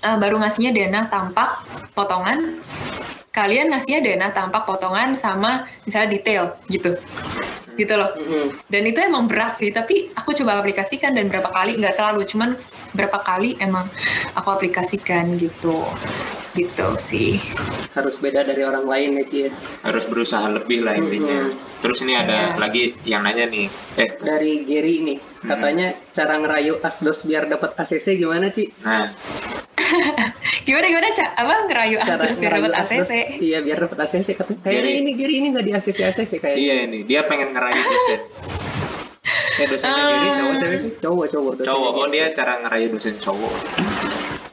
eh, 0.00 0.16
baru 0.16 0.36
ngasihnya 0.36 0.70
denah 0.70 1.04
tampak 1.06 1.62
potongan, 1.92 2.60
kalian 3.30 3.70
ngasihnya 3.70 4.00
denah 4.00 4.30
tampak 4.30 4.64
potongan 4.64 5.14
sama 5.14 5.64
misalnya 5.82 6.08
detail 6.12 6.44
gitu. 6.66 6.96
Gitu 7.70 7.94
loh. 7.96 8.12
Dan 8.66 8.82
itu 8.84 9.00
emang 9.00 9.24
berat 9.24 9.56
sih, 9.56 9.72
tapi 9.72 10.12
aku 10.12 10.36
coba 10.36 10.60
aplikasikan 10.60 11.16
dan 11.16 11.32
berapa 11.32 11.48
kali, 11.48 11.80
nggak 11.80 11.94
selalu, 11.94 12.28
cuman 12.28 12.52
berapa 12.92 13.16
kali 13.18 13.56
emang 13.56 13.88
aku 14.34 14.48
aplikasikan 14.50 15.36
gitu. 15.36 15.80
Gitu 16.50 16.88
sih. 16.98 17.38
harus 17.90 18.18
beda 18.18 18.42
dari 18.42 18.62
orang 18.62 18.86
lain 18.86 19.18
ya 19.18 19.24
Ci 19.24 19.38
ya. 19.40 19.50
harus 19.82 20.06
berusaha 20.06 20.46
lebih 20.46 20.82
lah 20.82 20.94
intinya 20.94 21.46
Mm-mm. 21.46 21.82
terus 21.82 21.98
ini 22.00 22.14
ada 22.14 22.54
Iya. 22.54 22.54
lagi 22.54 22.82
yang 23.02 23.22
nanya 23.22 23.46
nih 23.46 23.66
eh 23.98 24.14
dari 24.16 24.62
Gary 24.62 25.02
nih 25.02 25.18
Hmm. 25.42 25.50
katanya 25.50 25.86
cara 26.10 26.38
ngerayu 26.38 26.78
asdos 26.82 27.26
biar 27.26 27.46
dapat 27.46 27.74
ACC 27.74 28.14
gimana 28.14 28.46
Ci 28.48 28.70
nah 28.80 29.10
Gimana 30.66 30.86
gimana? 30.86 31.08
Cak? 31.10 31.30
Apa 31.34 31.54
ngerayu 31.66 31.96
Astus 31.98 32.36
biar 32.36 32.52
dapat 32.54 32.72
ACC? 32.78 33.12
iya 33.38 33.58
biar 33.60 33.78
dapat 33.80 33.98
ACC 34.00 34.28
kayaknya 34.34 34.62
Gary. 34.62 34.90
ini 34.98 35.10
Gary 35.14 35.34
ini 35.38 35.46
nggak 35.50 35.64
di 35.64 35.72
ACC 35.72 35.98
ACC 36.04 36.32
kayaknya. 36.38 36.58
Iya 36.58 36.74
ini. 36.84 36.98
Dia 37.02 37.20
pengen 37.24 37.50
ngerayu 37.50 37.80
dosen. 37.80 38.20
Eh 39.56 39.66
dosennya 39.66 39.94
Ah. 39.94 40.08
Gary 40.08 40.28
cowok 40.32 40.54
cewek 40.56 40.78
sih. 40.78 40.90
Cowok 40.98 41.26
cowok 41.28 41.52
cowok. 41.60 41.90
oh 41.94 42.06
dia 42.08 42.24
cara 42.30 42.52
ngerayu 42.60 42.86
dosen 42.88 43.14
cowok. 43.18 43.52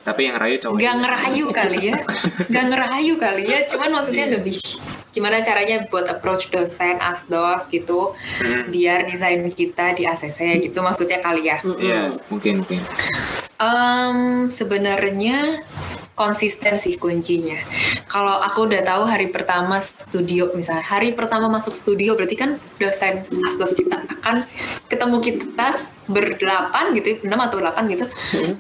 Tapi 0.02 0.22
yang 0.24 0.34
ngerayu 0.36 0.56
cowok 0.58 0.78
Gak 0.78 0.96
ngerayu 0.98 1.46
kali 1.52 1.80
ya, 1.84 1.96
gak 2.54 2.66
ngerayu 2.66 3.14
kali 3.18 3.44
ya, 3.44 3.60
cuman 3.68 3.90
maksudnya 3.92 4.26
Iya. 4.26 4.34
lebih 4.40 4.56
gimana 5.18 5.42
caranya 5.42 5.90
buat 5.90 6.06
approach 6.06 6.54
dosen 6.54 7.02
asdos 7.02 7.66
gitu 7.74 8.14
Hmm. 8.38 8.70
biar 8.70 9.10
desain 9.10 9.42
kita 9.50 9.98
di 9.98 10.06
ACC 10.06 10.70
gitu 10.70 10.78
maksudnya 10.86 11.18
kali 11.18 11.50
ya. 11.50 11.58
Mm-mm. 11.66 11.82
Iya, 11.82 12.02
mungkin 12.30 12.62
mungkin. 12.62 12.82
Em, 13.58 14.46
sebenarnya 14.54 15.66
konsisten 16.14 16.78
sih 16.78 16.98
kuncinya. 16.98 17.58
Kalau 18.10 18.42
aku 18.42 18.66
udah 18.66 18.82
tahu 18.82 19.06
hari 19.06 19.30
pertama 19.30 19.78
studio, 19.82 20.50
misalnya 20.54 20.82
hari 20.82 21.14
pertama 21.14 21.46
masuk 21.46 21.74
studio, 21.74 22.18
berarti 22.18 22.38
kan 22.38 22.58
dosen 22.78 23.26
asdos 23.50 23.78
kita 23.78 24.02
akan 24.02 24.46
ketemu 24.90 25.18
kita 25.22 25.70
berdelapan 26.10 26.94
gitu, 26.98 27.22
enam 27.22 27.42
atau 27.46 27.62
delapan 27.62 27.86
gitu, 27.90 28.06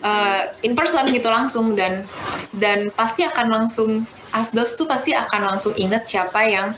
eh, 0.01 0.41
in 0.61 0.77
person 0.77 1.09
gitu 1.09 1.29
langsung 1.33 1.73
dan 1.73 2.05
dan 2.53 2.93
pasti 2.93 3.25
akan 3.25 3.45
langsung 3.49 4.05
asdos 4.33 4.75
tuh 4.75 4.87
pasti 4.89 5.11
akan 5.15 5.55
langsung 5.55 5.73
inget 5.75 6.07
siapa 6.07 6.43
yang 6.47 6.73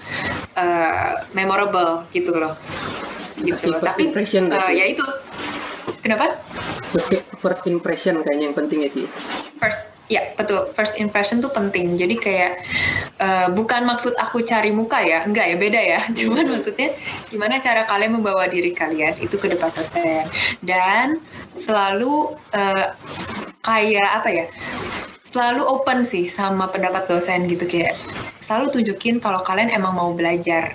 eh, 0.58 1.14
memorable 1.34 2.06
gitu 2.14 2.36
loh. 2.36 2.58
Gitu. 3.40 3.72
First 3.72 3.96
Tapi 3.96 4.12
impression 4.12 4.52
berarti. 4.52 4.76
ya 4.76 4.86
itu. 4.90 5.06
Kenapa? 6.00 6.40
First, 6.92 7.12
first 7.40 7.64
impression 7.68 8.24
kayaknya 8.24 8.52
yang 8.52 8.58
penting 8.58 8.88
ya 8.88 8.90
Ci. 8.92 9.04
First, 9.60 9.99
ya 10.10 10.34
betul. 10.34 10.74
First 10.74 10.98
impression 10.98 11.40
tuh 11.40 11.54
penting. 11.54 11.96
Jadi 11.96 12.18
kayak 12.18 12.54
eh, 13.22 13.48
bukan 13.54 13.86
maksud 13.86 14.18
aku 14.18 14.42
cari 14.44 14.74
muka 14.74 15.00
ya, 15.06 15.24
enggak 15.24 15.46
ya 15.54 15.56
beda 15.56 15.82
ya. 15.82 16.00
Cuman 16.18 16.50
maksudnya 16.50 16.98
gimana 17.30 17.62
cara 17.62 17.86
kalian 17.86 18.20
membawa 18.20 18.50
diri 18.50 18.74
kalian 18.74 19.16
itu 19.22 19.38
ke 19.38 19.48
depan 19.48 19.70
dosen 19.72 20.26
dan 20.66 21.22
selalu 21.54 22.34
eh, 22.52 22.92
kayak 23.62 24.10
apa 24.20 24.30
ya? 24.34 24.46
Selalu 25.22 25.62
open 25.62 26.10
sih 26.10 26.26
sama 26.26 26.74
pendapat 26.74 27.06
dosen 27.06 27.46
gitu 27.46 27.70
kayak 27.70 27.94
selalu 28.42 28.82
tunjukin 28.82 29.22
kalau 29.22 29.46
kalian 29.46 29.70
emang 29.70 29.94
mau 29.94 30.10
belajar 30.18 30.74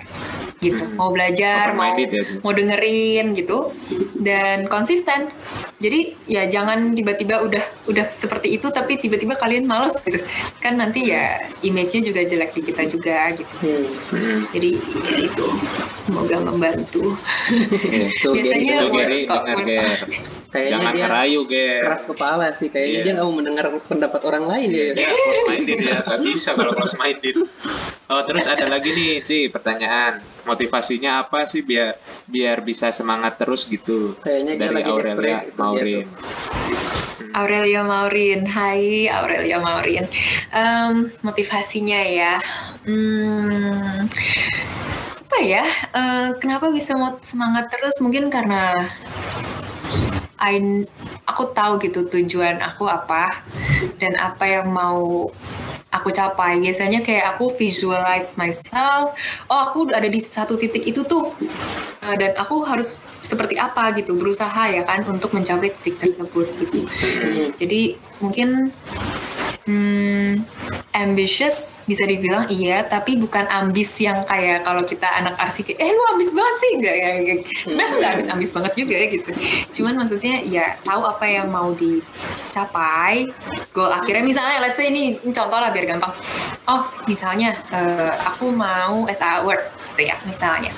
gitu, 0.65 0.81
Hmm. 0.89 0.97
mau 0.97 1.13
belajar, 1.13 1.77
mau 1.77 1.93
ya, 1.93 2.09
Bu. 2.09 2.41
mau 2.41 2.51
dengerin 2.57 3.37
gitu 3.37 3.69
dan 4.17 4.65
konsisten. 4.65 5.29
Jadi 5.75 6.15
ya 6.25 6.47
jangan 6.47 6.95
tiba-tiba 6.95 7.43
udah 7.45 7.61
udah 7.85 8.05
seperti 8.15 8.55
itu 8.57 8.71
tapi 8.71 8.97
tiba-tiba 8.97 9.35
kalian 9.37 9.67
males 9.69 9.93
gitu. 10.01 10.17
Kan 10.63 10.81
nanti 10.81 11.11
ya 11.13 11.37
image-nya 11.61 12.01
juga 12.01 12.25
jelek 12.25 12.55
di 12.55 12.61
kita 12.63 12.87
juga 12.89 13.35
gitu 13.35 13.55
sih. 13.59 13.85
Hmm. 14.09 14.47
Jadi 14.49 14.69
ya 15.05 15.17
itu 15.29 15.45
semoga 15.93 16.41
membantu. 16.41 17.13
Biasanya 18.33 18.89
Itu 18.89 19.35
Kayaknya 20.55 20.71
Jangan 20.79 20.93
dia 20.95 21.05
kerayu 21.05 21.41
Ger. 21.45 21.81
keras 21.83 22.03
kepala 22.07 22.45
sih. 22.55 22.67
Kayaknya 22.71 22.87
Iya. 22.89 23.03
dia 23.03 23.11
nggak 23.13 23.27
mau 23.27 23.35
mendengar 23.35 23.65
pendapat 23.83 24.21
orang 24.23 24.45
lain 24.47 24.69
ya. 24.71 24.85
Dia 24.95 25.07
close 25.11 25.43
minded 25.45 25.79
ya, 25.81 25.97
nggak 26.01 26.21
bisa 26.23 26.49
kalau 26.55 26.71
close 26.71 26.95
minded. 26.95 27.35
Oh 28.05 28.21
terus 28.23 28.45
ada 28.45 28.65
lagi 28.65 28.89
nih 28.89 29.19
Ci 29.19 29.39
pertanyaan 29.49 30.21
motivasinya 30.45 31.25
apa 31.25 31.43
sih 31.43 31.59
biar 31.59 31.97
biar 32.23 32.61
bisa 32.61 32.93
semangat 32.93 33.41
terus 33.41 33.65
gitu 33.65 34.13
Kayaknya 34.21 34.53
dia 34.53 34.61
dari 34.61 34.75
lagi 34.77 34.89
Aurelia 34.89 35.37
Maurin. 35.57 36.05
Aurelia 37.35 37.81
Maurin, 37.83 38.41
hai 38.47 39.11
Aurelia 39.11 39.59
Maurin. 39.59 40.05
Em, 40.53 41.11
motivasinya 41.19 41.99
ya, 41.99 42.39
hmm, 42.87 44.07
apa 45.19 45.37
ya? 45.43 45.65
Eh, 45.91 46.29
kenapa 46.39 46.71
bisa 46.71 46.95
mau 46.95 47.19
semangat 47.19 47.67
terus? 47.67 47.99
Mungkin 47.99 48.31
karena 48.31 48.71
I, 50.45 50.85
aku 51.25 51.49
tahu 51.49 51.81
gitu 51.81 52.05
tujuan 52.05 52.61
aku 52.61 52.85
apa 52.85 53.41
dan 53.97 54.13
apa 54.21 54.45
yang 54.45 54.69
mau 54.69 55.33
aku 55.89 56.09
capai. 56.13 56.61
Biasanya 56.61 57.01
kayak 57.01 57.35
aku 57.35 57.49
visualize 57.57 58.37
myself. 58.37 59.17
Oh, 59.49 59.59
aku 59.71 59.89
ada 59.89 60.05
di 60.05 60.21
satu 60.21 60.53
titik 60.59 60.85
itu 60.85 61.01
tuh, 61.07 61.33
Eh, 62.05 62.15
dan 62.21 62.31
aku 62.37 62.61
harus 62.61 62.93
seperti 63.25 63.57
apa 63.57 63.89
gitu, 63.97 64.13
berusaha 64.13 64.69
ya 64.69 64.85
kan 64.85 65.01
untuk 65.09 65.33
mencapai 65.33 65.73
titik 65.81 65.97
tersebut 65.97 66.45
gitu. 66.61 66.85
Jadi 67.57 67.97
mungkin 68.21 68.69
hmm, 69.65 70.45
ambitious 70.93 71.83
bisa 71.89 72.05
dibilang 72.05 72.49
iya, 72.49 72.85
tapi 72.85 73.17
bukan 73.17 73.45
ambis 73.49 73.97
yang 74.01 74.21
kayak 74.25 74.65
kalau 74.65 74.85
kita 74.85 75.05
anak 75.17 75.35
arsik, 75.37 75.73
eh 75.75 75.89
lu 75.91 76.03
ambis 76.13 76.31
banget 76.31 76.55
sih 76.57 76.71
enggak 76.77 76.95
ya? 76.95 77.09
Sebenarnya 77.65 77.95
nggak 77.97 78.11
ambis 78.17 78.27
ambis 78.31 78.51
banget 78.53 78.73
juga 78.77 78.93
ya 78.95 79.07
gitu. 79.11 79.31
Cuman 79.81 79.93
maksudnya 79.99 80.35
ya 80.45 80.77
tahu 80.85 81.01
apa 81.03 81.25
yang 81.27 81.47
mau 81.49 81.73
dicapai, 81.73 83.29
goal 83.75 83.91
akhirnya 83.91 84.23
misalnya 84.23 84.63
let's 84.63 84.77
say 84.77 84.89
ini, 84.89 85.19
ini 85.19 85.33
contoh 85.33 85.57
lah 85.57 85.69
biar 85.69 85.85
gampang. 85.85 86.13
Oh 86.65 86.89
misalnya 87.05 87.53
eh, 87.69 88.13
aku 88.25 88.49
mau 88.49 89.05
SA 89.11 89.43
Award 89.43 89.85
gitu 89.95 90.11
ya 90.11 90.19
misalnya 90.27 90.75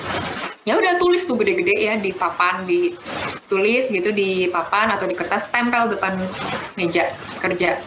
ya 0.62 0.78
udah 0.78 0.94
tulis 1.02 1.26
tuh 1.26 1.34
gede-gede 1.34 1.74
ya 1.74 1.98
di 1.98 2.14
papan 2.14 2.62
ditulis 2.62 3.90
gitu 3.90 4.14
di 4.14 4.46
papan 4.46 4.94
atau 4.94 5.10
di 5.10 5.18
kertas 5.18 5.50
tempel 5.50 5.90
depan 5.90 6.14
meja 6.78 7.10
kerja 7.42 7.82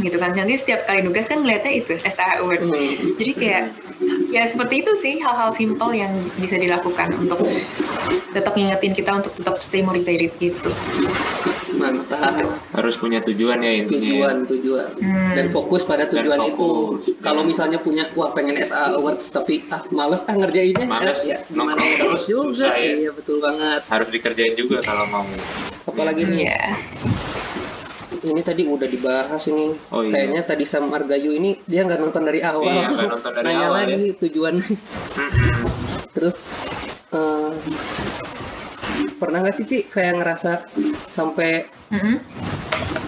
gitu 0.00 0.16
kan 0.16 0.32
nanti 0.32 0.54
setiap 0.54 0.84
kali 0.84 1.00
nugas 1.00 1.24
kan 1.24 1.38
ngeliatnya 1.38 1.72
itu 1.76 1.92
SA 2.02 2.38
Award 2.38 2.62
Hmm. 2.62 3.16
jadi 3.16 3.32
kayak 3.32 3.62
ya 4.28 4.42
seperti 4.44 4.80
itu 4.80 4.92
sih 4.94 5.18
hal-hal 5.18 5.50
simple 5.50 5.90
yang 5.90 6.10
bisa 6.34 6.54
dilakukan 6.54 7.08
untuk 7.14 7.40
tetap 8.30 8.52
ngingetin 8.52 8.92
kita 8.92 9.10
untuk 9.14 9.32
tetap 9.32 9.56
stay 9.58 9.80
motivated 9.80 10.32
gitu 10.36 10.70
Mantap. 11.72 12.36
Harus 12.70 12.92
punya 12.94 13.24
tujuan 13.24 13.56
ya 13.58 13.72
intinya. 13.72 14.04
ya. 14.04 14.12
Tujuan, 14.12 14.36
tujuan. 14.44 14.88
Hmm. 15.00 15.32
Dan 15.32 15.46
fokus 15.48 15.80
pada 15.80 16.04
Dan 16.04 16.12
tujuan 16.20 16.38
itu. 16.44 16.52
fokus. 16.52 17.00
Kalau 17.18 17.40
misalnya 17.40 17.80
punya 17.80 18.04
wah 18.12 18.28
pengen 18.30 18.60
SA 18.60 18.92
Awards 18.92 19.32
tapi 19.32 19.64
ah 19.66 19.80
males 19.88 20.20
ah 20.22 20.36
ngerjainnya. 20.36 20.84
Males, 20.84 21.24
eh, 21.24 21.32
ya 21.32 21.38
gimana 21.42 21.80
ya 21.80 22.04
terus 22.04 22.28
juga. 22.28 22.52
susah 22.52 22.76
ya. 22.76 22.92
Iya 22.98 23.10
betul 23.10 23.40
banget. 23.40 23.80
Harus 23.88 24.08
dikerjain 24.10 24.54
juga 24.54 24.76
kalau 24.78 25.08
mau. 25.08 25.24
Apalagi 25.86 26.22
nih 26.22 26.38
Iya 26.44 26.60
ini 28.22 28.40
tadi 28.40 28.62
udah 28.64 28.84
dibahas 28.84 29.42
ini. 29.46 29.72
Oh, 29.88 30.02
iya. 30.02 30.12
Kayaknya 30.12 30.42
tadi 30.44 30.64
Sam 30.64 30.88
Argayu 30.88 31.32
ini 31.32 31.56
dia 31.64 31.82
nggak 31.82 32.00
nonton 32.00 32.22
dari 32.22 32.40
awal. 32.40 32.68
Iya, 32.68 32.86
nonton 33.08 33.30
dari 33.32 33.44
Nanya 33.48 33.66
awal, 33.66 33.80
ya. 33.82 33.86
lagi 33.96 34.06
tujuan. 34.18 34.54
Terus 36.10 36.36
eh, 37.10 37.50
pernah 39.16 39.38
nggak 39.40 39.56
sih 39.56 39.64
Ci 39.64 39.78
kayak 39.86 40.20
ngerasa 40.20 40.52
sampai 41.06 41.64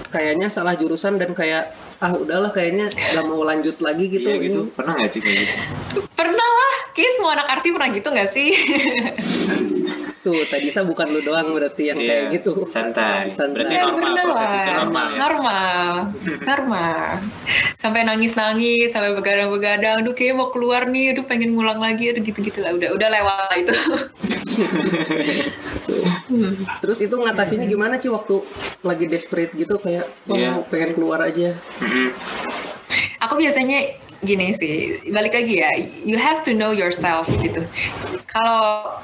kayaknya 0.09 0.49
salah 0.49 0.75
jurusan 0.75 1.17
dan 1.17 1.33
kayak 1.33 1.73
ah 1.99 2.11
udahlah 2.13 2.51
kayaknya 2.51 2.91
nggak 2.91 3.25
mau 3.25 3.43
lanjut 3.43 3.79
lagi 3.79 4.11
gitu. 4.11 4.27
Iya 4.27 4.39
gitu. 4.43 4.61
Ini 4.67 4.75
Pernah 4.75 4.93
nggak 4.99 5.11
sih 5.11 5.21
kayak 5.21 5.39
gitu? 5.41 6.01
pernah 6.13 6.49
lah 6.49 6.73
kayak 6.93 7.13
semua 7.17 7.31
anak 7.35 7.49
arsi 7.51 7.69
pernah 7.73 7.91
gitu 7.91 8.09
nggak 8.09 8.31
sih 8.31 8.51
Tuh 10.23 10.39
tadi 10.47 10.71
saya 10.71 10.87
bukan 10.87 11.11
lu 11.11 11.21
doang 11.21 11.51
berarti 11.51 11.91
yang 11.91 11.99
kayak 11.99 12.23
Iya, 12.23 12.33
gitu. 12.33 12.53
Santai. 12.67 13.35
Santai. 13.35 13.67
Berarti 13.67 13.75
Ya, 13.75 13.83
normal 13.85 14.13
proses 14.15 14.39
lah. 14.39 14.55
itu 14.55 14.71
normal 14.73 15.05
ya. 15.05 15.19
Normal. 15.19 15.91
Normal. 16.41 16.97
Sampai 17.75 18.01
nangis-nangis, 18.03 18.89
sampai 18.89 19.11
begadang-begadang. 19.13 19.99
Aduh, 19.99 20.15
kayak 20.15 20.39
mau 20.39 20.49
keluar 20.49 20.87
nih. 20.87 21.11
Aduh, 21.11 21.27
pengen 21.27 21.51
ngulang 21.51 21.77
lagi. 21.77 22.09
Aduh, 22.09 22.23
gitu-gitu 22.23 22.63
lah. 22.63 22.71
Udah, 22.71 22.95
udah 22.95 23.09
lewat 23.11 23.37
lah 23.43 23.57
itu. 23.59 23.75
Hmm. 26.31 26.55
Terus 26.83 26.99
itu 27.01 27.15
ngatasinnya 27.15 27.67
gimana 27.67 27.99
sih 27.99 28.09
waktu 28.09 28.41
lagi 28.81 29.05
desperate 29.07 29.53
gitu 29.53 29.77
kayak 29.77 30.07
oh, 30.29 30.37
Iya. 30.37 30.63
pengen 30.71 30.95
keluar 30.95 31.19
aja. 31.21 31.53
Mm-mm. 31.81 32.09
Aku 33.21 33.35
biasanya 33.35 33.79
gini 34.19 34.55
sih, 34.55 35.03
balik 35.11 35.35
lagi 35.35 35.59
ya. 35.59 35.71
You 36.03 36.15
have 36.15 36.43
to 36.43 36.55
know 36.55 36.71
yourself 36.71 37.27
gitu. 37.39 37.63
Kalau 38.25 38.99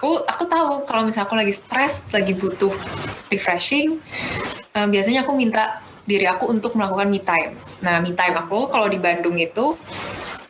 aku 0.00 0.24
aku 0.24 0.48
tahu 0.48 0.88
kalau 0.88 1.04
misalnya 1.04 1.28
aku 1.28 1.36
lagi 1.36 1.52
stres, 1.52 2.08
lagi 2.08 2.32
butuh 2.32 2.72
refreshing, 3.28 4.00
eh, 4.72 4.88
biasanya 4.88 5.28
aku 5.28 5.36
minta 5.36 5.84
diri 6.08 6.24
aku 6.24 6.48
untuk 6.48 6.72
melakukan 6.72 7.12
me 7.12 7.20
time. 7.20 7.52
Nah, 7.84 8.00
me 8.00 8.16
time 8.16 8.32
aku 8.40 8.72
kalau 8.72 8.88
di 8.88 8.96
Bandung 8.96 9.36
itu 9.36 9.76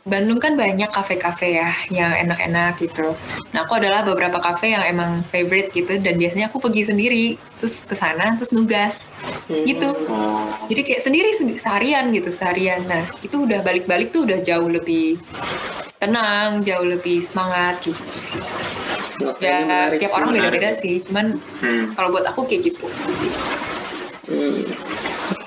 Bandung 0.00 0.40
kan 0.40 0.56
banyak 0.56 0.88
kafe-kafe 0.88 1.54
ya 1.54 1.68
yang 1.88 2.08
enak-enak 2.08 2.80
gitu. 2.80 3.12
Nah, 3.52 3.62
aku 3.62 3.76
adalah 3.76 4.00
beberapa 4.00 4.40
kafe 4.40 4.72
yang 4.72 4.80
emang 4.82 5.20
favorite 5.28 5.68
gitu 5.70 6.00
dan 6.00 6.16
biasanya 6.16 6.48
aku 6.48 6.56
pergi 6.56 6.88
sendiri 6.88 7.26
terus 7.60 7.84
ke 7.84 7.92
sana 7.92 8.32
terus 8.34 8.48
nugas 8.50 9.12
Hmm. 9.44 9.60
gitu. 9.62 9.92
Jadi 10.66 10.80
kayak 10.82 11.02
sendiri 11.04 11.30
se- 11.30 11.60
seharian 11.60 12.08
gitu, 12.10 12.32
seharian. 12.32 12.80
Nah, 12.86 13.04
itu 13.20 13.44
udah 13.44 13.60
balik-balik 13.60 14.08
tuh 14.08 14.24
udah 14.24 14.40
jauh 14.40 14.66
lebih 14.66 15.20
tenang, 15.96 16.64
jauh 16.64 16.88
lebih 16.88 17.20
semangat 17.20 17.84
gitu 17.84 18.00
sih. 18.10 18.40
Wah, 19.20 19.36
Ya, 19.36 19.60
menarik 19.60 20.00
tiap 20.00 20.16
orang 20.16 20.32
beda-beda 20.32 20.72
sih. 20.72 21.04
Cuman 21.04 21.36
Hmm. 21.60 21.92
kalau 21.92 22.08
buat 22.08 22.24
aku 22.24 22.48
kayak 22.48 22.72
gitu. 22.72 22.88
Hmm. 24.24 24.64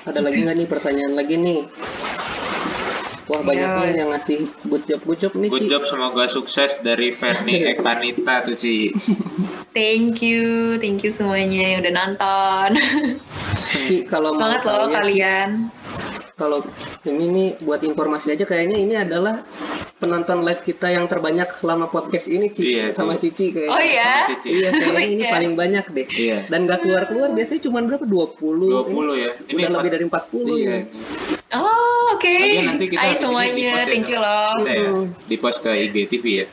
Ada 0.04 0.20
lagi 0.20 0.46
nggak 0.46 0.56
nih 0.56 0.68
pertanyaan 0.70 1.14
lagi 1.16 1.34
nih? 1.34 1.60
Wah 3.24 3.40
banyak 3.40 3.56
Ya. 3.58 3.80
nih 3.80 3.96
yang 3.96 4.10
ngasih 4.12 4.38
good 4.68 4.84
job 4.84 5.00
good 5.02 5.16
job 5.16 5.32
nih 5.32 5.48
Good 5.48 5.64
Ci. 5.64 5.70
job, 5.70 5.82
semoga 5.84 6.24
sukses 6.26 6.76
dari 6.78 7.08
Verni 7.10 7.64
Ekanita 7.72 8.44
tuh 8.44 8.52
Ci. 8.54 8.92
Thank 9.72 10.20
you, 10.20 10.44
thank 10.76 11.00
you 11.00 11.10
semuanya 11.10 11.64
yang 11.66 11.80
udah 11.80 11.94
nonton. 11.94 12.68
Ci, 13.82 14.04
kalau 14.04 14.30
mau 14.30 14.38
Semangat 14.38 14.60
loh 14.62 14.86
kalian. 14.92 15.72
Kalau 16.34 16.66
ini 17.04 17.24
nih 17.30 17.48
buat 17.62 17.78
informasi 17.80 18.34
aja 18.34 18.42
kayaknya 18.42 18.74
ini 18.76 18.94
adalah 18.96 19.46
penonton 19.96 20.42
live 20.42 20.60
kita 20.60 20.90
yang 20.90 21.06
terbanyak 21.06 21.46
selama 21.48 21.86
podcast 21.86 22.26
ini 22.26 22.50
Ci 22.50 22.74
Iya, 22.74 22.90
sama 22.90 23.14
tuh. 23.14 23.30
Cici 23.30 23.54
kayak 23.54 23.70
Oh 23.70 23.78
iya. 23.78 24.26
Cici. 24.26 24.50
Iya 24.52 24.68
kayaknya 24.72 24.98
Oh 24.98 25.04
ini 25.06 25.22
iya. 25.22 25.30
paling 25.30 25.52
banyak 25.54 25.84
deh. 25.88 26.06
Iya. 26.10 26.38
Dan 26.50 26.66
gak 26.66 26.82
keluar-keluar 26.82 27.30
biasanya 27.30 27.62
cuma 27.62 27.78
berapa? 27.80 28.02
20. 28.02 28.34
20 28.34 29.14
ya. 29.16 29.30
Ini 29.46 29.58
udah 29.62 29.72
lebih 29.78 29.90
dari 29.94 30.04
40 30.04 30.58
Iya. 30.58 30.66
ya. 30.66 30.80
Oh, 31.54 32.02
oke. 32.10 32.34
Nanti 32.66 32.84
kita 32.90 32.98
Hai 32.98 33.08
ini 33.08 33.16
semuanya, 33.16 33.54
ya, 33.54 33.84
thank 33.86 34.10
you 34.10 34.18
loh. 34.18 34.54
Ya, 34.60 34.90
di 35.30 35.36
post 35.38 35.62
ke 35.62 35.70
IGTV 35.70 36.24
ya. 36.34 36.46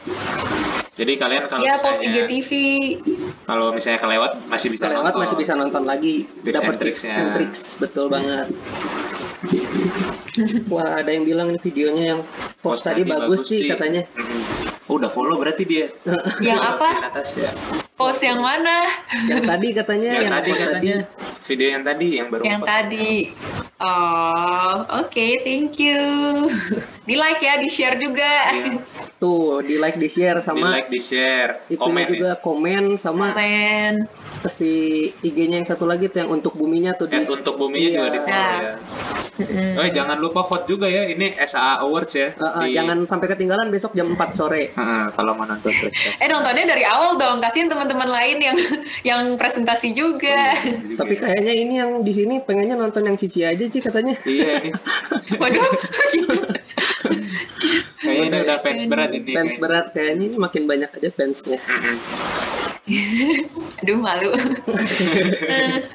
Jadi 0.94 1.18
kalian 1.18 1.50
kalau 1.50 1.66
Ya, 1.66 1.74
post 1.82 2.06
misalnya 2.06 2.22
IGTV. 2.22 2.52
kalau 3.50 3.74
misalnya 3.74 3.98
kelewat 3.98 4.32
masih 4.46 4.70
bisa 4.70 4.86
Bisa 4.86 4.94
lewat 4.94 5.10
nonton. 5.10 5.22
masih 5.26 5.36
bisa 5.42 5.54
nonton 5.58 5.84
lagi. 5.84 6.30
Dapat 6.46 6.78
tips 6.78 7.02
and 7.10 7.34
tricks. 7.34 7.62
Betul 7.76 8.14
banget. 8.14 8.46
Wah, 10.70 11.02
ada 11.02 11.10
yang 11.12 11.26
bilang 11.26 11.48
nih 11.52 11.62
videonya 11.62 12.04
yang 12.16 12.22
post, 12.62 12.86
tadi, 12.86 13.02
bagus 13.04 13.50
sih 13.50 13.66
katanya. 13.66 14.06
Oh, 14.90 15.00
udah 15.00 15.08
follow 15.08 15.40
berarti 15.40 15.64
dia. 15.64 15.88
Yang 16.44 16.60
apa? 16.76 16.90
Di 16.92 17.06
atas 17.16 17.30
ya. 17.40 17.52
Post 17.96 18.28
yang 18.28 18.44
mana? 18.44 18.92
yang 19.30 19.46
tadi 19.46 19.68
katanya 19.72 20.10
Yang 20.20 20.24
yang, 20.26 20.34
tadi 20.34 20.50
post 20.52 20.62
katanya 20.66 20.96
video 21.48 21.68
yang 21.70 21.84
tadi 21.86 22.08
yang 22.18 22.28
baru 22.28 22.42
Yang 22.44 22.60
post. 22.60 22.68
tadi. 22.74 23.10
Oh, 23.82 24.76
oke, 25.00 25.28
thank 25.48 25.80
you. 25.80 26.02
Di 27.08 27.16
like 27.16 27.40
ya, 27.40 27.56
di 27.58 27.70
share 27.72 27.98
juga. 27.98 28.34
Iya. 28.52 28.84
Tuh, 29.16 29.62
di 29.64 29.78
like, 29.80 29.96
di 29.96 30.10
share 30.12 30.38
Di 30.38 30.46
sama 30.46 30.70
like, 30.76 30.90
di 30.90 31.00
share, 31.00 31.66
itunya 31.70 31.82
komen 31.82 32.06
juga 32.12 32.30
ya. 32.30 32.42
komen 32.42 32.84
sama 32.98 33.26
Men. 33.34 34.06
Si 34.48 34.72
IG-nya 35.20 35.60
yang 35.60 35.68
satu 35.68 35.86
lagi 35.86 36.08
tuh 36.08 36.24
yang 36.24 36.32
untuk 36.32 36.54
buminya 36.54 36.94
tuh 36.94 37.06
di 37.06 37.18
At 37.18 37.28
untuk 37.28 37.56
buminya 37.56 37.84
Iya. 37.84 37.94
juga 37.94 38.10
di 38.10 38.20
follow 38.20 38.58
ya. 38.58 38.74
Oh, 39.74 39.88
jangan 39.88 40.18
lupa 40.18 40.42
vote 40.44 40.66
juga 40.66 40.86
ya. 40.86 41.06
Ini 41.08 41.34
SAA 41.36 41.82
Awards 41.82 42.14
ya. 42.14 42.30
Uh, 42.34 42.46
uh, 42.46 42.64
Di- 42.64 42.74
jangan 42.74 43.06
sampai 43.06 43.26
ketinggalan 43.28 43.70
besok 43.70 43.92
jam 43.92 44.10
4 44.10 44.32
sore. 44.32 44.70
Heeh, 44.70 45.04
kalau 45.12 45.34
mau 45.34 45.44
nonton. 45.44 45.74
Eh 46.18 46.28
nontonnya 46.28 46.66
dari 46.68 46.86
awal 46.86 47.18
dong, 47.18 47.38
kasihin 47.38 47.66
teman-teman 47.66 48.06
lain 48.06 48.38
yang 48.38 48.58
yang 49.02 49.22
presentasi 49.36 49.94
juga. 49.94 50.54
Tapi 50.94 51.14
kayaknya 51.16 51.54
ini 51.54 51.74
yang 51.76 52.02
di 52.02 52.14
sini 52.14 52.38
pengennya 52.40 52.74
nonton 52.76 53.02
yang 53.04 53.18
Cici 53.18 53.42
aja 53.42 53.62
sih 53.62 53.82
katanya. 53.82 54.14
iya 54.24 54.62
ini. 54.62 54.72
Waduh, 55.38 55.70
Kayaknya 58.02 58.26
ini 58.26 58.38
udah 58.42 58.58
fans 58.62 58.82
berat 58.86 59.12
ini. 59.14 59.32
Fans 59.32 59.56
berat 59.58 59.86
kayaknya 59.92 60.26
ini 60.28 60.36
makin 60.36 60.64
banyak 60.66 60.90
aja 60.92 61.10
fansnya. 61.10 61.58
Aduh 63.82 63.98
malu. 63.98 64.31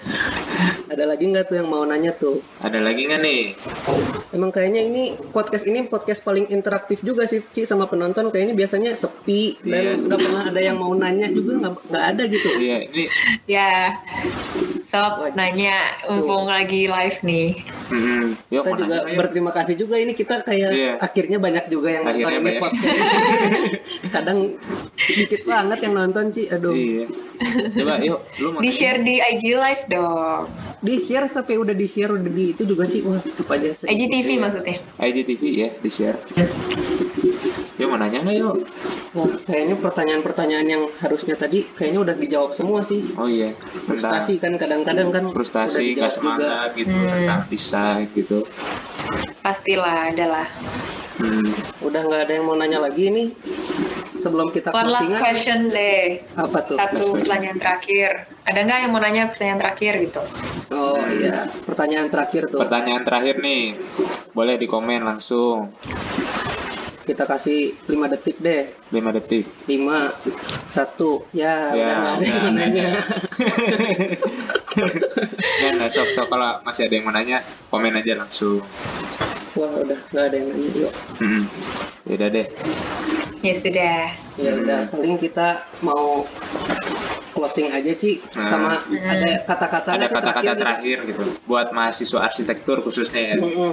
Ada 0.86 1.02
lagi 1.04 1.24
nggak 1.28 1.44
tuh 1.46 1.56
yang 1.58 1.68
mau 1.68 1.82
nanya 1.82 2.14
tuh? 2.14 2.38
Ada 2.58 2.78
lagi 2.78 3.04
nggak 3.04 3.20
nih? 3.20 3.40
Emang 4.30 4.48
kayaknya 4.48 4.80
ini 4.80 5.02
podcast 5.28 5.62
ini 5.62 5.84
podcast 5.84 6.22
paling 6.22 6.46
interaktif 6.48 7.02
juga 7.02 7.26
sih 7.26 7.42
Ci 7.44 7.64
sama 7.64 7.84
penonton. 7.84 8.30
Kayaknya 8.30 8.54
biasanya 8.54 8.90
sepi 8.94 9.58
Iya, 9.60 9.98
dan 9.98 10.06
nggak 10.06 10.18
pernah 10.20 10.42
ada 10.46 10.60
yang 10.62 10.76
mau 10.76 10.92
nanya 10.94 11.26
juga 11.28 11.58
nggak 11.60 12.02
ada 12.14 12.22
gitu. 12.24 12.48
Iya, 12.56 12.76
ini 12.86 13.02
ya, 13.44 13.92
sok 14.80 15.34
nanya, 15.34 15.74
mumpung 16.06 16.46
lagi 16.46 16.86
live 16.86 17.18
nih. 17.20 17.48
mm-mm. 17.86 18.22
Yuk, 18.50 18.62
Kita 18.64 18.70
juga 18.76 18.94
nanya, 19.02 19.14
berterima 19.14 19.50
kasih 19.52 19.74
juga 19.74 19.94
ini 19.94 20.10
kita 20.10 20.40
kayak 20.40 20.70
Iya. 20.72 20.92
akhirnya 20.98 21.36
banyak 21.38 21.64
juga 21.68 21.88
yang 21.92 22.02
nonton 22.04 22.16
Akhirnya 22.16 22.38
ini 22.38 22.48
banyak. 22.48 22.62
podcast. 22.62 22.98
Kadang 24.14 24.38
dikit 24.96 25.42
banget 25.44 25.78
yang 25.82 25.94
nonton 25.94 26.24
Ci. 26.30 26.42
Aduh. 26.48 26.72
Iya. 26.72 27.04
Coba 27.76 27.94
yuk, 28.00 28.20
lu 28.38 28.60
Di 28.60 28.70
share 28.70 29.00
di 29.00 29.18
IG 29.18 29.44
live 29.56 29.84
dong. 29.88 30.46
Di 30.80 31.00
share 31.00 31.26
sampai 31.26 31.56
udah 31.56 31.72
di 31.72 31.86
share 31.88 32.12
udah 32.12 32.28
di 32.28 32.52
itu 32.52 32.62
juga 32.62 32.84
Ci. 32.86 33.00
Wah, 33.02 33.18
apa 33.18 33.52
aja 33.56 33.72
sih. 33.72 33.86
IGTV 33.88 34.28
maksudnya. 34.36 34.76
IGTV 35.00 35.42
ya, 35.50 35.68
di 35.72 35.90
share. 35.90 36.18
Yuk 37.76 37.92
mau 37.92 38.00
nanya 38.00 38.24
nggak 38.24 38.36
yuk? 38.40 38.56
Wah, 39.12 39.28
kayaknya 39.44 39.76
pertanyaan-pertanyaan 39.76 40.66
yang 40.68 40.82
harusnya 41.00 41.36
tadi 41.36 41.64
kayaknya 41.76 42.00
udah 42.08 42.14
dijawab 42.16 42.52
semua 42.56 42.80
sih. 42.84 43.04
Oh 43.16 43.28
iya, 43.28 43.52
Frustasi 43.84 44.40
kan 44.40 44.56
kadang-kadang 44.56 45.12
kan 45.12 45.28
frustasi, 45.28 45.92
nggak 45.92 46.12
semangat 46.12 46.72
gitu, 46.72 46.92
Hmm. 46.92 47.04
tentang 47.04 47.42
desain 47.52 48.08
gitu. 48.12 48.48
Pastilah, 49.44 50.08
adalah. 50.08 50.48
Hmm. 51.20 51.52
Udah 51.80 52.00
nggak 52.04 52.22
ada 52.28 52.32
yang 52.36 52.44
mau 52.48 52.56
nanya 52.56 52.80
lagi 52.80 53.08
nih. 53.08 53.28
Sebelum 54.16 54.48
kita 54.52 54.72
One 54.72 54.90
last 54.90 55.12
question 55.12 55.68
deh. 55.70 56.24
apa 56.36 56.58
tuh? 56.64 56.76
Satu 56.76 57.16
pertanyaan 57.20 57.58
terakhir. 57.60 58.26
Ada 58.48 58.60
nggak 58.64 58.78
yang 58.86 58.90
mau 58.92 59.00
nanya 59.00 59.22
pertanyaan 59.28 59.60
terakhir 59.60 59.92
gitu? 60.00 60.22
Oh 60.72 60.98
iya, 61.12 61.46
pertanyaan 61.62 62.08
terakhir 62.10 62.48
tuh. 62.50 62.60
Pertanyaan 62.60 63.02
terakhir 63.06 63.38
nih, 63.38 63.76
boleh 64.34 64.54
di 64.58 64.66
komen 64.66 65.04
langsung 65.04 65.70
Kita 67.06 67.22
kasih 67.22 67.78
5 67.86 68.10
detik 68.10 68.42
deh. 68.42 68.66
5 68.90 69.14
detik. 69.14 69.46
5 69.70 70.10
1 70.66 71.38
ya, 71.38 71.70
Ya, 71.70 71.86
udah 71.86 72.18
ada 72.18 72.24
yang 72.26 72.50
nanya. 72.50 72.90
Dan 75.62 75.72
nah, 75.78 75.86
sok 75.86 76.10
sok 76.10 76.26
kalau 76.26 76.58
masih 76.66 76.90
ada 76.90 76.94
yang 76.98 77.06
mau 77.06 77.14
nanya, 77.14 77.38
komen 77.70 77.94
aja 77.94 78.18
langsung. 78.18 78.58
Wah, 79.56 79.70
udah 79.74 79.98
nggak 80.06 80.24
ada 80.24 80.36
yang 80.36 80.46
nanya. 80.48 80.70
Yuk. 80.76 80.92
Hmm. 81.16 81.42
Yaudah 82.04 82.28
deh. 82.30 82.46
Ya 83.40 83.54
sudah. 83.54 83.98
Ya 84.36 84.50
udah, 84.54 84.80
paling 84.86 85.16
kita 85.16 85.48
mau 85.80 86.28
closing 87.32 87.68
aja 87.68 87.92
Ci 87.92 88.20
Nah. 88.32 88.48
sama 88.48 88.70
ada 88.80 89.44
kata-kata 89.44 89.88
Ada 89.92 90.06
kata-kata 90.08 90.40
gitu? 90.46 90.56
terakhir 90.58 90.96
gitu 91.04 91.22
buat 91.44 91.68
mahasiswa 91.70 92.20
arsitektur 92.22 92.80
khususnya 92.80 93.22
ya. 93.30 93.36
Mm-mm. 93.36 93.72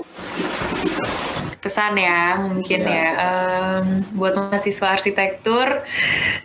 pesan 1.58 1.96
ya 1.96 2.44
mungkin 2.44 2.76
Ya, 2.78 2.92
ya 2.92 3.10
Em, 3.16 3.86
buat 4.12 4.36
mahasiswa 4.36 4.84
arsitektur 4.90 5.80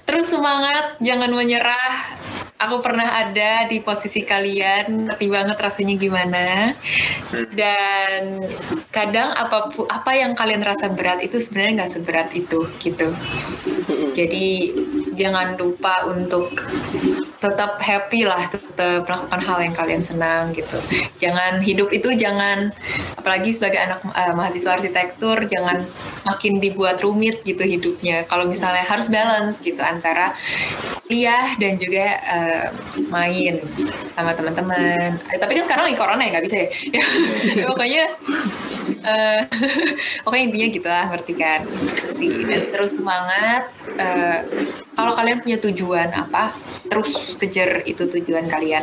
terus 0.04 0.30
semangat 0.30 0.94
jangan 1.00 1.34
menyerah 1.34 1.90
aku 2.58 2.82
pernah 2.82 3.06
ada 3.22 3.70
di 3.70 3.78
posisi 3.80 4.26
kalian 4.26 5.08
ngerti 5.08 5.26
banget 5.30 5.56
rasanya 5.58 5.94
gimana. 5.94 6.74
Dan 7.54 8.42
kadang 8.90 9.30
apa 9.34 9.70
pun 9.70 9.86
apa 9.86 10.10
yang 10.18 10.34
kalian 10.34 10.62
rasa 10.66 10.90
berat 10.90 11.22
itu 11.22 11.38
sebenarnya 11.38 11.84
nggak 11.84 11.92
seberat 11.94 12.28
itu 12.34 12.66
gitu. 12.82 13.14
Mm-mm. 13.88 14.12
jadi 14.12 14.76
jangan 15.16 15.56
lupa 15.56 16.04
untuk 16.12 16.52
tetap 17.38 17.78
happy 17.78 18.26
lah, 18.26 18.50
tetap 18.50 19.06
melakukan 19.06 19.40
hal 19.42 19.58
yang 19.62 19.74
kalian 19.74 20.02
senang 20.02 20.50
gitu. 20.50 20.78
Jangan 21.22 21.62
hidup 21.62 21.90
itu 21.94 22.10
jangan, 22.18 22.74
apalagi 23.14 23.54
sebagai 23.54 23.78
anak 23.78 24.02
eh, 24.10 24.34
mahasiswa 24.34 24.74
arsitektur, 24.74 25.46
jangan 25.46 25.86
makin 26.26 26.58
dibuat 26.58 26.98
rumit 26.98 27.46
gitu 27.46 27.62
hidupnya. 27.62 28.26
Kalau 28.26 28.46
misalnya 28.46 28.82
harus 28.82 29.06
balance 29.06 29.62
gitu 29.62 29.78
antara 29.78 30.34
kuliah 31.06 31.54
dan 31.62 31.78
juga 31.78 32.06
eh, 32.18 32.66
main 33.06 33.62
sama 34.18 34.34
teman-teman. 34.34 35.18
Eh, 35.30 35.38
tapi 35.38 35.58
kan 35.58 35.64
sekarang 35.64 35.84
lagi 35.90 35.98
corona 35.98 36.22
ya 36.26 36.30
nggak 36.34 36.46
bisa 36.46 36.56
ya. 36.58 36.68
Ya, 36.90 37.04
pokoknya 37.70 38.04
eh 38.98 39.40
pokoknya 40.26 40.44
intinya 40.50 40.68
gitu 40.74 40.88
lah 40.90 41.04
ngerti 41.14 41.34
kan 41.38 41.60
sih 42.18 42.34
terus 42.74 42.98
semangat 42.98 43.70
Eh, 43.98 44.40
kalau 44.98 45.14
kalian 45.14 45.38
punya 45.38 45.62
tujuan 45.62 46.10
apa 46.10 46.50
terus 46.90 47.38
kejar 47.38 47.86
itu 47.86 48.10
tujuan 48.10 48.50
kalian. 48.50 48.82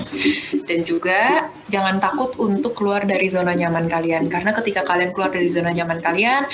Dan 0.63 0.87
juga 0.87 1.51
jangan 1.67 1.99
takut 1.99 2.31
untuk 2.39 2.77
keluar 2.77 3.03
dari 3.03 3.27
zona 3.27 3.51
nyaman 3.51 3.91
kalian. 3.91 4.31
Karena 4.31 4.55
ketika 4.55 4.87
kalian 4.87 5.11
keluar 5.11 5.33
dari 5.33 5.51
zona 5.51 5.75
nyaman 5.75 5.99
kalian 5.99 6.47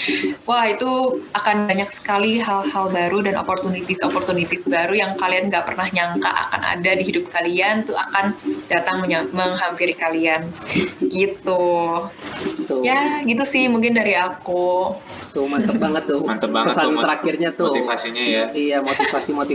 wah 0.49 0.65
itu 0.65 1.21
akan 1.37 1.69
banyak 1.69 1.93
sekali 1.93 2.41
hal-hal 2.41 2.89
baru 2.89 3.21
dan 3.21 3.37
opportunities 3.37 4.01
opportunities 4.01 4.65
baru 4.65 4.97
yang 4.97 5.13
kalian 5.19 5.53
nggak 5.53 5.69
pernah 5.69 5.85
nyangka 5.93 6.31
akan 6.49 6.61
ada 6.65 6.91
di 6.97 7.03
hidup 7.05 7.29
kalian 7.29 7.85
tuh 7.85 7.93
akan 7.93 8.33
datang 8.65 9.05
menghampiri 9.29 9.93
kalian. 9.93 10.49
Gitu. 11.05 11.63
Tuh, 12.65 12.81
ya 12.81 13.21
gitu 13.27 13.43
sih 13.45 13.67
mungkin 13.67 13.93
dari 13.93 14.17
aku. 14.17 14.95
Tuh 15.35 15.45
mantep 15.47 15.77
banget 15.77 16.07
tuh. 16.07 16.23
Mantep 16.23 16.49
banget 16.49 16.73
Pesan 16.73 16.85
tuh 16.87 16.99
terakhirnya 17.03 17.49
tuh. 17.53 17.71
motivasinya 17.75 18.23
ya. 18.23 18.43
Iya, 18.51 18.77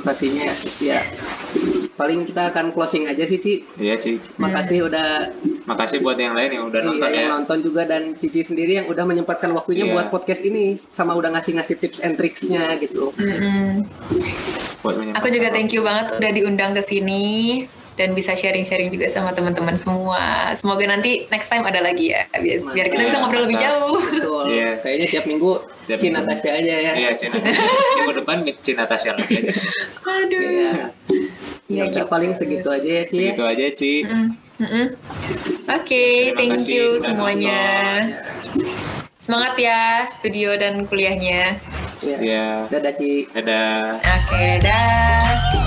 motivasi-motivasinya. 0.00 0.48
Ya. 0.84 1.00
Paling 1.96 2.28
kita 2.28 2.52
akan 2.52 2.76
closing 2.76 3.08
aja 3.08 3.24
sih, 3.24 3.40
Ci. 3.40 3.54
Iya 3.80 3.96
Ci. 3.96 4.20
Makasih 4.36 4.84
udah 4.84 5.32
Makasih 5.66 5.98
buat 6.04 6.14
yang 6.20 6.36
lain 6.36 6.50
yang 6.54 6.64
udah 6.70 6.78
iya, 6.78 6.88
nonton 6.92 7.10
yang 7.10 7.26
ya. 7.26 7.32
nonton 7.32 7.58
juga 7.64 7.82
dan 7.88 8.14
Cici 8.20 8.44
sendiri 8.46 8.78
yang 8.78 8.86
udah 8.86 9.02
menyempatkan 9.02 9.50
waktunya 9.50 9.88
Iya. 9.88 9.94
buat 9.98 10.06
podcast 10.14 10.46
ini 10.46 10.78
sama 10.92 11.16
udah 11.18 11.34
ngasih-ngasih 11.34 11.80
tips 11.80 11.98
and 12.04 12.14
tricksnya 12.20 12.76
gitu. 12.78 13.10
Mm-mm. 13.16 13.82
Buat 14.84 14.94
menyempatkan 15.00 15.24
Aku 15.24 15.28
juga 15.32 15.48
thank 15.50 15.72
you 15.72 15.82
banget 15.82 16.20
udah 16.20 16.30
diundang 16.36 16.76
ke 16.76 16.82
sini 16.84 17.24
dan 17.96 18.12
bisa 18.12 18.36
sharing-sharing 18.36 18.92
juga 18.92 19.08
sama 19.08 19.32
teman-teman 19.32 19.74
semua. 19.74 20.52
Semoga 20.52 20.84
nanti 20.84 21.24
next 21.32 21.48
time 21.48 21.64
ada 21.64 21.80
lagi 21.80 22.12
ya, 22.12 22.28
biar, 22.30 22.60
biar 22.76 22.86
kita 22.92 23.02
bisa 23.08 23.18
ngobrol 23.24 23.48
lebih 23.48 23.56
jauh. 23.56 23.96
Betul. 23.98 24.44
Iya. 24.52 24.70
Kayaknya 24.84 25.06
tiap 25.10 25.24
minggu 25.26 25.52
Tiap 25.86 25.98
Cina 26.02 26.18
minggu. 26.18 26.30
Tasya 26.34 26.50
aja 26.60 26.74
ya. 26.76 26.92
Iya 26.98 27.10
Cina. 27.14 27.34
Minggu 27.96 28.12
depan 28.20 28.36
Cina 28.60 28.84
Tasya 28.84 29.10
lagi 29.16 29.34
aja. 29.38 29.52
Aduh. 30.20 30.40
Iya. 30.40 30.72
Ya, 31.66 31.82
Ya, 31.82 31.82
udah 31.90 32.06
gitu. 32.06 32.12
paling 32.14 32.30
segitu 32.30 32.68
aja 32.70 32.90
ya, 33.02 33.04
Ci. 33.10 33.16
ya. 33.18 33.22
Segitu 33.34 33.42
aja 33.42 33.66
Ci. 33.74 33.92
Mm, 34.06 34.28
mm-mm. 34.62 34.86
Oke, 35.66 36.04
Terima 36.30 36.38
thank 36.38 36.52
kasih 36.62 36.70
you 36.70 36.84
udah 36.94 37.02
semuanya. 37.02 37.60
Ya. 38.06 38.18
Semangat 39.18 39.54
ya 39.58 39.80
studio 40.14 40.54
dan 40.54 40.86
kuliahnya. 40.86 41.58
Ya. 42.06 42.16
Ya. 42.22 42.46
Dadah 42.70 42.94
Ci. 42.94 43.26
Dadah. 43.34 43.98
Oke, 43.98 44.46
dah. 44.62 45.65